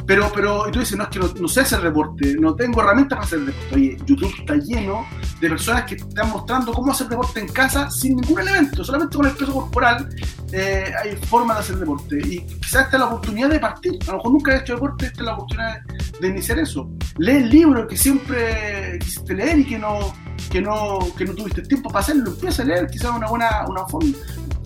Pero, 0.07 0.31
pero 0.35 0.69
y 0.69 0.73
tú 0.73 0.81
dices, 0.81 0.99
no, 0.99 1.05
es 1.05 1.11
que 1.11 1.21
no, 1.21 1.47
sé 1.49 1.61
hacer 1.61 1.83
deporte, 1.83 2.35
no 2.35 2.55
tengo 2.57 2.81
herramientas 2.81 3.17
para 3.17 3.27
hacer 3.27 3.41
deporte. 3.41 3.75
Oye, 3.77 3.97
YouTube 4.05 4.35
está 4.37 4.57
lleno 4.57 5.07
de 5.41 5.49
personas 5.49 5.85
que 5.85 5.95
están 5.95 6.31
mostrando 6.31 6.73
cómo 6.73 6.91
hacer 6.91 7.09
deporte 7.09 7.39
en 7.39 7.49
casa 7.49 7.89
sin 7.91 8.17
ningún 8.17 8.41
elemento, 8.41 8.83
solamente 8.83 9.17
con 9.17 9.27
el 9.27 9.33
peso 9.33 9.53
corporal 9.53 10.09
eh, 10.53 10.93
hay 11.01 11.17
formas 11.17 11.59
de 11.59 11.61
hacer 11.63 11.77
deporte. 11.77 12.19
Y 12.19 12.41
quizás 12.41 12.87
esta 12.87 12.97
es 12.97 12.99
la 12.99 13.07
oportunidad 13.07 13.51
de 13.51 13.61
partir. 13.61 13.99
A 14.03 14.13
lo 14.13 14.17
mejor 14.17 14.33
nunca 14.33 14.55
has 14.55 14.63
hecho 14.63 14.75
deporte, 14.75 15.07
esta 15.07 15.21
es 15.21 15.27
la 15.27 15.35
oportunidad 15.35 15.81
de, 16.21 16.29
iniciar 16.29 16.59
eso. 16.59 16.91
Lee 17.19 17.37
el 17.37 17.51
libro 17.51 17.87
que 17.87 17.97
siempre 17.97 18.99
quisiste 18.99 19.35
leer 19.35 19.61
y 19.61 19.65
que 19.65 19.79
no, 19.79 20.13
que 20.51 20.61
no, 20.61 20.99
que 21.17 21.25
no 21.25 21.35
tuviste 21.35 21.63
tiempo 21.63 21.89
para 21.89 22.01
hacerlo. 22.01 22.31
Empieza 22.31 22.63
a 22.63 22.67
leer, 22.67 22.87
quizás 22.89 23.13
una 23.17 23.29
buena 23.29 23.65
una 23.69 23.87
forma. 23.87 24.11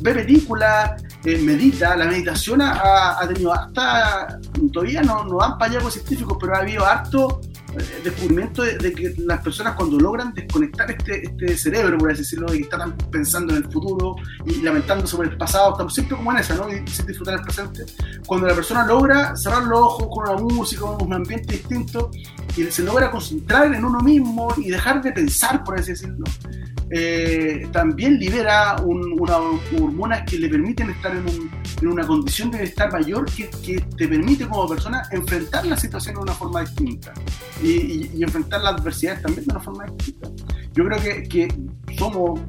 Ve 0.01 0.15
películas, 0.15 1.03
eh, 1.25 1.39
medita. 1.39 1.95
La 1.97 2.07
meditación 2.07 2.61
ha, 2.63 3.21
ha, 3.21 3.29
tenido 3.29 3.53
hasta, 3.53 4.39
todavía 4.73 5.03
no, 5.03 5.25
no 5.25 5.39
dan 5.39 5.59
hallazgos 5.59 5.95
científicos, 5.95 6.37
pero 6.41 6.57
ha 6.57 6.61
habido 6.61 6.85
harto 6.85 7.41
descubrimiento 8.03 8.63
de, 8.63 8.93
que 8.93 9.15
las 9.19 9.43
personas 9.43 9.75
cuando 9.75 9.99
logran 9.99 10.33
desconectar 10.33 10.91
este, 10.91 11.27
este 11.27 11.57
cerebro, 11.57 11.99
por 11.99 12.11
así 12.11 12.21
decirlo, 12.21 12.47
de 12.47 12.59
que 12.59 12.65
están 12.65 12.97
pensando 13.11 13.55
en 13.55 13.65
el 13.65 13.71
futuro 13.71 14.17
y 14.47 14.63
lamentando 14.63 15.07
sobre 15.07 15.31
el 15.31 15.37
pasado, 15.37 15.73
estamos 15.73 15.95
siempre 15.95 16.17
como 16.17 16.33
en 16.33 16.39
esa, 16.39 16.55
¿no? 16.55 16.69
Y 16.69 16.87
sin 16.89 17.07
disfrutar 17.07 17.35
el 17.35 17.43
presente. 17.43 17.85
Cuando 18.27 18.47
la 18.47 18.55
persona 18.55 18.87
logra 18.87 19.37
cerrar 19.37 19.65
los 19.65 19.79
ojos 19.79 20.09
con 20.13 20.29
una 20.29 20.55
música, 20.55 20.83
con 20.83 21.03
un 21.07 21.15
ambiente 21.15 21.55
distinto, 21.55 22.11
y 22.57 22.65
se 22.65 22.83
logra 22.83 23.11
concentrar 23.11 23.75
en 23.75 23.85
uno 23.85 24.01
mismo 24.01 24.55
y 24.57 24.71
dejar 24.71 25.03
de 25.03 25.13
pensar, 25.13 25.65
por 25.65 25.79
así 25.79 25.93
decirlo, 25.93 26.25
eh, 26.91 27.69
también 27.73 28.19
libera 28.19 28.77
unas 28.85 29.37
hormonas 29.81 30.23
que 30.29 30.39
le 30.39 30.49
permiten 30.49 30.91
estar 30.91 31.13
en, 31.17 31.89
una 31.89 32.07
condición 32.07 32.51
de 32.51 32.59
bienestar 32.59 32.93
mayor 32.93 33.27
que, 33.27 33.49
te 33.97 34.09
permite 34.09 34.47
como 34.47 34.69
persona 34.69 35.03
enfrentar 35.11 35.67
la 35.67 35.77
situación 35.77 36.15
de 36.15 36.21
una 36.23 36.33
forma 36.33 36.61
distinta 36.61 37.13
y, 37.63 38.23
enfrentar 38.23 38.63
las 38.63 38.75
adversidades 38.75 39.23
también 39.23 39.47
de 39.47 39.53
una 39.53 39.61
forma 39.61 39.85
distinta. 39.87 40.31
Yo 40.73 40.85
creo 40.85 41.29
que, 41.29 41.55
somos 41.99 42.41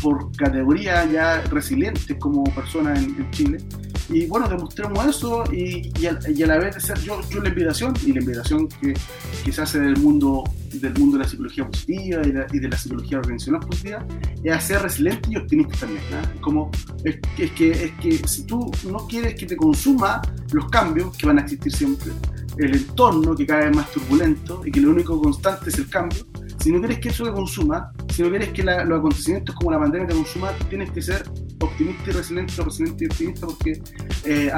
por, 0.00 0.32
categoría 0.36 1.04
ya 1.10 1.40
resilientes 1.42 2.16
como 2.18 2.44
personas 2.44 2.98
en 3.02 3.30
Chile 3.30 3.58
y 4.12 4.26
bueno, 4.26 4.48
demostremos 4.48 5.06
eso 5.06 5.44
y, 5.52 5.92
y, 6.00 6.06
a, 6.06 6.46
la 6.46 6.58
vez 6.58 6.74
de 6.74 6.80
ser 6.80 6.98
yo, 6.98 7.20
yo 7.30 7.40
la 7.40 7.48
invitación 7.48 7.94
y 8.04 8.12
la 8.12 8.20
invitación 8.20 8.68
que, 8.68 8.94
que, 9.44 9.52
se 9.52 9.62
hace 9.62 9.78
del 9.78 9.96
mundo, 9.98 10.42
del 10.72 10.92
mundo 10.94 11.16
de 11.16 11.24
la 11.24 11.30
psicología 11.30 11.64
positiva 11.64 12.22
y, 12.26 12.58
de 12.58 12.68
la 12.68 12.76
psicología 12.76 13.18
organizacional 13.18 13.60
positiva 13.60 14.04
es 14.42 14.52
a 14.52 14.60
ser 14.60 14.82
resiliente 14.82 15.28
y 15.30 15.36
optimista 15.36 15.78
también. 15.78 16.02
Como 16.40 16.72
es, 17.04 17.18
es, 17.38 17.52
que, 17.52 17.70
es 17.70 17.92
que 18.00 18.26
si 18.26 18.44
tú 18.46 18.68
no 18.90 19.06
quieres 19.06 19.36
que 19.36 19.46
te 19.46 19.56
consuma 19.56 20.20
los 20.52 20.68
cambios 20.70 21.16
que 21.16 21.26
van 21.26 21.38
a 21.38 21.42
existir 21.42 21.72
siempre, 21.72 22.10
el 22.58 22.74
entorno 22.74 23.36
que 23.36 23.46
cada 23.46 23.66
vez 23.66 23.76
más 23.76 23.92
turbulento 23.92 24.62
y 24.64 24.72
que 24.72 24.80
lo 24.80 24.90
único 24.90 25.20
constante 25.22 25.70
es 25.70 25.78
el 25.78 25.88
cambio, 25.88 26.26
si 26.58 26.72
no 26.72 26.80
quieres 26.80 26.98
que 26.98 27.10
eso 27.10 27.24
te 27.24 27.32
consuma, 27.32 27.92
si 28.12 28.22
no 28.22 28.30
quieres 28.30 28.50
que 28.50 28.62
los 28.62 28.98
acontecimientos 28.98 29.54
como 29.54 29.70
la 29.70 29.78
pandemia 29.78 30.08
te 30.08 30.14
consuma, 30.14 30.52
tienes 30.68 30.90
que 30.90 31.02
ser 31.02 31.22
optimista 31.60 32.10
y 32.10 32.12
resiliente, 32.12 32.62
resiliente 32.62 33.04
y 33.04 33.06
optimista, 33.06 33.46
porque 33.46 33.82
eh, 34.24 34.50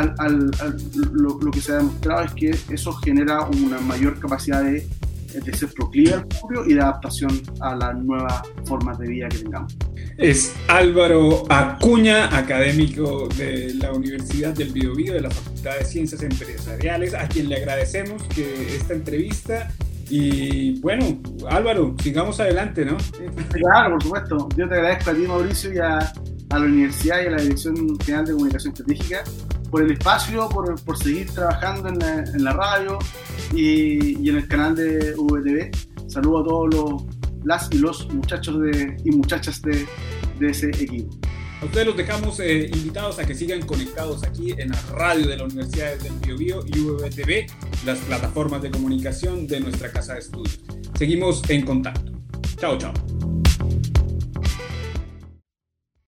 lo, 1.12 1.50
que 1.50 1.60
se 1.60 1.72
ha 1.72 1.76
demostrado 1.76 2.24
es 2.24 2.32
que 2.32 2.50
eso 2.72 2.92
genera 2.94 3.42
una 3.42 3.78
mayor 3.80 4.18
capacidad 4.18 4.62
de, 4.62 4.86
de 5.32 5.54
ser 5.54 5.70
proclive 5.70 6.14
al 6.14 6.28
cambio 6.28 6.64
y 6.66 6.74
de 6.74 6.80
adaptación 6.80 7.42
a 7.60 7.74
las 7.74 7.96
nuevas 7.96 8.42
formas 8.64 8.98
de 8.98 9.08
vida 9.08 9.28
que 9.28 9.38
tengamos. 9.38 9.76
Es 10.18 10.54
Álvaro 10.68 11.44
Acuña, 11.48 12.36
académico 12.36 13.28
de 13.36 13.74
la 13.74 13.92
Universidad 13.92 14.52
del 14.52 14.70
Biobío, 14.70 15.14
de 15.14 15.22
la 15.22 15.30
Facultad 15.30 15.78
de 15.78 15.84
Ciencias 15.84 16.22
Empresariales, 16.22 17.14
a 17.14 17.26
quien 17.28 17.48
le 17.48 17.56
agradecemos 17.56 18.22
que 18.24 18.76
esta 18.76 18.94
entrevista 18.94 19.72
y 20.14 20.78
bueno, 20.80 21.22
Álvaro, 21.48 21.94
sigamos 22.02 22.38
adelante, 22.38 22.84
¿no? 22.84 22.98
Claro, 23.50 23.94
por 23.94 24.02
supuesto. 24.02 24.48
Yo 24.58 24.68
te 24.68 24.74
agradezco 24.74 25.10
a 25.10 25.14
ti, 25.14 25.20
Mauricio, 25.22 25.72
y 25.72 25.78
a, 25.78 26.00
a 26.50 26.58
la 26.58 26.66
universidad 26.66 27.22
y 27.22 27.26
a 27.28 27.30
la 27.30 27.40
Dirección 27.40 27.98
General 27.98 28.26
de 28.26 28.32
Comunicación 28.32 28.74
Estratégica 28.74 29.24
por 29.70 29.82
el 29.82 29.92
espacio, 29.92 30.50
por, 30.50 30.78
por 30.82 30.98
seguir 30.98 31.30
trabajando 31.30 31.88
en 31.88 31.98
la, 31.98 32.24
en 32.24 32.44
la 32.44 32.52
radio 32.52 32.98
y, 33.54 34.22
y, 34.22 34.28
en 34.28 34.36
el 34.36 34.46
canal 34.48 34.76
de 34.76 35.14
VTV. 35.16 35.70
Saludo 36.10 36.40
a 36.40 36.44
todos 36.44 36.74
los, 36.74 37.04
las 37.44 37.72
y 37.72 37.78
los 37.78 38.12
muchachos 38.12 38.60
de, 38.60 38.98
y 39.02 39.12
muchachas 39.12 39.62
de, 39.62 39.86
de 40.38 40.50
ese 40.50 40.68
equipo. 40.68 41.16
A 41.62 41.64
ustedes 41.64 41.86
los 41.86 41.96
dejamos 41.96 42.40
eh, 42.40 42.68
invitados 42.74 43.20
a 43.20 43.24
que 43.24 43.36
sigan 43.36 43.62
conectados 43.62 44.24
aquí 44.24 44.50
en 44.58 44.70
la 44.70 44.82
radio 44.90 45.28
de 45.28 45.36
la 45.36 45.44
Universidad 45.44 45.96
del 45.96 46.14
Biobío 46.14 46.64
y 46.66 46.80
VTV, 46.80 47.46
las 47.86 48.00
plataformas 48.00 48.62
de 48.62 48.72
comunicación 48.72 49.46
de 49.46 49.60
nuestra 49.60 49.92
casa 49.92 50.14
de 50.14 50.18
estudios. 50.18 50.58
Seguimos 50.98 51.40
en 51.48 51.64
contacto. 51.64 52.10
Chao, 52.58 52.76
chao. 52.78 52.92